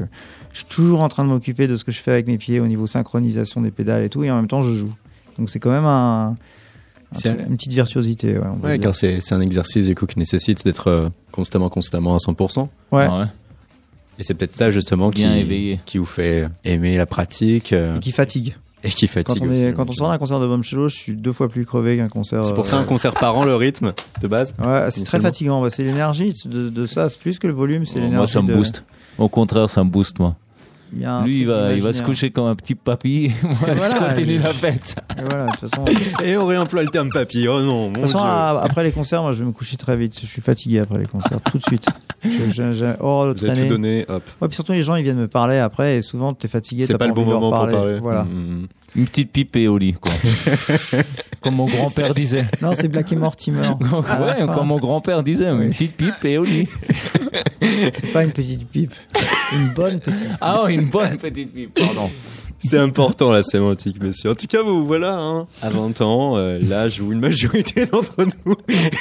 je 0.52 0.58
suis 0.58 0.66
toujours 0.66 1.00
en 1.00 1.08
train 1.08 1.24
de 1.24 1.30
m'occuper 1.30 1.66
de 1.66 1.76
ce 1.76 1.84
que 1.84 1.92
je 1.92 2.00
fais 2.00 2.12
avec 2.12 2.26
mes 2.26 2.38
pieds 2.38 2.60
au 2.60 2.66
niveau 2.66 2.86
synchronisation 2.86 3.62
des 3.62 3.70
pédales 3.70 4.04
et 4.04 4.08
tout, 4.08 4.24
et 4.24 4.30
en 4.30 4.36
même 4.36 4.48
temps, 4.48 4.62
je 4.62 4.72
joue. 4.72 4.92
Donc 5.38 5.48
c'est 5.48 5.58
quand 5.58 5.70
même 5.70 5.86
un, 5.86 6.36
C'est 7.12 7.30
une 7.30 7.56
petite 7.56 7.72
virtuosité. 7.72 8.38
Ouais, 8.38 8.76
on 8.76 8.78
car 8.78 8.94
c'est 8.94 9.32
un 9.32 9.40
exercice 9.40 9.86
du 9.86 9.94
coup 9.94 10.06
qui 10.06 10.18
nécessite 10.18 10.64
d'être 10.64 10.88
euh, 10.88 11.08
constamment, 11.30 11.68
constamment 11.68 12.14
à 12.14 12.18
100%. 12.18 12.60
Ouais. 12.60 12.68
Ah 12.92 13.18
ouais. 13.18 13.24
Et 14.18 14.22
c'est 14.22 14.34
peut-être 14.34 14.54
ça 14.56 14.70
justement 14.70 15.10
qui, 15.10 15.22
Bien 15.22 15.34
éveillé. 15.34 15.80
qui 15.86 15.98
vous 15.98 16.04
fait 16.04 16.48
aimer 16.64 16.96
la 16.96 17.06
pratique 17.06 17.72
euh, 17.72 17.96
Et 17.96 18.00
qui 18.00 18.12
fatigue. 18.12 18.54
et 18.84 18.88
qui 18.90 19.06
Quand 19.06 19.12
fatigue 19.14 19.42
on, 19.42 19.50
aussi. 19.50 19.64
est, 19.64 19.72
quand 19.72 19.88
on 19.88 19.92
sort 19.92 20.10
d'un 20.10 20.18
concert 20.18 20.38
de 20.38 20.46
Bombcello, 20.46 20.88
je 20.88 20.96
suis 20.96 21.14
deux 21.16 21.32
fois 21.32 21.48
plus 21.48 21.64
crevé 21.64 21.96
qu'un 21.96 22.08
concert. 22.08 22.44
C'est 22.44 22.54
pour 22.54 22.66
ça 22.66 22.76
euh, 22.76 22.80
un 22.80 22.84
concert 22.84 23.14
par 23.14 23.36
an 23.36 23.44
le 23.44 23.56
rythme 23.56 23.92
de 24.20 24.28
base. 24.28 24.54
Ouais, 24.58 24.64
c'est 24.90 24.90
très 24.90 25.18
Initialement. 25.18 25.26
fatigant. 25.28 25.62
Bah, 25.62 25.70
c'est 25.70 25.82
l'énergie 25.84 26.34
de, 26.44 26.68
de 26.68 26.86
ça. 26.86 27.08
C'est 27.08 27.18
plus 27.18 27.38
que 27.38 27.46
le 27.46 27.52
volume, 27.54 27.84
c'est 27.86 27.96
l'énergie. 27.96 28.16
Moi, 28.16 28.26
ça 28.26 28.42
me 28.42 28.48
de- 28.48 28.54
booste. 28.54 28.84
Au 29.18 29.28
contraire, 29.28 29.68
ça 29.70 29.82
me 29.84 29.90
booste, 29.90 30.18
moi. 30.18 30.36
Il 30.94 31.00
y 31.02 31.04
a 31.04 31.14
un 31.16 31.24
Lui, 31.24 31.40
il 31.40 31.46
va, 31.46 31.72
il 31.72 31.82
va 31.82 31.92
se 31.92 32.02
coucher 32.02 32.30
comme 32.30 32.46
un 32.46 32.54
petit 32.54 32.74
papy. 32.74 33.32
Moi, 33.42 33.52
Voilà, 33.76 33.94
je 33.94 33.98
continue 34.14 34.38
je- 34.38 34.42
la 34.42 34.52
fête. 34.52 34.96
Et 35.18 35.22
voilà, 35.24 35.46
de 35.46 35.50
toute 35.56 35.70
façon, 35.70 35.84
de 35.84 36.24
Et 36.24 36.36
on 36.36 36.46
réemploie 36.46 36.82
le 36.82 36.88
terme 36.88 37.10
papy. 37.10 37.46
Oh 37.48 37.60
non, 37.62 37.88
mon 37.88 37.92
toute 37.94 38.02
façon 38.02 38.18
dieu. 38.18 38.28
après 38.62 38.84
les 38.84 38.92
concerts, 38.92 39.22
moi, 39.22 39.32
je 39.32 39.40
vais 39.40 39.46
me 39.46 39.52
coucher 39.52 39.76
très 39.76 39.96
vite. 39.96 40.18
Je 40.20 40.26
suis 40.26 40.42
fatigué 40.42 40.80
après 40.80 40.98
les 40.98 41.06
concerts, 41.06 41.40
tout 41.50 41.58
de 41.58 41.62
suite. 41.62 41.86
Je- 42.24 42.30
je- 42.50 42.84
de 42.84 43.38
Vous 43.38 43.44
avez 43.44 43.62
tout 43.62 43.68
donné, 43.68 44.04
hop. 44.08 44.22
Ouais, 44.40 44.48
puis 44.48 44.54
surtout, 44.54 44.72
les 44.72 44.82
gens, 44.82 44.94
ils 44.96 45.02
viennent 45.04 45.16
me 45.18 45.28
parler 45.28 45.58
après, 45.58 45.96
et 45.96 46.02
souvent, 46.02 46.34
t'es 46.34 46.48
fatigué. 46.48 46.84
C'est 46.84 46.98
pas 46.98 47.06
le 47.06 47.12
bon 47.14 47.22
de 47.22 47.26
moment 47.32 47.50
pour 47.50 47.68
parler. 47.68 47.98
Voilà. 47.98 48.24
Mm, 48.24 48.62
mm. 48.62 48.66
Une 48.94 49.06
petite 49.06 49.32
pipe 49.32 49.56
et 49.56 49.68
au 49.68 49.78
lit, 49.78 49.94
quoi. 49.94 50.12
comme 51.40 51.56
mon 51.56 51.66
grand-père 51.66 52.14
disait. 52.14 52.44
Non, 52.60 52.74
c'est 52.74 52.88
Black 52.88 53.10
et 53.12 53.16
Mortimer. 53.16 53.68
Ouais, 53.68 54.46
comme 54.54 54.68
mon 54.68 54.78
grand-père 54.78 55.22
disait, 55.22 55.48
une 55.48 55.70
petite 55.70 55.96
pipe 55.96 56.24
et 56.24 56.38
au 56.38 56.44
lit. 56.44 56.68
C'est 57.60 58.12
pas 58.12 58.24
une 58.24 58.32
petite 58.32 58.68
pipe. 58.68 58.94
Une 59.54 59.68
bonne 59.68 59.98
petite. 59.98 60.28
Ah, 60.40 60.64
une 60.68 60.90
bonne 60.90 61.16
petite 61.16 61.52
pipe, 61.54 61.74
pardon. 61.74 62.10
C'est 62.64 62.78
important 62.78 63.32
la 63.32 63.42
sémantique, 63.42 64.00
messieurs. 64.00 64.30
En 64.30 64.34
tout 64.34 64.46
cas, 64.46 64.62
vous 64.62 64.86
voilà, 64.86 65.16
hein, 65.18 65.46
à 65.62 65.68
20 65.70 66.00
ans, 66.00 66.36
euh, 66.36 66.58
l'âge 66.62 67.00
où 67.00 67.12
une 67.12 67.18
majorité 67.20 67.86
d'entre 67.92 68.24
nous 68.46 68.54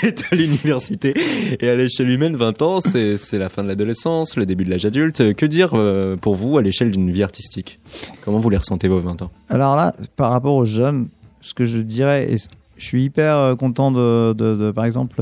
est 0.04 0.24
à 0.32 0.36
l'université. 0.36 1.14
Et 1.60 1.70
à 1.70 1.76
l'échelle 1.76 2.10
humaine, 2.10 2.36
20 2.36 2.62
ans, 2.64 2.80
c'est 2.82 3.18
la 3.38 3.50
fin 3.50 3.62
de 3.64 3.68
l'adolescence, 3.68 4.36
le 4.36 4.46
début 4.48 4.66
de 4.66 4.72
l'âge 4.72 4.86
adulte. 4.86 5.34
Que 5.36 5.46
dire 5.46 5.72
euh, 5.76 6.16
pour 6.18 6.34
vous 6.36 6.58
à 6.58 6.62
l'échelle 6.62 6.90
d'une 6.92 7.12
vie 7.12 7.22
artistique? 7.24 7.80
Comment 8.26 8.40
vous 8.40 8.50
les 8.50 8.58
ressentez 8.58 8.88
vos 8.88 9.00
20 9.00 9.22
ans? 9.22 9.32
Alors 9.50 9.76
là, 9.76 9.94
par 10.16 10.32
rapport 10.32 10.56
aux 10.56 10.66
jeunes, 10.66 11.08
ce 11.42 11.54
que 11.54 11.66
je 11.68 11.78
dirais, 11.78 12.36
je 12.78 12.84
suis 12.86 13.04
hyper 13.04 13.36
euh, 13.38 13.56
content 13.56 13.92
de, 13.92 14.72
par 14.72 14.86
exemple, 14.86 15.22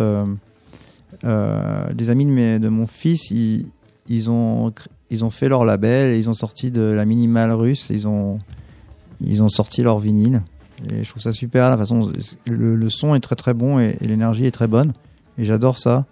euh, 1.25 1.93
des 1.93 2.09
amis 2.09 2.25
de, 2.25 2.31
mes- 2.31 2.59
de 2.59 2.69
mon 2.69 2.85
fils, 2.87 3.31
ils, 3.31 3.65
ils 4.07 4.29
ont, 4.29 4.71
ils 5.11 5.25
ont 5.25 5.29
fait 5.29 5.49
leur 5.49 5.65
label, 5.65 6.17
ils 6.17 6.29
ont 6.29 6.33
sorti 6.33 6.71
de 6.71 6.81
la 6.81 7.05
minimale 7.05 7.51
russe, 7.51 7.87
ils 7.89 8.07
ont, 8.07 8.39
ils 9.21 9.41
ont 9.43 9.49
sorti 9.49 9.81
leur 9.81 9.99
vinyle. 9.99 10.41
Et 10.89 11.03
je 11.03 11.09
trouve 11.09 11.21
ça 11.21 11.33
super, 11.33 11.69
la 11.69 11.77
façon, 11.77 12.11
le, 12.47 12.75
le 12.75 12.89
son 12.89 13.15
est 13.15 13.19
très 13.19 13.35
très 13.35 13.53
bon 13.53 13.79
et, 13.79 13.97
et 13.99 14.07
l'énergie 14.07 14.45
est 14.45 14.51
très 14.51 14.67
bonne. 14.67 14.93
Et 15.37 15.45
j'adore 15.45 15.77
ça. 15.77 16.05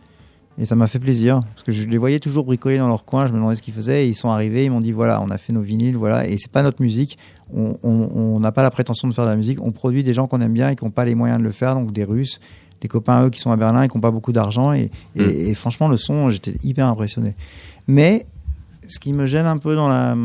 Et 0.60 0.66
ça 0.66 0.76
m'a 0.76 0.88
fait 0.88 0.98
plaisir, 0.98 1.42
parce 1.54 1.62
que 1.62 1.72
je 1.72 1.88
les 1.88 2.00
voyais 2.00 2.20
toujours 2.20 2.44
bricoler 2.44 2.80
dans 2.80 2.88
leur 2.88 3.06
coin, 3.06 3.28
je 3.28 3.32
me 3.32 3.38
demandais 3.38 3.56
ce 3.56 3.62
qu'ils 3.62 3.76
faisaient, 3.76 4.06
et 4.06 4.10
ils 4.10 4.16
sont 4.16 4.30
arrivés, 4.30 4.66
ils 4.66 4.72
m'ont 4.72 4.80
dit 4.80 4.92
voilà, 4.92 5.22
on 5.22 5.30
a 5.30 5.38
fait 5.38 5.54
nos 5.54 5.62
vinyles, 5.62 5.96
voilà, 5.96 6.28
et 6.28 6.40
c'est 6.40 6.52
pas 6.52 6.64
notre 6.64 6.82
musique, 6.82 7.20
on 7.54 8.40
n'a 8.40 8.52
pas 8.52 8.64
la 8.64 8.72
prétention 8.72 9.08
de 9.08 9.14
faire 9.14 9.26
de 9.26 9.30
la 9.30 9.36
musique, 9.36 9.62
on 9.62 9.72
produit 9.72 10.04
des 10.04 10.16
gens 10.16 10.26
qu'on 10.26 10.42
aime 10.42 10.54
bien 10.54 10.72
et 10.72 10.76
qui 10.76 10.84
n'ont 10.84 10.90
pas 10.90 11.06
les 11.06 11.14
moyens 11.14 11.38
de 11.38 11.44
le 11.44 11.52
faire, 11.52 11.76
donc 11.76 11.92
des 11.92 12.04
Russes, 12.04 12.40
des 12.82 12.88
copains 12.88 13.26
eux 13.26 13.30
qui 13.30 13.40
sont 13.40 13.52
à 13.52 13.56
Berlin 13.56 13.84
et 13.84 13.88
qui 13.88 13.96
n'ont 13.98 14.02
pas 14.02 14.10
beaucoup 14.10 14.32
d'argent, 14.32 14.74
et, 14.74 14.90
et, 15.16 15.22
Mm. 15.22 15.30
et 15.30 15.54
franchement 15.54 15.90
le 15.90 15.98
son, 15.98 16.32
j'étais 16.32 16.56
hyper 16.64 16.88
impressionné. 16.88 17.36
Mais 17.88 18.26
ce 18.88 19.00
qui 19.00 19.14
me 19.14 19.28
gêne 19.28 19.46
un 19.46 19.58
peu 19.58 19.76
dans 19.76 19.88
la, 19.88 20.16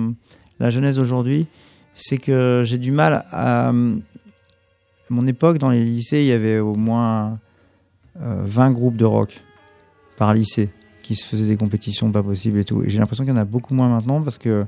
la 0.60 0.70
jeunesse 0.70 0.96
d'aujourd'hui, 0.96 1.46
c'est 1.94 2.18
que 2.18 2.62
j'ai 2.64 2.78
du 2.78 2.92
mal 2.92 3.24
à... 3.30 3.72
À 5.10 5.14
mon 5.14 5.26
époque, 5.26 5.58
dans 5.58 5.68
les 5.68 5.84
lycées, 5.84 6.22
il 6.22 6.26
y 6.28 6.32
avait 6.32 6.58
au 6.58 6.74
moins 6.74 7.38
euh, 8.20 8.40
20 8.42 8.70
groupes 8.70 8.96
de 8.96 9.04
rock 9.04 9.42
par 10.16 10.32
lycée 10.32 10.70
qui 11.02 11.14
se 11.14 11.26
faisaient 11.26 11.46
des 11.46 11.56
compétitions 11.56 12.10
pas 12.10 12.22
possibles 12.22 12.58
et 12.58 12.64
tout. 12.64 12.82
Et 12.82 12.88
j'ai 12.88 12.98
l'impression 12.98 13.24
qu'il 13.24 13.34
y 13.34 13.36
en 13.36 13.40
a 13.40 13.44
beaucoup 13.44 13.74
moins 13.74 13.88
maintenant 13.88 14.22
parce 14.22 14.38
que 14.38 14.64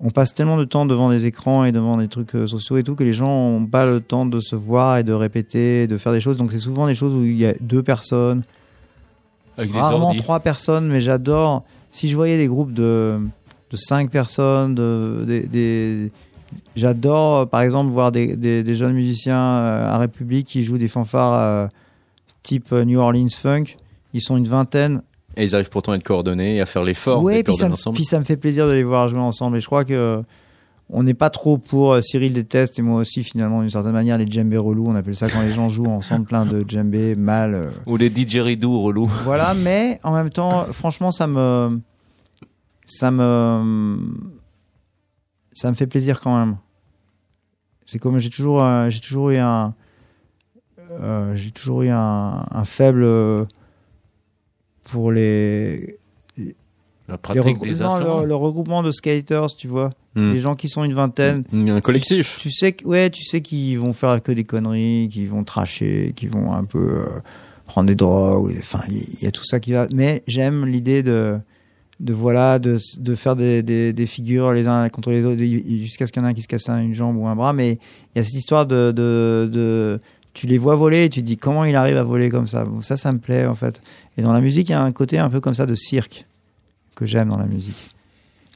on 0.00 0.10
passe 0.10 0.34
tellement 0.34 0.56
de 0.56 0.64
temps 0.64 0.84
devant 0.84 1.10
des 1.10 1.26
écrans 1.26 1.64
et 1.64 1.72
devant 1.72 1.96
des 1.96 2.08
trucs 2.08 2.34
euh, 2.34 2.46
sociaux 2.46 2.76
et 2.76 2.82
tout 2.82 2.94
que 2.94 3.04
les 3.04 3.12
gens 3.12 3.30
ont 3.30 3.66
pas 3.66 3.86
le 3.86 4.00
temps 4.00 4.26
de 4.26 4.40
se 4.40 4.56
voir 4.56 4.98
et 4.98 5.04
de 5.04 5.12
répéter, 5.12 5.86
de 5.86 5.96
faire 5.96 6.12
des 6.12 6.20
choses. 6.20 6.36
Donc 6.36 6.50
c'est 6.52 6.58
souvent 6.58 6.86
des 6.86 6.94
choses 6.94 7.14
où 7.14 7.24
il 7.24 7.38
y 7.38 7.46
a 7.46 7.54
deux 7.60 7.82
personnes, 7.82 8.42
Avec 9.56 9.72
rarement 9.72 10.14
trois 10.14 10.40
personnes, 10.40 10.88
mais 10.88 11.00
j'adore. 11.00 11.64
Si 11.92 12.08
je 12.08 12.16
voyais 12.16 12.36
des 12.38 12.48
groupes 12.48 12.72
de, 12.72 13.20
de 13.70 13.76
cinq 13.76 14.10
personnes, 14.10 14.74
de, 14.74 15.24
des, 15.26 15.40
des- 15.46 16.12
j'adore 16.74 17.36
euh, 17.36 17.46
par 17.46 17.60
exemple 17.60 17.90
voir 17.92 18.10
des, 18.10 18.36
des, 18.36 18.64
des 18.64 18.76
jeunes 18.76 18.94
musiciens 18.94 19.36
euh, 19.38 19.86
à 19.88 19.98
République 19.98 20.46
qui 20.48 20.64
jouent 20.64 20.78
des 20.78 20.88
fanfares 20.88 21.34
euh, 21.34 21.66
type 22.42 22.72
New 22.72 22.98
Orleans 22.98 23.28
Funk. 23.30 23.76
Ils 24.14 24.22
sont 24.22 24.36
une 24.36 24.48
vingtaine. 24.48 25.02
Et 25.36 25.44
ils 25.44 25.54
arrivent 25.54 25.70
pourtant 25.70 25.92
à 25.92 25.96
être 25.96 26.02
coordonnés 26.02 26.56
et 26.56 26.60
à 26.60 26.66
faire 26.66 26.82
l'effort 26.82 27.22
d'être 27.36 27.46
puis 27.46 27.54
ça, 27.54 27.68
me, 27.68 27.74
ensemble. 27.74 27.94
puis 27.94 28.04
ça 28.04 28.18
me 28.18 28.24
fait 28.24 28.36
plaisir 28.36 28.66
de 28.66 28.72
les 28.72 28.82
voir 28.82 29.08
jouer 29.08 29.20
ensemble. 29.20 29.56
Et 29.56 29.60
je 29.60 29.66
crois 29.66 29.84
que 29.84 30.22
on 30.90 31.02
n'est 31.02 31.14
pas 31.14 31.30
trop 31.30 31.56
pour 31.58 31.92
euh, 31.92 32.00
Cyril 32.02 32.32
déteste 32.34 32.78
et 32.78 32.82
moi 32.82 33.00
aussi 33.00 33.24
finalement 33.24 33.60
d'une 33.60 33.70
certaine 33.70 33.92
manière 33.92 34.18
les 34.18 34.26
djembés 34.26 34.58
relous. 34.58 34.86
On 34.88 34.94
appelle 34.94 35.16
ça 35.16 35.28
quand 35.30 35.40
les 35.42 35.52
gens 35.52 35.68
jouent 35.68 35.86
ensemble 35.86 36.26
plein 36.26 36.44
de 36.44 36.64
djembés 36.68 37.14
mal. 37.16 37.54
euh, 37.54 37.70
Ou 37.86 37.96
les 37.96 38.10
didgeridoo 38.10 38.80
relous. 38.82 39.06
voilà, 39.24 39.54
mais 39.54 39.98
en 40.02 40.12
même 40.12 40.30
temps, 40.30 40.64
franchement, 40.66 41.10
ça 41.10 41.26
me, 41.26 41.80
ça 42.86 43.10
me, 43.10 43.98
ça 45.54 45.70
me 45.70 45.74
fait 45.74 45.86
plaisir 45.86 46.20
quand 46.20 46.36
même. 46.38 46.56
C'est 47.86 47.98
comme 47.98 48.18
j'ai 48.18 48.30
toujours, 48.30 48.62
euh, 48.62 48.90
j'ai 48.90 49.00
toujours 49.00 49.30
eu 49.30 49.36
un, 49.38 49.74
euh, 51.00 51.34
j'ai 51.36 51.50
toujours 51.52 51.82
eu 51.82 51.88
un, 51.88 52.44
un 52.50 52.64
faible 52.64 53.02
euh, 53.02 53.44
pour 54.90 55.10
les, 55.10 55.98
La 56.36 57.14
les 57.14 57.18
pratique 57.18 57.42
regrou- 57.42 57.62
des 57.62 57.76
non, 57.80 57.86
instruments. 57.86 58.20
le, 58.20 58.26
le 58.26 58.34
regroupement 58.34 58.82
de 58.82 58.90
skaters, 58.92 59.54
tu 59.56 59.68
vois, 59.68 59.90
Hmm. 60.14 60.32
des 60.32 60.40
gens 60.40 60.54
qui 60.54 60.68
sont 60.68 60.84
une 60.84 60.92
vingtaine. 60.92 61.44
Un 61.54 61.80
collectif. 61.80 62.36
Tu, 62.36 62.48
tu 62.48 62.54
sais, 62.54 62.76
ouais, 62.84 63.08
tu 63.08 63.24
sais 63.24 63.40
qu'ils 63.40 63.78
vont 63.78 63.94
faire 63.94 64.22
que 64.22 64.30
des 64.30 64.44
conneries, 64.44 65.08
qu'ils 65.10 65.28
vont 65.28 65.42
tracher, 65.42 66.12
qu'ils 66.14 66.28
vont 66.28 66.52
un 66.52 66.64
peu 66.64 66.78
euh, 66.78 67.20
prendre 67.66 67.86
des 67.86 67.94
drogues. 67.94 68.54
Enfin, 68.58 68.80
il 68.90 69.22
y, 69.22 69.26
a 69.26 69.30
tout 69.30 69.44
ça 69.44 69.58
qui 69.58 69.72
va. 69.72 69.86
Mais 69.94 70.22
j'aime 70.26 70.66
l'idée 70.66 71.02
de, 71.02 71.38
de 72.00 72.12
voilà, 72.12 72.58
de, 72.58 72.78
de 72.98 73.14
faire 73.14 73.36
des, 73.36 73.62
des, 73.62 73.94
des 73.94 74.06
figures 74.06 74.52
les 74.52 74.66
uns 74.66 74.86
contre 74.90 75.10
les 75.10 75.24
autres, 75.24 75.42
jusqu'à 75.42 76.06
ce 76.06 76.12
qu'il 76.12 76.20
y 76.20 76.24
en 76.24 76.28
ait 76.28 76.32
un 76.32 76.34
qui 76.34 76.42
se 76.42 76.48
casse 76.48 76.68
une 76.68 76.94
jambe 76.94 77.16
ou 77.16 77.26
un 77.26 77.34
bras. 77.34 77.54
Mais 77.54 77.78
il 78.14 78.18
y 78.18 78.20
a 78.20 78.24
cette 78.24 78.34
histoire 78.34 78.66
de, 78.66 78.92
de, 78.94 79.48
de 79.50 80.00
tu 80.34 80.46
les 80.46 80.58
vois 80.58 80.74
voler 80.74 81.04
et 81.04 81.08
tu 81.08 81.20
te 81.22 81.26
dis 81.26 81.38
comment 81.38 81.64
il 81.64 81.74
arrive 81.74 81.96
à 81.96 82.02
voler 82.02 82.28
comme 82.28 82.46
ça? 82.46 82.64
Bon, 82.64 82.82
Ça, 82.82 82.98
ça 82.98 83.12
me 83.12 83.18
plaît 83.18 83.46
en 83.46 83.54
fait. 83.54 83.80
Et 84.18 84.22
dans 84.22 84.34
la 84.34 84.42
musique, 84.42 84.68
il 84.68 84.72
y 84.72 84.74
a 84.74 84.82
un 84.82 84.92
côté 84.92 85.18
un 85.18 85.30
peu 85.30 85.40
comme 85.40 85.54
ça 85.54 85.64
de 85.64 85.74
cirque 85.74 86.26
que 86.94 87.06
j'aime 87.06 87.30
dans 87.30 87.38
la 87.38 87.46
musique. 87.46 87.94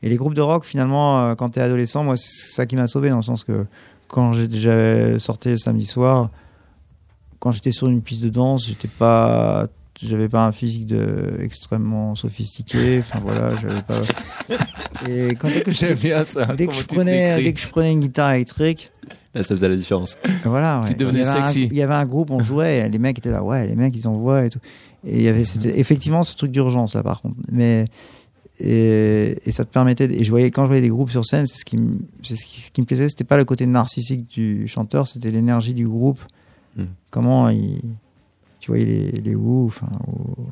Et 0.02 0.08
les 0.08 0.16
groupes 0.16 0.34
de 0.34 0.40
rock, 0.42 0.64
finalement, 0.64 1.20
euh, 1.30 1.34
quand 1.34 1.50
t'es 1.50 1.60
adolescent, 1.60 2.04
moi, 2.04 2.16
c'est 2.16 2.48
ça 2.54 2.66
qui 2.66 2.76
m'a 2.76 2.86
sauvé 2.86 3.08
dans 3.10 3.16
le 3.16 3.22
sens 3.22 3.44
que 3.44 3.66
quand 4.08 4.32
j'ai 4.32 4.46
déjà 4.48 5.18
sorti 5.18 5.48
le 5.50 5.56
samedi 5.56 5.86
soir, 5.86 6.30
quand 7.38 7.50
j'étais 7.52 7.72
sur 7.72 7.88
une 7.88 8.02
piste 8.02 8.22
de 8.22 8.28
danse, 8.28 8.66
j'étais 8.66 8.88
pas, 8.88 9.66
j'avais 10.00 10.28
pas 10.28 10.44
un 10.46 10.52
physique 10.52 10.86
de 10.86 11.38
extrêmement 11.40 12.14
sophistiqué. 12.14 12.98
Enfin 13.00 13.18
voilà, 13.22 13.56
j'avais 13.56 13.82
pas. 13.82 14.00
Et 15.08 15.34
quand 15.36 15.48
dès 15.48 15.62
que 15.62 15.70
je, 15.70 15.76
J'aime 15.78 15.94
bien 15.98 16.24
ça. 16.24 16.46
dès 16.54 16.66
que 16.66 16.74
je 16.74 16.82
prenais, 16.84 17.42
dès 17.42 17.52
que 17.52 17.60
je 17.60 17.68
prenais 17.68 17.92
une 17.92 18.00
guitare 18.00 18.32
électrique, 18.32 18.92
Là, 19.34 19.44
ça 19.44 19.54
faisait 19.54 19.68
la 19.68 19.76
différence. 19.76 20.16
voilà. 20.44 20.82
Tu 20.86 20.94
devenais 20.94 21.20
il 21.20 21.24
y 21.24 21.28
avait 21.28 21.38
un- 21.40 21.46
sexy. 21.48 21.68
il 21.70 21.76
y 21.76 21.82
avait 21.82 21.94
un 21.94 22.06
groupe, 22.06 22.30
on 22.30 22.40
jouait, 22.40 22.78
et 22.78 22.88
les 22.88 22.98
mecs 22.98 23.18
étaient 23.18 23.30
là, 23.30 23.42
ouais, 23.42 23.66
les 23.66 23.76
mecs 23.76 23.94
ils 23.94 24.08
envoient 24.08 24.44
et 24.46 24.50
tout. 24.50 24.60
Et 25.06 25.16
il 25.16 25.22
y 25.22 25.28
avait 25.28 25.44
c'était 25.44 25.78
effectivement 25.78 26.22
ce 26.24 26.34
truc 26.36 26.50
d'urgence 26.52 26.94
là 26.94 27.02
par 27.02 27.20
contre. 27.20 27.36
Mais 27.52 27.84
et, 28.58 29.38
et 29.44 29.52
ça 29.52 29.64
te 29.64 29.70
permettait. 29.70 30.04
Et 30.04 30.24
je 30.24 30.30
voyais 30.30 30.50
quand 30.50 30.62
je 30.62 30.68
voyais 30.68 30.82
des 30.82 30.88
groupes 30.88 31.10
sur 31.10 31.24
scène, 31.24 31.46
c'est 31.46 31.58
ce 31.58 31.64
qui 31.64 31.76
me, 31.76 31.98
c'est 32.22 32.36
ce 32.36 32.44
ce 32.46 32.70
qui 32.70 32.80
me 32.80 32.86
plaisait, 32.86 33.08
c'était 33.08 33.24
pas 33.24 33.36
le 33.36 33.44
côté 33.44 33.66
narcissique 33.66 34.28
du 34.28 34.66
chanteur, 34.68 35.08
c'était 35.08 35.30
l'énergie 35.30 35.74
du 35.74 35.86
groupe. 35.86 36.20
Hmm. 36.76 36.84
Comment 37.10 37.48
il, 37.48 37.80
tu 38.60 38.70
voyais 38.70 38.84
les 38.84 39.10
les 39.12 39.34
Who, 39.34 39.66
enfin 39.66 39.88
ou, 40.06 40.46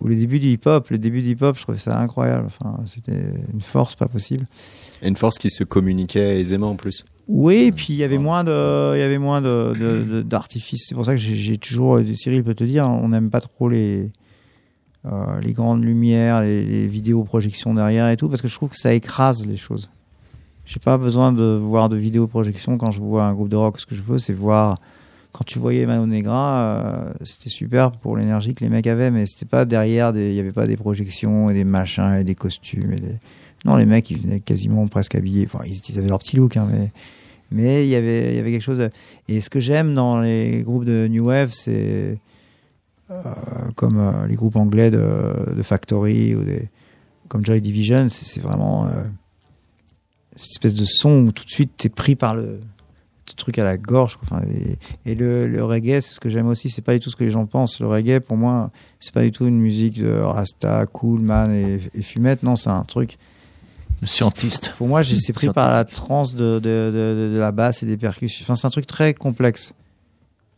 ou 0.00 0.08
le 0.08 0.16
début 0.16 0.38
du 0.38 0.48
hip-hop, 0.48 0.88
le 0.90 0.98
début 0.98 1.22
du 1.22 1.30
hip-hop, 1.30 1.56
je 1.56 1.62
trouvais 1.62 1.78
ça 1.78 1.98
incroyable. 1.98 2.46
Enfin, 2.46 2.80
c'était 2.86 3.20
une 3.52 3.60
force 3.60 3.94
pas 3.94 4.06
possible. 4.06 4.46
Et 5.02 5.08
une 5.08 5.16
force 5.16 5.38
qui 5.38 5.50
se 5.50 5.64
communiquait 5.64 6.40
aisément 6.40 6.70
en 6.70 6.76
plus. 6.76 7.04
Oui, 7.28 7.56
et 7.66 7.72
puis 7.72 7.88
il 7.90 7.96
y 7.96 8.02
avait 8.02 8.18
moins 8.18 8.42
de, 8.42 8.96
il 8.96 8.98
y 8.98 9.02
avait 9.02 9.18
moins 9.18 9.40
de, 9.40 10.22
d'artifices. 10.22 10.86
C'est 10.88 10.94
pour 10.94 11.04
ça 11.04 11.14
que 11.14 11.20
j'ai 11.20 11.56
toujours, 11.58 12.00
Cyril 12.14 12.42
peut 12.42 12.54
te 12.54 12.64
dire, 12.64 12.88
on 12.88 13.10
n'aime 13.10 13.30
pas 13.30 13.40
trop 13.40 13.68
les, 13.68 14.10
euh, 15.06 15.40
les 15.40 15.52
grandes 15.52 15.84
lumières, 15.84 16.42
les, 16.42 16.64
les 16.64 16.86
vidéos 16.86 17.24
projections 17.24 17.74
derrière 17.74 18.08
et 18.08 18.16
tout, 18.16 18.28
parce 18.28 18.42
que 18.42 18.48
je 18.48 18.54
trouve 18.54 18.70
que 18.70 18.78
ça 18.78 18.92
écrase 18.92 19.46
les 19.46 19.56
choses. 19.56 19.90
J'ai 20.66 20.78
pas 20.78 20.98
besoin 20.98 21.32
de 21.32 21.42
voir 21.42 21.88
de 21.88 21.96
vidéo 21.96 22.26
projection 22.26 22.78
quand 22.78 22.90
je 22.90 23.00
vois 23.00 23.24
un 23.24 23.34
groupe 23.34 23.48
de 23.48 23.56
rock. 23.56 23.80
Ce 23.80 23.86
que 23.86 23.94
je 23.94 24.02
veux, 24.02 24.18
c'est 24.18 24.32
voir. 24.32 24.76
Quand 25.32 25.44
tu 25.44 25.58
voyais 25.58 25.86
Mano 25.86 26.06
Negra, 26.06 26.60
euh, 26.60 27.12
c'était 27.22 27.50
super 27.50 27.92
pour 27.92 28.16
l'énergie 28.16 28.52
que 28.52 28.64
les 28.64 28.70
mecs 28.70 28.86
avaient, 28.86 29.10
mais 29.12 29.26
c'était 29.26 29.46
pas 29.46 29.64
derrière, 29.64 30.12
il 30.14 30.32
y 30.32 30.40
avait 30.40 30.52
pas 30.52 30.66
des 30.66 30.76
projections 30.76 31.50
et 31.50 31.54
des 31.54 31.64
machins 31.64 32.16
et 32.18 32.24
des 32.24 32.34
costumes 32.34 32.92
et 32.92 33.00
des. 33.00 33.14
Non, 33.64 33.76
les 33.76 33.86
mecs, 33.86 34.10
ils 34.10 34.18
venaient 34.18 34.40
quasiment 34.40 34.86
presque 34.88 35.14
habillés. 35.14 35.48
Ils, 35.66 35.80
ils 35.88 35.98
avaient 35.98 36.08
leur 36.08 36.18
petit 36.18 36.36
look, 36.36 36.56
hein, 36.56 36.68
mais 37.50 37.84
il 37.84 37.90
y 37.90 37.96
avait 37.96 38.42
quelque 38.44 38.62
chose 38.62 38.90
et 39.28 39.40
ce 39.40 39.50
que 39.50 39.60
j'aime 39.60 39.94
dans 39.94 40.20
les 40.20 40.62
groupes 40.62 40.84
de 40.84 41.08
new 41.08 41.26
wave 41.26 41.50
c'est 41.52 42.18
comme 43.74 43.98
euh, 43.98 44.26
les 44.26 44.36
groupes 44.36 44.56
anglais 44.56 44.90
de, 44.90 45.54
de 45.54 45.62
Factory 45.62 46.34
ou 46.34 46.44
des 46.44 46.68
comme 47.28 47.44
Joy 47.44 47.60
Division 47.60 48.08
c'est 48.08 48.40
vraiment 48.40 48.86
euh, 48.86 48.90
cette 50.34 50.50
espèce 50.50 50.74
de 50.74 50.84
son 50.84 51.26
où 51.26 51.32
tout 51.32 51.44
de 51.44 51.50
suite 51.50 51.72
t'es 51.76 51.88
pris 51.88 52.16
par 52.16 52.34
le 52.34 52.60
truc 53.36 53.58
à 53.60 53.64
la 53.64 53.78
gorge 53.78 54.18
enfin 54.22 54.42
et, 54.52 54.76
et 55.10 55.14
le, 55.14 55.46
le 55.46 55.64
reggae 55.64 56.00
c'est 56.00 56.14
ce 56.14 56.20
que 56.20 56.28
j'aime 56.28 56.48
aussi 56.48 56.68
c'est 56.68 56.82
pas 56.82 56.94
du 56.94 57.00
tout 57.00 57.10
ce 57.10 57.16
que 57.16 57.22
les 57.22 57.30
gens 57.30 57.46
pensent 57.46 57.78
le 57.78 57.86
reggae 57.86 58.18
pour 58.18 58.36
moi 58.36 58.70
c'est 58.98 59.14
pas 59.14 59.22
du 59.22 59.30
tout 59.30 59.46
une 59.46 59.58
musique 59.58 60.02
de 60.02 60.12
rasta 60.12 60.84
cool 60.86 61.20
man 61.20 61.52
et, 61.52 61.80
et 61.94 62.02
fumette 62.02 62.42
non 62.42 62.56
c'est 62.56 62.70
un 62.70 62.82
truc 62.82 63.18
scientiste. 64.04 64.74
pour 64.78 64.88
moi, 64.88 65.02
c'est 65.04 65.32
pris 65.32 65.48
par 65.48 65.70
la 65.70 65.84
transe 65.84 66.34
de, 66.34 66.58
de, 66.58 66.90
de, 66.90 67.34
de 67.34 67.38
la 67.38 67.52
basse 67.52 67.82
et 67.82 67.86
des 67.86 67.96
percussions. 67.96 68.44
Enfin, 68.44 68.54
c'est 68.54 68.66
un 68.66 68.70
truc 68.70 68.86
très 68.86 69.14
complexe. 69.14 69.74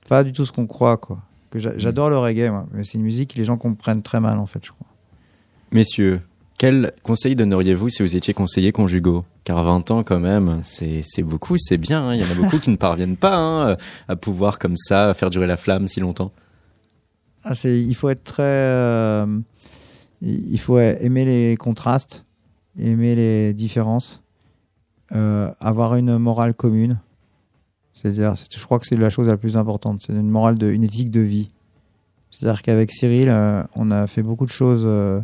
Pas 0.09 0.25
du 0.25 0.33
tout 0.33 0.47
ce 0.47 0.53
qu'on 0.53 0.67
croit, 0.67 0.97
quoi. 0.97 1.19
Que 1.53 1.59
j'a- 1.59 1.77
J'adore 1.79 2.09
le 2.09 2.17
reggae, 2.17 2.51
moi. 2.51 2.67
Mais 2.73 2.83
c'est 2.83 2.97
une 2.97 3.05
musique 3.05 3.35
que 3.35 3.39
les 3.39 3.45
gens 3.45 3.59
comprennent 3.59 4.03
très 4.03 4.21
mal, 4.21 4.39
en 4.39 4.47
fait, 4.47 4.65
je 4.65 4.71
crois. 4.71 4.87
Messieurs, 5.71 6.23
quel 6.57 6.93
conseil 7.03 7.37
donneriez-vous 7.37 7.91
si 7.91 8.03
vous 8.03 8.17
étiez 8.17 8.33
conseiller 8.33 8.73
conjugaux? 8.73 9.25
Car 9.45 9.63
20 9.63 9.91
ans 9.91 10.03
quand 10.03 10.19
même, 10.19 10.61
c'est 10.63 11.03
beaucoup, 11.23 11.57
c'est 11.59 11.77
bien. 11.77 12.09
hein. 12.09 12.15
Il 12.15 12.23
y 12.23 12.25
en 12.25 12.31
a 12.31 12.35
beaucoup 12.35 12.59
qui 12.59 12.71
ne 12.71 12.77
parviennent 12.77 13.17
pas 13.19 13.37
hein, 13.37 13.77
à 14.09 14.17
pouvoir 14.17 14.59
comme 14.59 14.77
ça 14.79 15.13
faire 15.13 15.29
durer 15.29 15.47
la 15.47 15.59
flamme 15.59 15.89
si 15.89 16.01
longtemps. 16.01 16.33
Ah, 17.45 17.53
il 17.65 17.95
faut 17.95 18.09
être 18.09 18.25
très. 18.25 18.43
euh, 18.45 19.27
il 20.23 20.53
il 20.55 20.59
faut 20.61 20.79
aimer 20.79 21.25
les 21.27 21.57
contrastes, 21.59 22.25
aimer 22.79 23.15
les 23.15 23.53
différences, 23.53 24.23
euh, 25.15 25.51
avoir 25.61 25.97
une 25.97 26.17
morale 26.17 26.55
commune. 26.55 26.99
C'est-à-dire, 27.95 28.37
c'est- 28.37 28.53
je 28.57 28.65
crois 28.65 28.79
que 28.79 28.87
c'est 28.87 28.97
la 28.97 29.11
chose 29.11 29.27
la 29.29 29.37
plus 29.37 29.57
importante. 29.57 30.03
C'est 30.07 30.13
une 30.13 30.29
morale, 30.31 30.57
de, 30.59 30.71
une 30.71 30.83
éthique 30.85 31.11
de 31.11 31.21
vie. 31.21 31.51
C'est-à-dire 32.31 32.63
qu'avec 32.63 32.91
Cyril, 32.93 33.29
euh, 33.29 33.63
on 33.77 33.91
a 33.91 34.07
fait 34.07 34.23
beaucoup 34.23 34.47
de 34.47 34.51
choses 34.51 34.83
euh, 34.85 35.21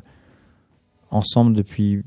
ensemble 1.11 1.55
depuis 1.55 2.03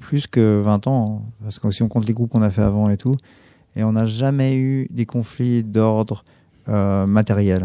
plus 0.00 0.26
que 0.26 0.58
20 0.60 0.86
ans. 0.88 1.22
parce 1.42 1.58
que 1.58 1.70
si 1.70 1.82
on 1.82 1.88
compte 1.88 2.06
les 2.06 2.14
groupes 2.14 2.30
qu'on 2.30 2.42
a 2.42 2.50
fait 2.50 2.62
avant 2.62 2.90
et 2.90 2.96
tout, 2.96 3.16
et 3.76 3.84
on 3.84 3.92
n'a 3.92 4.06
jamais 4.06 4.56
eu 4.56 4.86
des 4.90 5.06
conflits 5.06 5.62
d'ordre 5.62 6.24
euh, 6.68 7.06
matériel. 7.06 7.62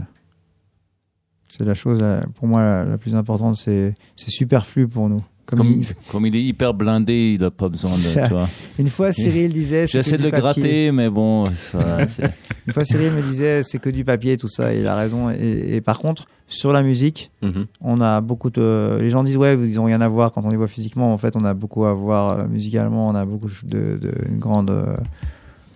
C'est 1.47 1.63
la 1.65 1.73
chose, 1.73 2.03
pour 2.35 2.47
moi, 2.47 2.61
la, 2.61 2.85
la 2.85 2.97
plus 2.99 3.15
importante. 3.15 3.55
C'est 3.57 3.95
superflu 4.15 4.87
pour 4.87 5.09
nous 5.09 5.23
Comme 5.49 5.59
Comme, 5.59 5.67
il- 5.81 5.87
comme 6.11 6.25
il 6.27 6.35
est 6.35 6.43
hyper 6.43 6.73
blindé, 6.75 7.33
il 7.39 7.43
a 7.43 7.49
pas 7.51 7.69
besoin 7.69 7.89
de. 7.91 8.27
Tu 8.27 8.33
vois. 8.33 8.47
une 8.77 8.87
fois 8.87 9.11
Cyril 9.11 9.51
disait 9.51 9.87
J'essaie 9.87 10.17
de 10.17 10.23
le 10.23 10.29
papier. 10.29 10.41
gratter, 10.43 10.91
mais 10.91 11.09
bon, 11.09 11.45
ça, 11.45 11.97
Une 12.67 12.73
fois 12.73 12.85
Cyril 12.85 13.11
me 13.13 13.21
disait 13.23 13.63
c'est 13.63 13.79
que 13.79 13.89
du 13.89 14.05
papier 14.05 14.37
tout 14.37 14.47
ça, 14.47 14.73
il 14.73 14.85
a 14.85 14.95
raison. 14.95 15.29
Et, 15.31 15.75
et 15.77 15.81
par 15.81 15.97
contre 15.99 16.25
sur 16.47 16.71
la 16.71 16.83
musique, 16.83 17.31
Mhm. 17.41 17.65
on 17.81 17.99
a 18.01 18.21
beaucoup 18.21 18.49
de. 18.51 18.97
Les 19.01 19.09
gens 19.09 19.23
disent 19.23 19.37
ouais 19.37 19.55
ils 19.55 19.79
ont 19.79 19.85
rien 19.85 20.01
à 20.01 20.07
voir 20.07 20.31
quand 20.31 20.45
on 20.45 20.49
les 20.49 20.57
voit 20.57 20.67
physiquement. 20.67 21.11
En 21.13 21.17
fait 21.17 21.35
on 21.35 21.43
a 21.45 21.53
beaucoup 21.55 21.85
à 21.85 21.93
voir 21.93 22.39
euh, 22.39 22.47
musicalement, 22.47 23.07
on 23.07 23.15
a 23.15 23.25
beaucoup 23.25 23.49
de, 23.63 23.97
de 23.99 24.11
une 24.29 24.37
grande 24.39 24.69
euh, 24.69 24.95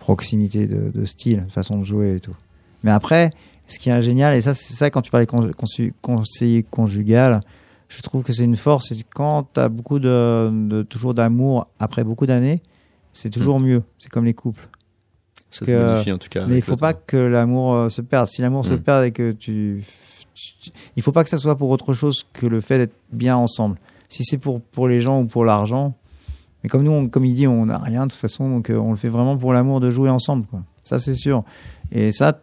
proximité 0.00 0.66
de, 0.66 0.90
de 0.94 1.04
style, 1.04 1.44
de 1.46 1.50
façon 1.52 1.78
de 1.78 1.84
jouer 1.84 2.16
et 2.16 2.20
tout. 2.20 2.34
Mais 2.82 2.90
après, 2.90 3.30
ce 3.66 3.78
qui 3.78 3.88
est 3.90 4.02
génial 4.02 4.34
et 4.34 4.40
ça 4.42 4.52
c'est 4.54 4.74
ça 4.74 4.90
quand 4.90 5.00
tu 5.02 5.10
parlais 5.10 5.26
con- 5.26 5.50
consu- 5.58 5.92
conseiller 6.02 6.62
conjugal, 6.62 7.40
je 7.88 8.00
trouve 8.02 8.22
que 8.22 8.32
c'est 8.32 8.44
une 8.44 8.56
force. 8.56 8.88
C'est 8.88 9.02
quand 9.14 9.46
tu 9.54 9.60
as 9.60 9.68
beaucoup 9.68 9.98
de, 9.98 10.50
de 10.68 10.82
toujours 10.82 11.14
d'amour 11.14 11.66
après 11.78 12.04
beaucoup 12.04 12.26
d'années, 12.26 12.62
c'est 13.12 13.30
toujours 13.30 13.60
mieux. 13.60 13.82
C'est 13.98 14.08
comme 14.10 14.24
les 14.24 14.34
couples. 14.34 14.68
Ça 15.50 15.64
que- 15.64 16.12
en 16.12 16.18
tout 16.18 16.28
cas. 16.28 16.46
Mais 16.46 16.56
il 16.56 16.62
faut 16.62 16.76
pas 16.76 16.94
temps. 16.94 17.00
que 17.06 17.16
l'amour 17.16 17.74
euh, 17.74 17.88
se 17.88 18.02
perde. 18.02 18.26
Si 18.28 18.42
l'amour 18.42 18.66
se 18.66 18.74
Mm. 18.74 18.82
perd 18.82 19.04
et 19.04 19.12
que 19.12 19.30
tu, 19.32 19.84
tu- 20.34 20.70
il 20.96 21.02
faut 21.02 21.12
pas 21.12 21.22
que 21.22 21.30
ça 21.30 21.38
soit 21.38 21.56
pour 21.56 21.70
autre 21.70 21.94
chose 21.94 22.24
que 22.32 22.46
le 22.46 22.60
fait 22.60 22.78
d'être 22.78 22.94
bien 23.12 23.36
ensemble. 23.36 23.76
Si 24.08 24.24
c'est 24.24 24.38
pour 24.38 24.60
pour 24.60 24.88
les 24.88 25.00
gens 25.00 25.20
ou 25.20 25.26
pour 25.26 25.44
l'argent, 25.44 25.94
mais 26.62 26.68
comme 26.68 26.82
nous, 26.82 26.90
on- 26.90 27.08
comme 27.08 27.24
il 27.24 27.34
dit, 27.34 27.46
on 27.46 27.66
n'a 27.66 27.78
rien 27.78 28.06
de 28.06 28.10
toute 28.10 28.20
façon, 28.20 28.48
donc 28.48 28.68
euh, 28.70 28.76
on 28.78 28.90
le 28.90 28.96
fait 28.96 29.08
vraiment 29.08 29.36
pour 29.36 29.52
l'amour 29.52 29.78
de 29.80 29.90
jouer 29.92 30.10
ensemble, 30.10 30.46
quoi. 30.46 30.62
Ça 30.82 30.98
c'est 30.98 31.14
sûr. 31.14 31.44
Et 31.92 32.10
ça, 32.10 32.40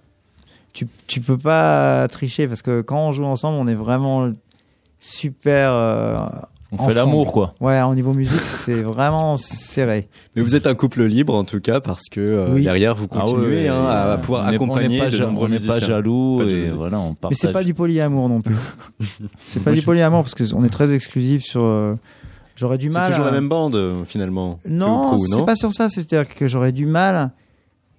tu 0.72 0.88
tu 1.08 1.20
peux 1.20 1.38
pas 1.38 2.08
tricher 2.08 2.48
parce 2.48 2.62
que 2.62 2.80
quand 2.82 3.08
on 3.10 3.12
joue 3.12 3.26
ensemble, 3.26 3.58
on 3.58 3.68
est 3.68 3.76
vraiment 3.76 4.32
super. 5.02 5.72
euh, 5.74 6.18
on 6.72 6.88
fait 6.88 6.96
l'amour, 6.96 7.34
quoi. 7.34 7.54
ouais, 7.60 7.82
au 7.82 7.94
niveau 7.94 8.14
musique, 8.14 8.40
c'est 8.46 8.82
vraiment 8.82 9.36
serré. 9.36 10.08
Mais 10.38 10.42
vous 10.42 10.56
êtes 10.56 10.68
un 10.68 10.74
couple 10.74 11.04
libre 11.04 11.36
en 11.36 11.44
tout 11.44 11.60
cas 11.60 11.82
parce 11.82 12.08
que 12.10 12.22
euh, 12.22 12.54
Oui. 12.54 12.62
derrière 12.64 12.96
vous 12.96 13.08
Ah 13.12 13.20
continuez 13.20 13.64
ouais, 13.64 13.68
hein, 13.68 13.84
à 13.86 14.18
pouvoir 14.18 14.46
on 14.46 14.48
accompagner 14.54 14.88
on 15.02 15.04
est 15.04 15.06
pas 15.06 15.12
de 15.12 15.16
ja- 15.18 15.26
nombreux 15.26 15.48
On 15.48 15.50
n'est 15.50 15.58
pas 15.58 15.64
musiciens. 15.66 15.88
jaloux 15.88 16.38
Pas 16.40 16.46
et 16.46 16.68
voilà, 16.68 17.00
on 17.02 17.10
Mais 17.10 17.16
partage. 17.20 17.38
c'est 17.42 17.52
pas 17.52 17.64
du 17.66 17.74
polyamour 17.74 18.30
non 18.30 18.40
plus. 18.40 18.56
c'est 19.50 19.62
pas 19.62 19.74
du 19.74 19.82
polyamour 19.82 20.24
parce 20.24 20.34
qu'on 20.36 20.64
est 20.64 20.70
très 20.70 20.94
exclusif 20.94 21.44
sur. 21.44 21.66
euh, 21.66 21.96
J'aurais 22.56 22.78
du 22.78 22.88
C'est 22.92 22.98
mal. 23.00 23.10
toujours 23.10 23.26
à- 23.26 23.32
la 23.32 23.36
même 23.36 23.50
bande 23.50 23.78
finalement. 24.06 24.60
Non, 24.66 25.18
c'est 25.18 25.44
pas 25.46 25.56
sur 25.58 25.74
ça. 25.74 25.90
C'est-à-dire 25.90 26.34
que 26.34 26.48
j'aurais 26.48 26.72
du 26.72 26.86
mal. 26.86 27.32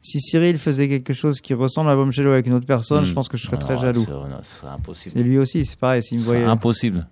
Si 0.05 0.20
Cyril 0.20 0.59
faisait 0.59 0.88
quelque 0.88 1.12
chose 1.12 1.40
qui 1.40 1.55
ressemble 1.55 1.88
à 1.88 1.94
Bombshello 1.96 2.32
avec 2.32 2.46
une 2.46 2.55
autre 2.55 2.66
personne, 2.66 3.03
Hmm. 3.03 3.07
je 3.07 3.12
pense 3.12 3.28
que 3.28 3.36
je 3.36 3.44
serais 3.46 3.57
Ah 3.61 3.64
très 3.64 3.74
non, 3.76 3.80
jaloux. 3.80 4.05
c'est- 4.05 4.11
non, 4.11 4.26
C'est 4.42 4.66
impossible. 4.66 5.18
Et 5.18 5.22
lui 5.22 5.38
aussi, 5.38 5.64
c'est 5.64 5.78
pareil. 5.78 6.03
S'il 6.03 6.18
me 6.18 6.22
C'est 6.22 6.28
voyait. 6.28 6.44
impossible. 6.44 7.07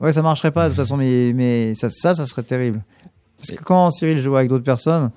Ouais, 0.00 0.12
ça 0.12 0.22
marcherait 0.22 0.52
pas 0.52 0.64
de 0.64 0.68
toute 0.68 0.76
façon, 0.76 0.96
mais, 0.96 1.32
mais 1.34 1.74
ça, 1.74 1.90
ça, 1.90 2.14
ça 2.14 2.24
serait 2.26 2.42
terrible. 2.44 2.82
Parce 3.38 3.50
que 3.58 3.64
quand 3.64 3.90
Cyril 3.90 4.18
joue 4.20 4.36
avec 4.36 4.48
d'autres 4.48 4.64
personnes, 4.64 5.10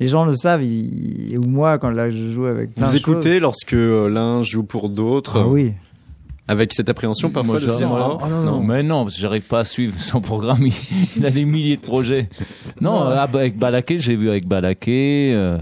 les 0.00 0.08
gens 0.08 0.24
le 0.24 0.34
savent. 0.34 0.62
ils- 0.64 1.32
et 1.32 1.38
ou 1.38 1.44
moi, 1.44 1.78
quand 1.78 1.90
là, 1.90 2.10
je 2.10 2.26
joue 2.26 2.46
avec. 2.46 2.74
plein 2.74 2.86
Vous 2.86 2.92
de 2.92 2.98
écoutez 2.98 3.38
lorsque 3.40 3.74
euh, 3.74 4.08
l'un 4.08 4.42
joue 4.42 4.62
pour 4.64 4.88
d'autres. 4.88 5.38
Ah 5.42 5.48
oui. 5.48 5.72
avec 6.48 6.72
cette 6.74 6.88
appréhension 6.88 7.30
parfois 7.30 7.54
Moi, 7.54 7.60
de 7.60 7.66
dire 7.66 7.88
j'adore. 7.88 8.20
oh, 8.22 8.24
Oh, 8.26 8.30
non, 8.30 8.42
non. 8.42 8.60
Mais 8.62 8.82
non, 8.84 9.02
parce 9.04 9.16
que 9.16 9.20
j'arrive 9.20 9.42
pas 9.42 9.60
à 9.60 9.64
suivre 9.64 9.98
son 10.00 10.20
programme. 10.20 10.64
Il, 10.66 10.72
il 11.16 11.26
a 11.26 11.30
des 11.30 11.44
milliers 11.44 11.76
de 11.76 11.80
projets. 11.82 12.28
Non, 12.80 12.92
Non. 12.92 13.00
ah, 13.10 13.26
bah, 13.26 13.40
avec 13.40 13.58
Balaké, 13.58 13.98
j'ai 13.98 14.14
vu 14.16 14.28
avec 14.30 14.46
Balaké. 14.46 15.32
euh, 15.34 15.58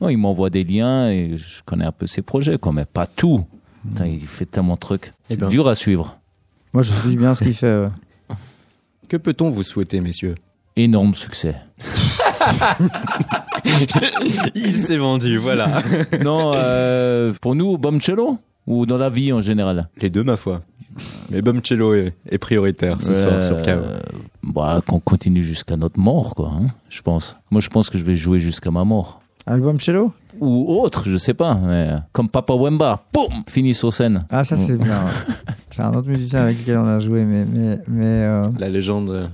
non, 0.00 0.08
il 0.08 0.16
m'envoie 0.16 0.50
des 0.50 0.64
liens 0.64 1.10
et 1.10 1.36
je 1.36 1.62
connais 1.64 1.84
un 1.84 1.92
peu 1.92 2.06
ses 2.06 2.22
projets, 2.22 2.58
quoi, 2.58 2.72
mais 2.72 2.84
pas 2.84 3.06
tout. 3.06 3.44
Putain, 3.88 4.06
il 4.06 4.20
fait 4.20 4.46
tellement 4.46 4.74
de 4.74 4.78
trucs. 4.80 5.12
Eh 5.30 5.34
C'est 5.34 5.40
ben. 5.40 5.48
dur 5.48 5.68
à 5.68 5.74
suivre. 5.74 6.18
Moi, 6.72 6.82
je 6.82 6.92
suis 6.92 7.16
bien 7.16 7.34
ce 7.34 7.44
qu'il 7.44 7.54
fait. 7.54 7.80
ouais. 7.80 7.88
Que 9.08 9.16
peut-on 9.16 9.50
vous 9.50 9.62
souhaiter 9.62 10.00
messieurs? 10.00 10.34
Énorme 10.76 11.14
succès. 11.14 11.56
Il 14.54 14.78
s'est 14.78 14.96
vendu, 14.98 15.38
voilà. 15.38 15.82
non, 16.22 16.52
euh, 16.54 17.32
pour 17.40 17.54
nous, 17.54 17.78
Bomcello 17.78 18.38
ou 18.66 18.86
dans 18.86 18.98
la 18.98 19.08
vie 19.10 19.32
en 19.32 19.40
général? 19.40 19.88
Les 20.00 20.10
deux 20.10 20.24
ma 20.24 20.36
foi. 20.36 20.62
Mais 21.30 21.42
Bomcello 21.42 21.94
est, 21.94 22.14
est 22.28 22.38
prioritaire 22.38 23.00
ce 23.00 23.14
soir 23.14 23.34
Euh, 23.34 23.40
sur 23.40 23.62
KO. 23.62 23.82
Bah, 24.42 24.80
qu'on 24.86 25.00
continue 25.00 25.42
jusqu'à 25.42 25.76
notre 25.76 25.98
mort, 25.98 26.34
quoi. 26.34 26.50
hein, 26.54 26.68
je 26.88 27.02
pense. 27.02 27.36
Moi, 27.50 27.60
je 27.60 27.68
pense 27.68 27.90
que 27.90 27.98
je 27.98 28.04
vais 28.04 28.14
jouer 28.16 28.40
jusqu'à 28.40 28.70
ma 28.70 28.84
mort. 28.84 29.20
Album 29.48 29.78
cello? 29.78 30.12
Ou 30.40 30.80
autre, 30.80 31.04
je 31.08 31.16
sais 31.16 31.34
pas. 31.34 31.54
Mais 31.54 31.90
comme 32.12 32.28
Papa 32.28 32.54
Wemba, 32.54 33.04
boum, 33.12 33.42
fini 33.48 33.74
sur 33.74 33.92
scène. 33.92 34.24
Ah, 34.30 34.44
ça, 34.44 34.56
c'est 34.56 34.76
bien. 34.76 35.02
C'est 35.70 35.82
un 35.82 35.94
autre 35.94 36.08
musicien 36.08 36.40
avec 36.40 36.58
lequel 36.60 36.78
on 36.78 36.86
a 36.86 36.98
joué, 36.98 37.24
mais. 37.24 37.44
mais, 37.44 37.78
mais 37.86 38.04
euh, 38.04 38.42
La 38.58 38.68
légende. 38.68 39.28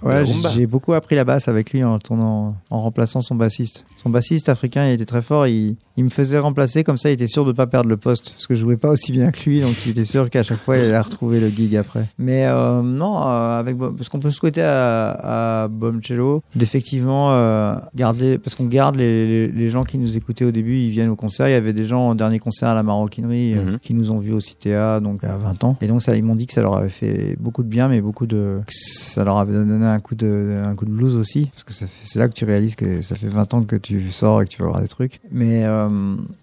Ouais, 0.00 0.22
rumba. 0.22 0.48
j'ai 0.50 0.66
beaucoup 0.66 0.92
appris 0.92 1.16
la 1.16 1.24
basse 1.24 1.48
avec 1.48 1.72
lui 1.72 1.82
en 1.82 1.98
tournant, 1.98 2.54
en 2.70 2.82
remplaçant 2.82 3.20
son 3.20 3.34
bassiste. 3.34 3.84
Son 3.96 4.10
bassiste 4.10 4.48
africain, 4.48 4.86
il 4.86 4.92
était 4.92 5.04
très 5.04 5.22
fort. 5.22 5.48
Il, 5.48 5.76
il 5.96 6.04
me 6.04 6.10
faisait 6.10 6.38
remplacer 6.38 6.84
comme 6.84 6.96
ça. 6.96 7.10
Il 7.10 7.14
était 7.14 7.26
sûr 7.26 7.44
de 7.44 7.50
pas 7.50 7.66
perdre 7.66 7.88
le 7.88 7.96
poste 7.96 8.30
parce 8.30 8.46
que 8.46 8.54
je 8.54 8.60
jouais 8.60 8.76
pas 8.76 8.90
aussi 8.90 9.10
bien 9.10 9.32
que 9.32 9.40
lui, 9.50 9.60
donc 9.60 9.74
il 9.84 9.90
était 9.90 10.04
sûr 10.04 10.30
qu'à 10.30 10.44
chaque 10.44 10.60
fois 10.60 10.76
il 10.76 10.84
allait 10.84 11.00
retrouver 11.00 11.40
le 11.40 11.48
gig 11.48 11.74
après. 11.74 12.04
Mais 12.16 12.46
euh, 12.46 12.80
non, 12.82 13.20
euh, 13.26 13.58
avec 13.58 13.76
parce 13.76 14.08
qu'on 14.08 14.20
peut 14.20 14.30
souhaiter 14.30 14.62
à, 14.62 15.64
à 15.64 15.68
Bomcello 15.68 16.44
d'effectivement 16.54 17.32
euh, 17.32 17.74
garder, 17.96 18.38
parce 18.38 18.54
qu'on 18.54 18.66
garde 18.66 18.94
les, 18.94 19.26
les, 19.26 19.48
les 19.48 19.70
gens 19.70 19.82
qui 19.82 19.98
nous 19.98 20.16
écoutaient 20.16 20.44
au 20.48 20.52
début, 20.52 20.76
ils 20.76 20.90
viennent 20.90 21.08
au 21.10 21.16
concert. 21.16 21.48
Il 21.48 21.52
y 21.52 21.54
avait 21.54 21.72
des 21.72 21.84
gens 21.86 22.10
au 22.10 22.14
dernier 22.14 22.38
concert 22.38 22.68
à 22.68 22.74
la 22.74 22.82
Maroquinerie 22.82 23.54
euh, 23.54 23.64
Mhm. 23.72 23.78
qui 23.78 23.94
nous 23.94 24.10
ont 24.10 24.18
vus 24.18 24.32
au 24.32 24.40
CTA, 24.40 25.00
donc 25.00 25.24
à 25.24 25.36
20 25.36 25.64
ans. 25.64 25.76
Et 25.80 25.86
donc 25.86 26.02
ça, 26.02 26.16
ils 26.16 26.22
m'ont 26.24 26.36
dit 26.36 26.46
que 26.46 26.52
ça 26.52 26.62
leur 26.62 26.76
avait 26.76 26.88
fait 26.88 27.36
beaucoup 27.38 27.62
de 27.62 27.68
bien, 27.68 27.88
mais 27.88 28.00
beaucoup 28.00 28.26
de, 28.26 28.60
que 28.66 28.72
ça 28.72 29.24
leur 29.24 29.38
avait 29.38 29.52
donné 29.52 29.84
un 29.86 30.00
coup 30.00 30.14
de, 30.14 30.62
un 30.64 30.74
coup 30.74 30.84
de 30.84 30.90
blues 30.90 31.14
aussi, 31.14 31.46
parce 31.46 31.64
que 31.64 31.72
c'est 31.72 32.18
là 32.18 32.28
que 32.28 32.34
tu 32.34 32.44
réalises 32.44 32.74
que 32.74 33.02
ça 33.02 33.14
fait 33.14 33.28
20 33.28 33.54
ans 33.54 33.62
que 33.62 33.76
tu 33.76 34.10
sors 34.10 34.42
et 34.42 34.46
que 34.46 34.50
tu 34.50 34.62
vas 34.62 34.68
voir 34.68 34.80
des 34.80 34.88
trucs. 34.88 35.20
Mais, 35.30 35.64
euh, 35.64 35.88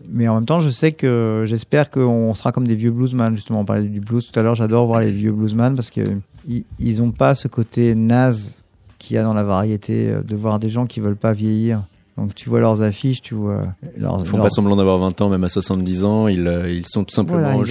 mais 0.10 0.28
en 0.28 0.36
même 0.36 0.46
temps, 0.46 0.60
je 0.60 0.70
sais 0.70 0.92
que 0.92 1.44
j'espère 1.46 1.90
qu'on 1.92 2.34
sera 2.34 2.52
comme 2.52 2.68
des 2.68 2.76
vieux 2.76 2.92
bluesman, 2.92 3.36
justement. 3.36 3.62
On 3.62 3.66
parlait 3.66 3.84
du 3.84 4.00
blues 4.00 4.30
tout 4.32 4.40
à 4.40 4.44
l'heure, 4.44 4.56
j'adore 4.56 4.88
voir 4.88 5.02
les 5.02 5.12
vieux 5.12 5.32
bluesman 5.32 5.76
parce 5.76 5.90
que 5.90 6.02
ils, 6.48 6.64
ils 6.80 7.02
ont 7.02 7.12
pas 7.12 7.34
ce 7.36 7.48
côté 7.48 7.96
naze 7.96 8.54
qu'il 9.00 9.16
y 9.16 9.18
a 9.20 9.24
dans 9.24 9.34
la 9.34 9.44
variété, 9.44 10.10
euh, 10.10 10.22
de 10.22 10.36
voir 10.36 10.60
des 10.60 10.70
gens 10.70 10.86
qui 10.86 11.00
veulent 11.00 11.16
pas 11.16 11.34
vieillir. 11.34 11.84
Donc 12.18 12.34
tu 12.34 12.48
vois 12.50 12.62
leurs 12.62 12.82
affiches, 12.82 13.22
tu 13.22 13.34
vois 13.36 13.68
leurs, 13.98 14.22
Ils 14.22 14.26
font 14.28 14.38
leurs- 14.38 14.46
pas 14.46 14.50
semblant 14.50 14.78
d'avoir 14.78 14.98
20 15.00 15.20
ans, 15.22 15.28
même 15.30 15.44
à 15.44 15.50
70 15.50 16.06
ans. 16.06 16.28
Ils, 16.30 16.48
euh, 16.48 16.72
ils 16.72 16.86
sont 16.88 17.04
tout 17.04 17.14
simplement 17.14 17.40
Voilà, 17.58 17.64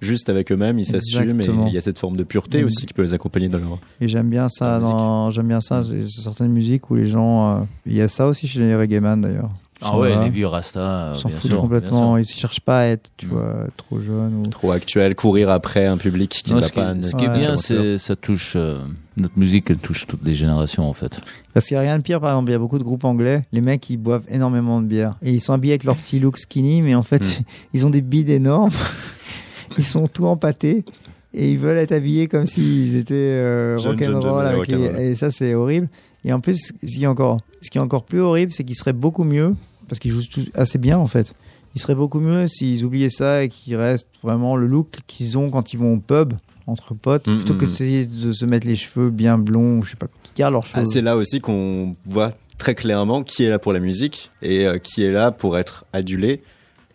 juste, 0.00 0.28
avec 0.28 0.50
eux-mêmes. 0.50 0.78
Ils 0.80 0.86
s'assument 0.86 1.40
et 1.40 1.46
il 1.68 1.72
y 1.72 1.78
a 1.78 1.80
cette 1.80 1.98
forme 2.00 2.16
de 2.16 2.24
pureté 2.24 2.62
Mm. 2.62 2.66
aussi 2.66 2.86
qui 2.86 2.92
peut 2.94 3.02
les 3.02 3.14
accompagner 3.14 3.48
dans 3.48 3.58
leur. 3.58 3.78
Et 4.00 4.08
j'aime 4.08 4.28
bien 4.30 4.48
ça 4.48 4.80
dans, 4.80 5.30
j'aime 5.30 5.46
bien 5.48 5.60
ça. 5.60 5.84
J'ai 5.84 6.08
certaines 6.08 6.50
musiques 6.50 6.90
où 6.90 6.96
les 6.96 7.06
gens, 7.06 7.52
euh, 7.52 7.60
il 7.86 7.94
y 7.94 8.00
a 8.02 8.08
ça 8.08 8.26
aussi 8.26 8.48
chez 8.48 8.58
les 8.58 8.74
reggaeman 8.74 9.20
d'ailleurs. 9.20 9.50
Ah 9.84 9.98
ouais, 9.98 10.10
là, 10.14 10.24
les 10.24 10.30
vieux 10.30 10.46
Rasta, 10.46 11.12
Ils 11.14 11.20
s'en 11.20 11.28
foutent 11.28 11.54
complètement. 11.54 12.16
Ils 12.16 12.24
cherchent 12.26 12.60
pas 12.60 12.80
à 12.80 12.84
être, 12.86 13.10
tu 13.16 13.26
Mm. 13.26 13.30
vois, 13.30 13.66
trop 13.76 14.00
jeunes 14.00 14.42
ou. 14.46 14.50
Trop 14.50 14.70
actuel, 14.72 15.14
courir 15.14 15.50
après 15.50 15.86
un 15.86 15.96
public 15.96 16.30
qui 16.30 16.52
ne 16.52 16.60
va 16.60 16.66
ce, 16.66 16.72
qui, 16.72 16.80
pas. 16.80 16.94
ce 17.00 17.14
qui 17.14 17.24
est 17.24 17.28
bien, 17.38 17.56
c'est 17.56 17.98
ça 17.98 18.16
touche 18.16 18.54
euh, 18.56 18.78
notre 19.16 19.38
musique, 19.38 19.70
elle 19.70 19.78
touche 19.78 20.06
toutes 20.06 20.24
les 20.24 20.34
générations 20.34 20.88
en 20.88 20.94
fait. 20.94 21.20
Parce 21.52 21.66
qu'il 21.66 21.76
n'y 21.76 21.78
a 21.78 21.82
rien 21.82 21.98
de 21.98 22.02
pire, 22.02 22.20
par 22.20 22.30
exemple, 22.30 22.50
il 22.50 22.52
y 22.52 22.56
a 22.56 22.58
beaucoup 22.58 22.78
de 22.78 22.84
groupes 22.84 23.04
anglais, 23.04 23.44
les 23.52 23.60
mecs 23.60 23.88
ils 23.90 23.96
boivent 23.96 24.24
énormément 24.28 24.80
de 24.80 24.86
bière. 24.86 25.14
Et 25.22 25.30
ils 25.32 25.40
sont 25.40 25.52
habillés 25.52 25.74
avec 25.74 25.84
leur 25.84 25.96
petit 25.96 26.18
look 26.20 26.38
skinny, 26.38 26.82
mais 26.82 26.94
en 26.94 27.02
fait, 27.02 27.22
Mm. 27.22 27.42
ils 27.74 27.86
ont 27.86 27.90
des 27.90 28.00
bides 28.02 28.30
énormes, 28.30 28.70
ils 29.78 29.84
sont 29.84 30.06
tout 30.06 30.26
empâtés, 30.26 30.84
et 31.32 31.50
ils 31.50 31.58
veulent 31.58 31.78
être 31.78 31.92
habillés 31.92 32.28
comme 32.28 32.46
s'ils 32.46 32.96
étaient 32.96 33.14
euh, 33.14 33.76
rock'n'roll. 33.78 34.56
rock'n'roll. 34.56 34.96
Et 35.00 35.14
ça, 35.14 35.30
c'est 35.30 35.54
horrible. 35.54 35.88
Et 36.24 36.32
en 36.32 36.40
plus, 36.40 36.72
ce 36.82 36.86
qui 36.86 37.04
est 37.04 37.06
encore, 37.06 37.38
ce 37.60 37.70
qui 37.70 37.76
est 37.78 37.80
encore 37.80 38.04
plus 38.04 38.20
horrible, 38.20 38.50
c'est 38.52 38.64
qu'ils 38.64 38.76
seraient 38.76 38.92
beaucoup 38.94 39.24
mieux, 39.24 39.54
parce 39.88 39.98
qu'ils 39.98 40.10
jouent 40.12 40.22
assez 40.54 40.78
bien 40.78 40.98
en 40.98 41.06
fait. 41.06 41.34
Ils 41.74 41.80
seraient 41.80 41.94
beaucoup 41.96 42.20
mieux 42.20 42.46
s'ils 42.46 42.84
oubliaient 42.84 43.10
ça 43.10 43.42
et 43.42 43.48
qu'ils 43.48 43.76
restent 43.76 44.06
vraiment 44.22 44.56
le 44.56 44.66
look 44.66 44.88
qu'ils 45.06 45.36
ont 45.38 45.50
quand 45.50 45.72
ils 45.72 45.78
vont 45.78 45.94
au 45.94 45.98
pub 45.98 46.34
entre 46.66 46.94
potes, 46.94 47.26
Mm, 47.28 47.36
plutôt 47.36 47.54
mm, 47.54 47.58
que 47.58 47.64
mm. 47.64 47.68
d'essayer 47.68 48.06
de 48.06 48.32
se 48.32 48.44
mettre 48.46 48.66
les 48.66 48.76
cheveux 48.76 49.10
bien 49.10 49.36
blonds, 49.38 49.78
ou 49.78 49.82
je 49.82 49.90
sais 49.90 49.96
pas, 49.96 50.06
qu'ils 50.22 50.34
gardent 50.36 50.54
leurs 50.54 50.64
Ah, 50.72 50.78
cheveux. 50.80 50.86
c'est 50.86 51.02
là 51.02 51.16
aussi 51.16 51.40
qu'on 51.40 51.94
voit 52.06 52.32
très 52.56 52.74
clairement 52.74 53.22
qui 53.24 53.44
est 53.44 53.50
là 53.50 53.58
pour 53.58 53.72
la 53.72 53.80
musique 53.80 54.30
et 54.40 54.66
euh, 54.66 54.78
qui 54.78 55.02
est 55.02 55.10
là 55.12 55.30
pour 55.32 55.58
être 55.58 55.84
adulé 55.92 56.42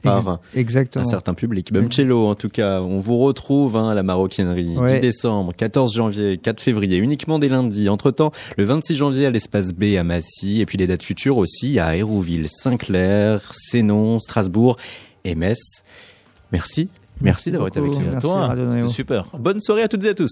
par 0.02 0.40
Exactement. 0.56 1.06
un 1.06 1.10
certain 1.10 1.34
public. 1.34 1.72
Bumcello, 1.74 2.28
en 2.28 2.36
tout 2.36 2.50
cas, 2.50 2.82
on 2.82 3.00
vous 3.00 3.18
retrouve 3.18 3.78
hein, 3.78 3.90
à 3.90 3.94
la 3.94 4.04
maroquinerie. 4.04 4.78
Ouais. 4.78 4.96
10 4.96 5.02
décembre, 5.02 5.54
14 5.56 5.94
janvier, 5.94 6.38
4 6.38 6.62
février, 6.62 6.98
uniquement 6.98 7.40
des 7.40 7.50
lundis. 7.50 7.90
Entre-temps, 7.90 8.32
le 8.58 8.64
26 8.64 8.96
janvier 8.96 9.26
à 9.26 9.30
l'espace 9.30 9.74
B 9.74 9.96
à 9.98 10.04
Massy, 10.04 10.62
et 10.62 10.66
puis 10.66 10.78
les 10.78 10.88
dates 10.88 11.04
futures 11.04 11.38
aussi 11.38 11.80
à 11.80 11.96
Hérouville, 11.96 12.48
Saint-Clair, 12.50 13.42
Sénon, 13.54 14.20
Strasbourg 14.20 14.78
et 15.26 15.36
Metz. 15.36 15.84
Merci. 16.52 16.90
Merci 17.22 17.52
d'avoir 17.52 17.68
été 17.68 17.80
avec 17.80 17.92
nous. 17.92 18.72
c'était 18.72 18.88
super. 18.88 19.28
Bonne 19.38 19.60
soirée 19.60 19.84
à 19.84 19.88
toutes 19.88 20.06
et 20.06 20.10
à 20.10 20.14
tous. 20.14 20.30